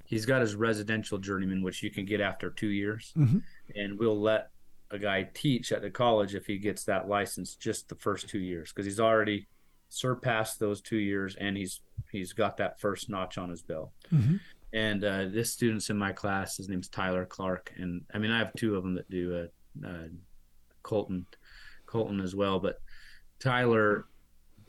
he's 0.07 0.25
got 0.25 0.41
his 0.41 0.55
residential 0.55 1.19
journeyman, 1.19 1.63
which 1.63 1.83
you 1.83 1.91
can 1.91 2.07
get 2.07 2.23
after 2.23 2.49
two 2.49 2.69
years, 2.69 3.13
mm-hmm. 3.15 3.39
and 3.75 3.99
we'll 3.99 4.21
let 4.21 4.52
a 4.93 4.99
guy 4.99 5.29
teach 5.35 5.73
at 5.73 5.83
the 5.83 5.91
college 5.91 6.35
if 6.35 6.47
he 6.47 6.59
gets 6.59 6.85
that 6.85 7.09
license 7.09 7.55
just 7.55 7.89
the 7.89 7.95
first 7.95 8.29
two 8.29 8.39
years 8.39 8.71
because 8.71 8.85
he's 8.85 9.01
already 9.01 9.49
surpassed 9.89 10.59
those 10.59 10.81
two 10.81 10.97
years 10.97 11.35
and 11.37 11.57
he's 11.57 11.81
he's 12.11 12.33
got 12.33 12.57
that 12.59 12.81
first 12.81 13.09
notch 13.09 13.39
on 13.39 13.51
his 13.51 13.63
belt. 13.63 13.91
Mm-hmm. 14.13 14.37
And 14.75 15.05
uh, 15.05 15.27
this 15.29 15.53
student's 15.53 15.91
in 15.91 15.99
my 15.99 16.13
class. 16.13 16.57
His 16.57 16.69
name's 16.69 16.89
Tyler 16.89 17.27
Clark, 17.27 17.73
and 17.77 18.03
I 18.15 18.19
mean 18.19 18.31
I 18.31 18.39
have 18.39 18.53
two 18.55 18.77
of 18.77 18.83
them 18.83 18.95
that 18.95 19.11
do 19.11 19.49
uh, 19.85 19.87
uh, 19.87 20.09
Colton, 20.83 21.27
Colton 21.87 22.21
as 22.21 22.35
well. 22.35 22.59
But 22.59 22.81
Tyler, 23.39 24.07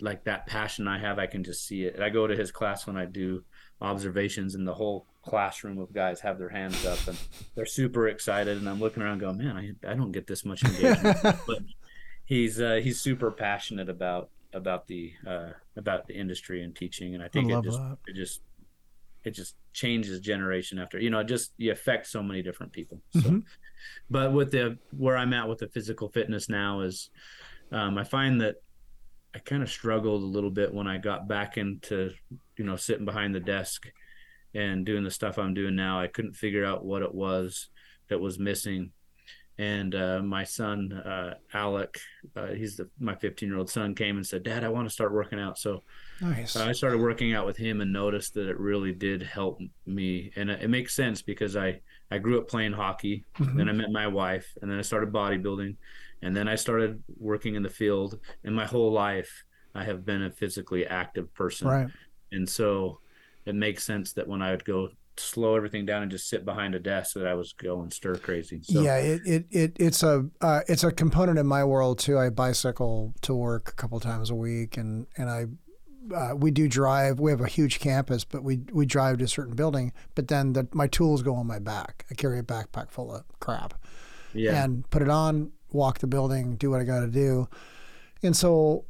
like 0.02 0.24
that 0.26 0.46
passion 0.46 0.88
I 0.88 1.00
have, 1.00 1.20
I 1.20 1.28
can 1.28 1.44
just 1.44 1.66
see 1.66 1.84
it. 1.84 2.02
I 2.02 2.10
go 2.10 2.28
to 2.28 2.36
his 2.36 2.52
class 2.52 2.86
when 2.86 2.98
I 2.98 3.06
do 3.06 3.44
observations, 3.82 4.56
and 4.56 4.68
the 4.68 4.74
whole 4.74 5.06
classroom 5.26 5.80
of 5.80 5.94
guys 5.94 6.20
have 6.22 6.38
their 6.38 6.50
hands 6.50 6.86
up 6.86 7.00
and 7.08 7.18
they're 7.56 7.66
super 7.66 8.08
excited 8.08 8.58
and 8.58 8.68
I'm 8.68 8.80
looking 8.80 9.04
around 9.04 9.20
going, 9.20 9.38
man, 9.38 9.58
I, 9.58 9.92
I 9.92 9.94
don't 9.94 10.12
get 10.12 10.28
this 10.28 10.44
much 10.44 10.64
engagement. 10.64 11.18
but 11.48 11.60
he's 12.26 12.60
uh, 12.60 12.80
he's 12.84 13.00
super 13.00 13.32
passionate 13.32 13.90
about 13.90 14.30
about 14.54 14.88
the 14.88 15.14
uh, 15.26 15.50
about 15.78 16.08
the 16.08 16.16
industry 16.16 16.64
and 16.64 16.76
teaching 16.76 17.16
and 17.16 17.24
I 17.24 17.28
think 17.28 17.52
I 17.52 17.60
it 17.60 17.64
just 17.64 17.80
that. 17.80 17.98
it 18.08 18.16
just 18.16 18.42
it 19.24 19.32
just 19.32 19.56
changes 19.74 20.20
generation 20.20 20.78
after 20.78 21.00
you 21.00 21.10
know 21.10 21.20
it 21.20 21.28
just 21.28 21.54
you 21.58 21.72
affect 21.72 22.08
so 22.08 22.22
many 22.22 22.42
different 22.42 22.72
people 22.72 23.02
so 23.14 23.20
mm-hmm. 23.20 23.40
but 24.10 24.34
with 24.34 24.52
the 24.52 24.78
where 24.96 25.18
i'm 25.18 25.34
at 25.34 25.48
with 25.48 25.60
the 25.60 25.68
physical 25.68 26.10
fitness 26.10 26.50
now 26.50 26.82
is 26.82 27.10
um, 27.72 27.98
i 27.98 28.04
find 28.04 28.42
that 28.42 28.56
i 29.34 29.40
kind 29.40 29.64
of 29.64 29.70
struggled 29.70 30.22
a 30.22 30.26
little 30.26 30.52
bit 30.52 30.74
when 30.74 30.88
i 30.88 30.98
got 30.98 31.28
back 31.28 31.58
into 31.58 32.12
you 32.58 32.66
know 32.66 32.76
sitting 32.76 33.06
behind 33.06 33.34
the 33.34 33.40
desk 33.40 33.88
and 34.54 34.86
doing 34.86 35.04
the 35.04 35.12
stuff 35.12 35.38
I'm 35.38 35.54
doing 35.54 35.76
now, 35.76 36.00
I 36.00 36.08
couldn't 36.08 36.34
figure 36.34 36.66
out 36.66 36.86
what 36.86 37.02
it 37.02 37.14
was 37.14 37.70
that 38.10 38.20
was 38.20 38.40
missing. 38.40 38.92
And 39.60 39.94
uh, 39.94 40.20
my 40.24 40.44
son, 40.44 40.92
uh, 40.94 41.36
Alec, 41.54 42.00
uh, 42.36 42.48
he's 42.48 42.78
the, 42.78 42.90
my 43.00 43.14
15 43.16 43.48
year 43.48 43.58
old 43.58 43.70
son, 43.70 43.94
came 43.94 44.18
and 44.18 44.26
said, 44.26 44.44
Dad, 44.44 44.64
I 44.64 44.70
want 44.70 44.88
to 44.88 44.94
start 44.94 45.14
working 45.14 45.40
out. 45.40 45.60
So 45.60 45.84
nice. 46.22 46.56
I 46.56 46.72
started 46.72 47.00
working 47.00 47.36
out 47.36 47.46
with 47.46 47.58
him 47.58 47.82
and 47.82 47.94
noticed 47.94 48.34
that 48.34 48.50
it 48.50 48.60
really 48.60 48.94
did 48.94 49.22
help 49.22 49.60
me. 49.86 50.32
And 50.36 50.50
it, 50.50 50.64
it 50.64 50.70
makes 50.70 50.96
sense 50.96 51.22
because 51.22 51.56
I, 51.56 51.82
I 52.10 52.18
grew 52.18 52.40
up 52.40 52.48
playing 52.48 52.74
hockey, 52.74 53.26
mm-hmm. 53.38 53.58
then 53.58 53.70
I 53.70 53.74
met 53.74 53.92
my 53.92 54.08
wife, 54.08 54.52
and 54.62 54.70
then 54.70 54.80
I 54.80 54.82
started 54.82 55.12
bodybuilding, 55.12 55.76
and 56.24 56.36
then 56.36 56.48
I 56.48 56.56
started 56.56 57.04
working 57.20 57.54
in 57.54 57.62
the 57.62 57.70
field. 57.70 58.20
And 58.44 58.56
my 58.56 58.66
whole 58.66 58.92
life, 58.92 59.44
I 59.76 59.84
have 59.84 60.04
been 60.04 60.24
a 60.24 60.32
physically 60.32 60.86
active 60.88 61.32
person. 61.36 61.68
Right. 61.68 61.88
And 62.32 62.50
so 62.50 63.00
it 63.46 63.56
makes 63.56 63.84
sense 63.84 64.14
that 64.14 64.28
when 64.28 64.42
I 64.42 64.52
would 64.52 64.66
go 64.66 64.90
slow 65.18 65.56
everything 65.56 65.86
down 65.86 66.02
and 66.02 66.12
just 66.12 66.28
sit 66.28 66.44
behind 66.44 66.74
a 66.76 66.80
desk 66.80 67.14
that 67.14 67.28
I 67.28 67.34
was 67.34 67.54
going 67.54 67.92
stir 67.92 68.16
crazy. 68.16 68.62
So. 68.64 68.82
Yeah, 68.82 68.98
it, 68.98 69.22
it, 69.26 69.46
it 69.52 69.78
it's 69.80 70.04
a 70.04 70.30
uh, 70.42 70.62
it's 70.68 70.84
a 70.84 70.92
component 70.92 71.38
in 71.40 71.46
my 71.46 71.64
world 71.64 72.00
too. 72.00 72.18
I 72.18 72.30
bicycle 72.30 73.14
to 73.22 73.36
work 73.36 73.70
a 73.70 73.74
couple 73.74 74.00
times 74.00 74.30
a 74.30 74.36
week, 74.36 74.78
and 74.78 75.08
and 75.18 75.30
I 75.30 75.46
uh, 76.14 76.36
we 76.36 76.52
do 76.52 76.68
drive. 76.68 77.20
We 77.20 77.32
have 77.32 77.42
a 77.42 77.48
huge 77.48 77.80
campus, 77.80 78.24
but 78.24 78.44
we 78.44 78.62
we 78.72 78.86
drive 78.86 79.20
to 79.20 79.26
a 79.26 79.28
certain 79.28 79.56
building. 79.56 79.94
But 80.16 80.28
then 80.28 80.54
the, 80.54 80.68
my 80.74 80.88
tools 80.88 81.22
go 81.22 81.36
on 81.36 81.48
my 81.48 81.60
back. 81.60 82.06
I 82.10 82.16
carry 82.16 82.40
a 82.40 82.44
backpack 82.44 82.92
full 82.92 83.14
of 83.14 83.24
crap, 83.40 83.74
yeah, 84.34 84.64
and 84.64 84.90
put 84.90 85.02
it 85.02 85.10
on, 85.10 85.52
walk 85.72 86.00
the 86.00 86.08
building, 86.08 86.56
do 86.56 86.70
what 86.72 86.82
I 86.82 86.84
got 86.84 87.02
to 87.02 87.08
do, 87.08 87.48
and 88.22 88.36
so 88.36 88.86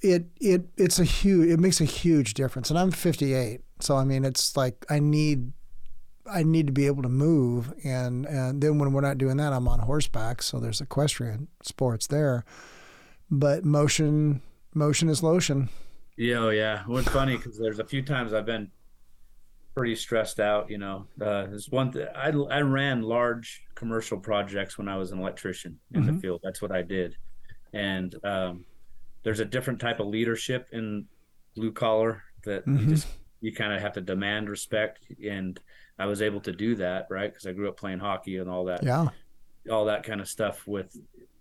it 0.00 0.26
it 0.40 0.66
it's 0.76 0.98
a 0.98 1.04
huge 1.04 1.48
it 1.48 1.60
makes 1.60 1.80
a 1.80 1.84
huge 1.84 2.34
difference. 2.34 2.70
And 2.70 2.78
I'm 2.78 2.90
58, 2.90 3.60
so 3.82 3.96
I 3.96 4.04
mean 4.04 4.24
it's 4.24 4.56
like 4.56 4.84
I 4.88 4.98
need 4.98 5.52
I 6.30 6.42
need 6.42 6.66
to 6.66 6.72
be 6.72 6.86
able 6.86 7.02
to 7.02 7.08
move, 7.08 7.72
and 7.84 8.26
and 8.26 8.62
then 8.62 8.78
when 8.78 8.92
we're 8.92 9.00
not 9.00 9.18
doing 9.18 9.38
that, 9.38 9.52
I'm 9.52 9.66
on 9.66 9.80
horseback. 9.80 10.42
So 10.42 10.60
there's 10.60 10.80
equestrian 10.80 11.48
sports 11.62 12.06
there, 12.06 12.44
but 13.30 13.64
motion 13.64 14.40
motion 14.74 15.08
is 15.08 15.22
lotion. 15.22 15.68
Yeah, 16.16 16.38
oh 16.38 16.50
yeah. 16.50 16.84
Well, 16.86 16.98
it's 16.98 17.08
funny 17.08 17.36
because 17.36 17.58
there's 17.58 17.80
a 17.80 17.84
few 17.84 18.02
times 18.02 18.32
I've 18.32 18.46
been 18.46 18.70
pretty 19.74 19.96
stressed 19.96 20.38
out. 20.38 20.70
You 20.70 20.78
know, 20.78 21.06
uh, 21.20 21.46
there's 21.46 21.70
one 21.70 21.92
th- 21.92 22.08
I 22.14 22.28
I 22.28 22.60
ran 22.60 23.02
large 23.02 23.62
commercial 23.74 24.18
projects 24.18 24.78
when 24.78 24.88
I 24.88 24.96
was 24.96 25.10
an 25.10 25.18
electrician 25.18 25.78
in 25.92 26.02
mm-hmm. 26.02 26.14
the 26.14 26.20
field. 26.20 26.40
That's 26.44 26.62
what 26.62 26.70
I 26.70 26.82
did, 26.82 27.16
and 27.72 28.14
um, 28.24 28.64
there's 29.24 29.40
a 29.40 29.44
different 29.44 29.80
type 29.80 29.98
of 29.98 30.06
leadership 30.06 30.68
in 30.72 31.06
blue 31.56 31.72
collar 31.72 32.22
that 32.44 32.64
mm-hmm. 32.66 32.78
you 32.78 32.94
just 32.94 33.08
you 33.42 33.52
kind 33.52 33.72
of 33.72 33.80
have 33.80 33.92
to 33.92 34.00
demand 34.00 34.48
respect 34.48 35.04
and 35.24 35.60
i 35.98 36.06
was 36.06 36.22
able 36.22 36.40
to 36.40 36.52
do 36.52 36.74
that 36.74 37.06
right 37.10 37.30
because 37.30 37.46
i 37.46 37.52
grew 37.52 37.68
up 37.68 37.76
playing 37.76 37.98
hockey 37.98 38.38
and 38.38 38.48
all 38.48 38.64
that 38.64 38.82
yeah 38.82 39.08
all 39.70 39.84
that 39.84 40.02
kind 40.02 40.20
of 40.20 40.28
stuff 40.28 40.66
with 40.66 40.96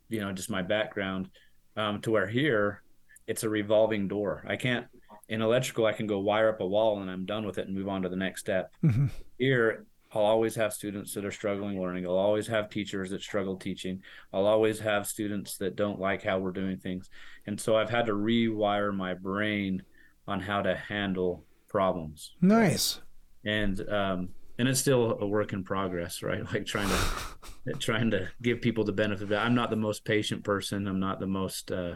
you 0.09 0.19
know 0.19 0.31
just 0.31 0.49
my 0.49 0.61
background 0.61 1.29
um, 1.77 2.01
to 2.01 2.11
where 2.11 2.27
here 2.27 2.81
it's 3.27 3.43
a 3.43 3.49
revolving 3.49 4.07
door 4.07 4.43
i 4.47 4.55
can't 4.55 4.85
in 5.29 5.41
electrical 5.41 5.85
i 5.85 5.93
can 5.93 6.07
go 6.07 6.19
wire 6.19 6.49
up 6.49 6.59
a 6.59 6.67
wall 6.67 7.01
and 7.01 7.09
i'm 7.09 7.25
done 7.25 7.45
with 7.45 7.57
it 7.57 7.67
and 7.67 7.75
move 7.75 7.87
on 7.87 8.01
to 8.01 8.09
the 8.09 8.15
next 8.15 8.41
step 8.41 8.73
mm-hmm. 8.83 9.07
here 9.37 9.85
I'll 10.13 10.23
always 10.23 10.55
have 10.55 10.73
students 10.73 11.13
that 11.13 11.23
are 11.23 11.31
struggling 11.31 11.81
learning. 11.81 12.05
I'll 12.05 12.17
always 12.17 12.47
have 12.47 12.69
teachers 12.69 13.11
that 13.11 13.21
struggle 13.21 13.55
teaching. 13.55 14.03
I'll 14.33 14.45
always 14.45 14.79
have 14.79 15.07
students 15.07 15.57
that 15.57 15.77
don't 15.77 15.99
like 15.99 16.21
how 16.21 16.39
we're 16.39 16.51
doing 16.51 16.77
things. 16.77 17.09
And 17.47 17.59
so 17.59 17.77
I've 17.77 17.89
had 17.89 18.07
to 18.07 18.13
rewire 18.13 18.93
my 18.93 19.13
brain 19.13 19.83
on 20.27 20.41
how 20.41 20.61
to 20.63 20.75
handle 20.75 21.45
problems. 21.71 22.33
Nice. 22.41 22.99
And 23.45 23.79
um 23.89 24.29
and 24.59 24.67
it's 24.67 24.79
still 24.79 25.17
a 25.19 25.25
work 25.25 25.53
in 25.53 25.63
progress, 25.63 26.21
right? 26.21 26.43
Like 26.53 26.65
trying 26.65 26.89
to 26.89 27.73
trying 27.79 28.11
to 28.11 28.29
give 28.41 28.61
people 28.61 28.83
the 28.83 28.91
benefit 28.91 29.23
of 29.23 29.31
it. 29.31 29.37
I'm 29.37 29.55
not 29.55 29.69
the 29.69 29.75
most 29.87 30.05
patient 30.05 30.43
person. 30.43 30.87
I'm 30.87 30.99
not 30.99 31.19
the 31.19 31.27
most 31.27 31.71
uh 31.71 31.95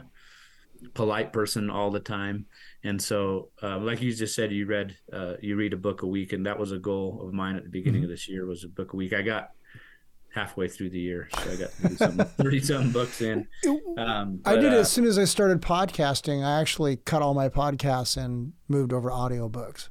polite 0.94 1.32
person 1.32 1.70
all 1.70 1.90
the 1.90 2.00
time 2.00 2.46
and 2.84 3.02
so 3.02 3.50
uh, 3.64 3.80
like 3.80 4.02
you 4.02 4.14
just 4.14 4.36
said 4.36 4.52
you 4.52 4.66
read 4.66 4.96
uh, 5.12 5.34
you 5.42 5.56
read 5.56 5.74
a 5.74 5.78
book 5.78 6.04
a 6.04 6.08
week 6.08 6.34
and 6.34 6.46
that 6.46 6.60
was 6.60 6.74
a 6.74 6.78
goal 6.78 7.26
of 7.26 7.34
mine 7.34 7.56
at 7.56 7.64
the 7.64 7.70
beginning 7.70 8.02
mm-hmm. 8.02 8.12
of 8.12 8.16
this 8.18 8.28
year 8.28 8.46
was 8.46 8.66
a 8.66 8.68
book 8.68 8.92
a 8.94 8.96
week 8.96 9.14
i 9.14 9.22
got 9.22 9.52
halfway 10.36 10.68
through 10.68 10.90
the 10.92 11.00
year. 11.00 11.28
So 11.44 11.52
I 11.52 11.56
got 11.56 11.70
30 11.72 11.96
something, 11.96 12.26
30 12.26 12.60
something 12.60 12.92
books 12.92 13.22
in. 13.22 13.48
Um, 13.98 14.42
I 14.46 14.56
did 14.56 14.66
it 14.66 14.74
uh, 14.74 14.80
as 14.82 14.92
soon 14.92 15.06
as 15.06 15.18
I 15.18 15.24
started 15.26 15.62
podcasting. 15.62 16.44
I 16.46 16.60
actually 16.60 16.98
cut 16.98 17.22
all 17.22 17.34
my 17.34 17.50
podcasts 17.50 18.18
and 18.18 18.54
moved 18.68 18.94
over 18.94 19.10
to 19.10 19.16
audiobooks. 19.16 19.90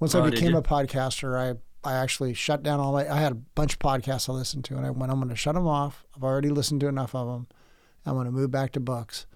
Once 0.00 0.14
Oh, 0.14 0.22
I 0.24 0.30
became 0.30 0.54
a 0.54 0.62
podcaster, 0.62 1.38
I 1.38 1.58
I 1.88 1.94
actually 1.94 2.34
shut 2.34 2.62
down 2.64 2.80
all 2.80 2.92
my. 2.92 3.08
I 3.08 3.20
had 3.20 3.32
a 3.32 3.36
bunch 3.36 3.74
of 3.74 3.78
podcasts 3.78 4.28
I 4.28 4.32
listened 4.32 4.64
to, 4.66 4.76
and 4.76 4.84
I 4.84 4.90
went. 4.90 5.10
I'm 5.12 5.18
going 5.18 5.28
to 5.30 5.36
shut 5.36 5.54
them 5.54 5.66
off. 5.68 6.04
I've 6.14 6.24
already 6.24 6.48
listened 6.50 6.80
to 6.80 6.88
enough 6.88 7.14
of 7.14 7.28
them. 7.28 7.46
I'm 8.04 8.14
going 8.14 8.26
to 8.26 8.32
move 8.32 8.50
back 8.50 8.72
to 8.72 8.80
books, 8.80 9.26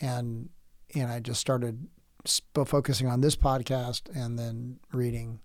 and 0.00 0.50
and 0.94 1.10
I 1.10 1.20
just 1.20 1.40
started 1.40 1.88
sp- 2.28 2.66
focusing 2.66 3.08
on 3.08 3.22
this 3.22 3.34
podcast, 3.34 4.14
and 4.14 4.38
then 4.38 4.78
reading, 4.92 5.40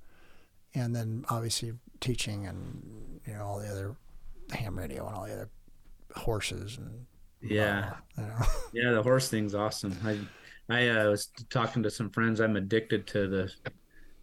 and 0.73 0.93
then 0.95 1.23
obviously 1.29 1.71
teaching, 2.01 2.45
and 2.45 3.21
you 3.25 3.33
know 3.33 3.43
all 3.45 3.59
the 3.59 3.67
other 3.69 3.95
ham 4.51 4.77
radio 4.77 5.07
and 5.07 5.15
all 5.15 5.25
the 5.25 5.33
other 5.33 5.49
horses 6.15 6.77
and 6.77 7.05
Yeah. 7.41 7.93
you 8.17 8.23
know. 8.23 8.35
Yeah, 8.73 8.91
the 8.91 9.03
horse 9.03 9.29
thing's 9.29 9.55
awesome. 9.55 9.95
I 10.05 10.19
I 10.67 10.87
uh, 10.89 11.09
was 11.09 11.27
talking 11.49 11.83
to 11.83 11.91
some 11.91 12.09
friends. 12.09 12.39
I'm 12.41 12.55
addicted 12.55 13.05
to 13.07 13.27
the 13.27 13.51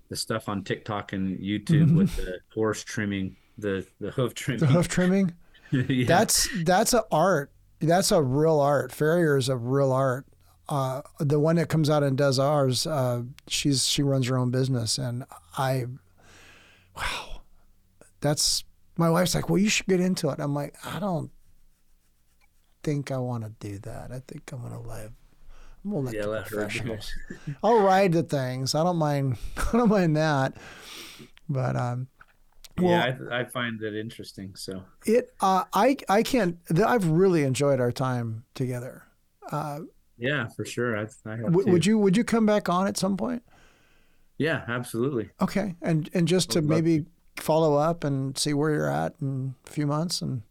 the 0.08 0.16
stuff 0.16 0.48
on 0.48 0.62
TikTok 0.64 1.12
and 1.12 1.38
YouTube 1.38 1.94
with 1.96 2.14
the 2.16 2.38
horse 2.52 2.82
trimming, 2.84 3.36
the 3.58 3.86
the 4.00 4.10
hoof 4.10 4.34
trimming. 4.34 4.60
the 4.60 4.66
hoof 4.66 4.88
trimming. 4.88 5.32
yeah. 5.70 6.06
That's 6.06 6.48
that's 6.64 6.92
a 6.94 7.04
art. 7.10 7.50
That's 7.80 8.10
a 8.12 8.22
real 8.22 8.60
art. 8.60 8.92
Farrier 8.92 9.36
is 9.36 9.48
a 9.48 9.56
real 9.56 9.92
art. 9.92 10.26
Uh, 10.68 11.02
the 11.18 11.38
one 11.40 11.56
that 11.56 11.68
comes 11.68 11.90
out 11.90 12.02
and 12.02 12.16
does 12.16 12.38
ours, 12.38 12.86
uh, 12.86 13.22
she's 13.48 13.86
she 13.86 14.02
runs 14.02 14.28
her 14.28 14.38
own 14.38 14.50
business, 14.50 14.96
and 14.96 15.24
I, 15.58 15.86
wow, 16.96 17.42
that's 18.20 18.64
my 18.96 19.10
wife's 19.10 19.34
like, 19.34 19.48
well, 19.48 19.58
you 19.58 19.68
should 19.68 19.86
get 19.86 20.00
into 20.00 20.28
it. 20.30 20.38
I'm 20.38 20.54
like, 20.54 20.74
I 20.84 20.98
don't 21.00 21.30
think 22.82 23.10
I 23.10 23.18
want 23.18 23.44
to 23.44 23.50
do 23.60 23.78
that. 23.80 24.10
I 24.12 24.20
think 24.26 24.50
I'm 24.52 24.62
gonna 24.62 24.80
live. 24.80 25.12
I'm 25.84 26.04
let 26.04 26.14
Yeah, 26.14 26.22
the 26.22 26.28
let 26.28 26.46
it. 26.46 26.48
professionals. 26.52 27.12
I'll 27.62 27.82
ride 27.82 28.12
the 28.12 28.22
things. 28.22 28.74
I 28.74 28.84
don't 28.84 28.96
mind. 28.96 29.36
I 29.56 29.78
don't 29.78 29.88
mind 29.88 30.16
that. 30.16 30.54
But 31.48 31.76
um, 31.76 32.08
yeah, 32.80 33.16
I, 33.30 33.40
I 33.40 33.44
find 33.44 33.78
that 33.80 33.98
interesting. 33.98 34.54
So 34.54 34.84
It, 35.04 35.32
uh, 35.40 35.64
I, 35.72 35.96
I 36.08 36.22
can't. 36.22 36.58
I've 36.84 37.06
really 37.06 37.42
enjoyed 37.42 37.80
our 37.80 37.92
time 37.92 38.44
together. 38.54 39.04
Uh, 39.50 39.80
yeah, 40.18 40.48
for 40.48 40.64
sure. 40.64 40.96
I, 40.96 41.06
I 41.26 41.36
have 41.36 41.54
would 41.54 41.84
you, 41.84 41.98
would 41.98 42.16
you 42.16 42.24
come 42.24 42.46
back 42.46 42.68
on 42.68 42.86
at 42.86 42.96
some 42.96 43.16
point? 43.16 43.42
Yeah, 44.38 44.64
absolutely. 44.68 45.30
Okay, 45.40 45.74
and 45.82 46.08
and 46.14 46.26
just 46.26 46.50
to 46.52 46.62
maybe 46.62 47.06
follow 47.36 47.76
up 47.76 48.04
and 48.04 48.36
see 48.38 48.54
where 48.54 48.70
you're 48.72 48.90
at 48.90 49.14
in 49.20 49.54
a 49.66 49.70
few 49.70 49.86
months. 49.86 50.22
And 50.22 50.42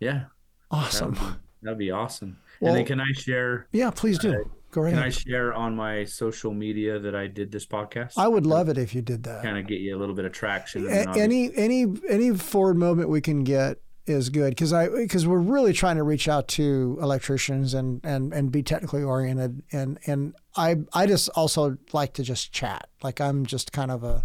Yeah, 0.00 0.24
awesome. 0.70 1.14
that'd 1.14 1.28
be, 1.32 1.38
that'd 1.62 1.78
be 1.78 1.90
awesome. 1.90 2.38
Well- 2.60 2.72
and 2.72 2.78
then 2.80 2.86
can 2.86 3.00
I 3.00 3.12
share? 3.12 3.66
Yeah, 3.72 3.90
please 3.90 4.18
do. 4.18 4.50
Go 4.70 4.82
right 4.82 4.92
Can 4.92 5.02
I 5.02 5.08
share 5.08 5.54
on 5.54 5.74
my 5.74 6.04
social 6.04 6.52
media 6.52 6.98
that 6.98 7.14
I 7.14 7.26
did 7.26 7.50
this 7.50 7.64
podcast? 7.64 8.12
I 8.18 8.28
would 8.28 8.44
love 8.44 8.68
it 8.68 8.76
if 8.76 8.94
you 8.94 9.00
did 9.00 9.22
that. 9.22 9.42
kind 9.42 9.56
of 9.56 9.66
get 9.66 9.80
you 9.80 9.96
a 9.96 9.98
little 9.98 10.14
bit 10.14 10.26
of 10.26 10.32
traction. 10.32 10.86
A- 10.86 11.08
any 11.18 11.50
any 11.56 11.86
any 12.06 12.34
forward 12.36 12.76
moment 12.76 13.08
we 13.08 13.22
can 13.22 13.44
get 13.44 13.78
is 14.04 14.28
good 14.28 14.50
because 14.50 14.74
I 14.74 14.88
because 14.90 15.26
we're 15.26 15.38
really 15.38 15.72
trying 15.72 15.96
to 15.96 16.02
reach 16.02 16.28
out 16.28 16.48
to 16.48 16.98
electricians 17.00 17.72
and 17.72 18.02
and 18.04 18.32
and 18.34 18.52
be 18.52 18.62
technically 18.62 19.02
oriented 19.02 19.62
and 19.72 19.98
and 20.06 20.34
I 20.54 20.76
I 20.92 21.06
just 21.06 21.30
also 21.30 21.78
like 21.94 22.12
to 22.14 22.22
just 22.22 22.52
chat 22.52 22.88
like 23.02 23.22
I'm 23.22 23.46
just 23.46 23.72
kind 23.72 23.90
of 23.90 24.04
a 24.04 24.24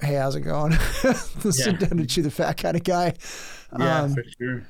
hey 0.00 0.14
how's 0.14 0.36
it 0.36 0.40
going? 0.40 0.72
Sit 1.50 1.80
down 1.80 1.98
and 1.98 2.08
chew 2.08 2.22
the 2.22 2.30
fat 2.30 2.56
kind 2.56 2.76
of 2.76 2.84
guy. 2.84 3.14
Yeah, 3.78 4.02
um, 4.02 4.14
for 4.14 4.24
sure. 4.38 4.62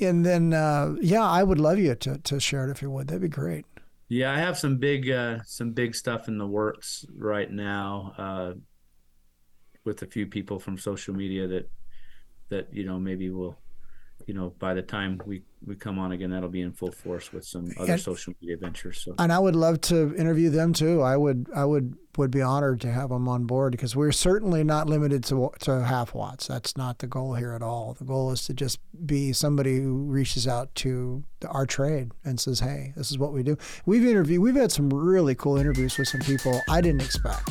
and 0.00 0.24
then 0.24 0.52
uh, 0.52 0.94
yeah 1.00 1.24
I 1.24 1.42
would 1.42 1.58
love 1.58 1.78
you 1.78 1.94
to 1.94 2.18
to 2.18 2.40
share 2.40 2.68
it 2.68 2.70
if 2.70 2.82
you 2.82 2.90
would. 2.90 3.08
That'd 3.08 3.22
be 3.22 3.28
great. 3.28 3.66
Yeah, 4.08 4.32
I 4.32 4.38
have 4.38 4.58
some 4.58 4.76
big 4.78 5.10
uh 5.10 5.38
some 5.44 5.72
big 5.72 5.94
stuff 5.94 6.28
in 6.28 6.38
the 6.38 6.46
works 6.46 7.04
right 7.16 7.50
now 7.50 8.14
uh 8.18 8.52
with 9.84 10.02
a 10.02 10.06
few 10.06 10.26
people 10.26 10.58
from 10.58 10.78
social 10.78 11.14
media 11.14 11.48
that 11.48 11.70
that 12.50 12.72
you 12.72 12.84
know 12.84 12.98
maybe 12.98 13.30
will 13.30 13.56
you 14.26 14.34
know 14.34 14.54
by 14.58 14.74
the 14.74 14.82
time 14.82 15.20
we 15.26 15.42
we 15.66 15.74
come 15.76 15.98
on 15.98 16.12
again 16.12 16.30
that'll 16.30 16.48
be 16.48 16.60
in 16.60 16.72
full 16.72 16.90
force 16.92 17.32
with 17.32 17.44
some 17.44 17.70
other 17.78 17.92
And- 17.92 18.00
social 18.02 18.34
media 18.40 18.56
ventures 18.56 19.00
so 19.04 19.14
and 19.18 19.32
I 19.32 19.38
would 19.38 19.54
love 19.56 19.80
to 19.82 20.14
interview 20.16 20.50
them 20.50 20.72
too. 20.72 21.00
I 21.02 21.16
would 21.16 21.48
I 21.54 21.64
would 21.64 21.96
would 22.18 22.30
be 22.30 22.42
honored 22.42 22.78
to 22.82 22.92
have 22.92 23.08
them 23.08 23.26
on 23.26 23.44
board 23.46 23.72
because 23.72 23.96
we're 23.96 24.12
certainly 24.12 24.62
not 24.64 24.86
limited 24.88 25.24
to 25.24 25.50
to 25.60 25.82
half 25.84 26.14
watts. 26.14 26.46
That's 26.46 26.76
not 26.76 26.98
the 26.98 27.06
goal 27.06 27.34
here 27.34 27.52
at 27.52 27.62
all. 27.62 27.94
The 27.98 28.04
goal 28.04 28.30
is 28.32 28.44
to 28.46 28.54
just 28.54 28.80
be 29.06 29.32
somebody 29.32 29.80
who 29.80 29.94
reaches 30.04 30.46
out 30.46 30.74
to 30.76 31.24
the, 31.40 31.48
our 31.48 31.64
trade 31.64 32.10
and 32.24 32.38
says, 32.38 32.60
"Hey, 32.60 32.92
this 32.96 33.10
is 33.10 33.18
what 33.18 33.32
we 33.32 33.42
do." 33.42 33.56
We've 33.86 34.04
interviewed. 34.06 34.42
We've 34.42 34.54
had 34.56 34.70
some 34.72 34.90
really 34.90 35.34
cool 35.34 35.56
interviews 35.56 35.96
with 35.96 36.08
some 36.08 36.20
people 36.20 36.60
I 36.68 36.80
didn't 36.82 37.00
expect. 37.02 37.48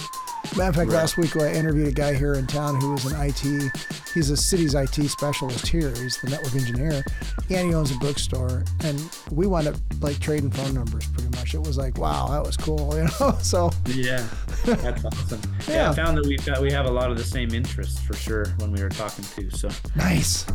Matter 0.58 0.70
of 0.70 0.76
fact, 0.76 0.90
Right. 0.90 0.98
last 0.98 1.18
week 1.18 1.36
I 1.38 1.54
interviewed 1.54 1.88
a 1.88 1.92
guy 1.92 2.14
here 2.14 2.34
in 2.34 2.46
town 2.48 2.80
who 2.82 2.92
was 2.92 3.06
an 3.06 3.16
IT. 3.20 3.72
He's 4.14 4.30
a 4.32 4.38
city's 4.38 4.76
IT 4.76 5.08
specialist 5.08 5.66
here. 5.68 5.90
He's 5.96 6.20
the 6.22 6.30
network 6.30 6.54
engineer, 6.56 7.04
and 7.50 7.68
he 7.68 7.74
owns 7.74 7.92
a 7.92 8.00
bookstore. 8.02 8.64
And 8.84 9.00
we 9.32 9.48
wound 9.48 9.68
up 9.68 9.76
like 10.02 10.20
trading 10.20 10.52
phone 10.52 10.74
numbers 10.74 11.08
pretty 11.08 11.30
much. 11.38 11.54
It 11.56 11.62
was 11.62 11.78
like, 11.78 11.98
wow, 11.98 12.28
that 12.32 12.44
was 12.44 12.58
cool, 12.58 12.94
you 12.98 13.04
know. 13.04 13.38
So 13.42 13.72
yeah 13.86 14.28
that's 14.66 15.06
awesome 15.06 15.42
yeah. 15.68 15.74
Yeah. 15.74 15.90
I 15.92 15.94
found 15.94 16.18
that 16.18 16.26
we've 16.26 16.46
got 16.46 16.62
we 16.62 16.72
have 16.72 16.86
a 16.86 16.92
lot 16.92 17.10
of 17.12 17.18
the 17.18 17.24
same 17.24 17.54
interests 17.54 18.00
for 18.00 18.14
sure 18.14 18.46
when 18.58 18.72
we 18.72 18.82
were 18.82 18.90
talking 18.90 19.24
to 19.24 19.50
so 19.56 19.70
nice. 19.96 20.46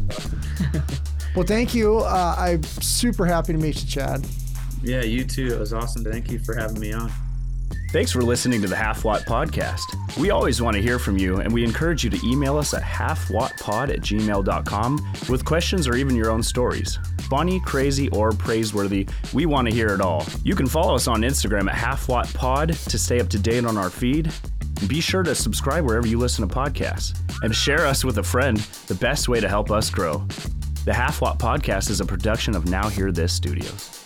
well, 1.36 1.44
thank 1.46 1.74
you. 1.74 1.98
Uh, 1.98 2.34
I'm 2.38 2.62
super 2.62 3.26
happy 3.26 3.52
to 3.52 3.58
meet 3.58 3.82
you, 3.82 3.88
Chad. 3.88 4.26
yeah 4.82 5.02
you 5.02 5.24
too 5.24 5.46
it 5.46 5.58
was 5.58 5.72
awesome 5.72 6.04
thank 6.04 6.30
you 6.30 6.38
for 6.38 6.54
having 6.54 6.78
me 6.78 6.92
on 6.92 7.10
Thanks 7.90 8.10
for 8.12 8.20
listening 8.22 8.60
to 8.62 8.68
the 8.68 8.76
Half 8.76 9.04
Watt 9.04 9.22
Podcast. 9.22 10.16
We 10.18 10.30
always 10.30 10.60
want 10.60 10.76
to 10.76 10.82
hear 10.82 10.98
from 10.98 11.16
you, 11.16 11.36
and 11.36 11.52
we 11.52 11.64
encourage 11.64 12.04
you 12.04 12.10
to 12.10 12.26
email 12.26 12.58
us 12.58 12.74
at 12.74 12.82
halfwattpod 12.82 13.90
at 13.90 14.00
gmail.com 14.00 15.12
with 15.28 15.44
questions 15.44 15.88
or 15.88 15.94
even 15.94 16.14
your 16.16 16.30
own 16.30 16.42
stories. 16.42 16.98
Funny, 17.30 17.58
crazy, 17.60 18.08
or 18.10 18.32
praiseworthy, 18.32 19.08
we 19.32 19.46
want 19.46 19.68
to 19.68 19.74
hear 19.74 19.88
it 19.88 20.00
all. 20.00 20.26
You 20.44 20.54
can 20.54 20.66
follow 20.66 20.94
us 20.94 21.06
on 21.06 21.22
Instagram 21.22 21.70
at 21.70 21.76
halfwattpod 21.76 22.88
to 22.88 22.98
stay 22.98 23.20
up 23.20 23.28
to 23.30 23.38
date 23.38 23.64
on 23.64 23.78
our 23.78 23.90
feed. 23.90 24.30
Be 24.88 25.00
sure 25.00 25.22
to 25.22 25.34
subscribe 25.34 25.84
wherever 25.84 26.06
you 26.06 26.18
listen 26.18 26.46
to 26.46 26.54
podcasts 26.54 27.18
and 27.42 27.54
share 27.54 27.86
us 27.86 28.04
with 28.04 28.18
a 28.18 28.22
friend, 28.22 28.58
the 28.88 28.94
best 28.94 29.28
way 29.28 29.40
to 29.40 29.48
help 29.48 29.70
us 29.70 29.90
grow. 29.90 30.18
The 30.84 30.92
Half 30.94 31.20
Watt 31.20 31.38
Podcast 31.38 31.88
is 31.90 32.00
a 32.00 32.04
production 32.06 32.54
of 32.54 32.68
Now 32.68 32.88
Hear 32.88 33.10
This 33.10 33.32
Studios. 33.32 34.05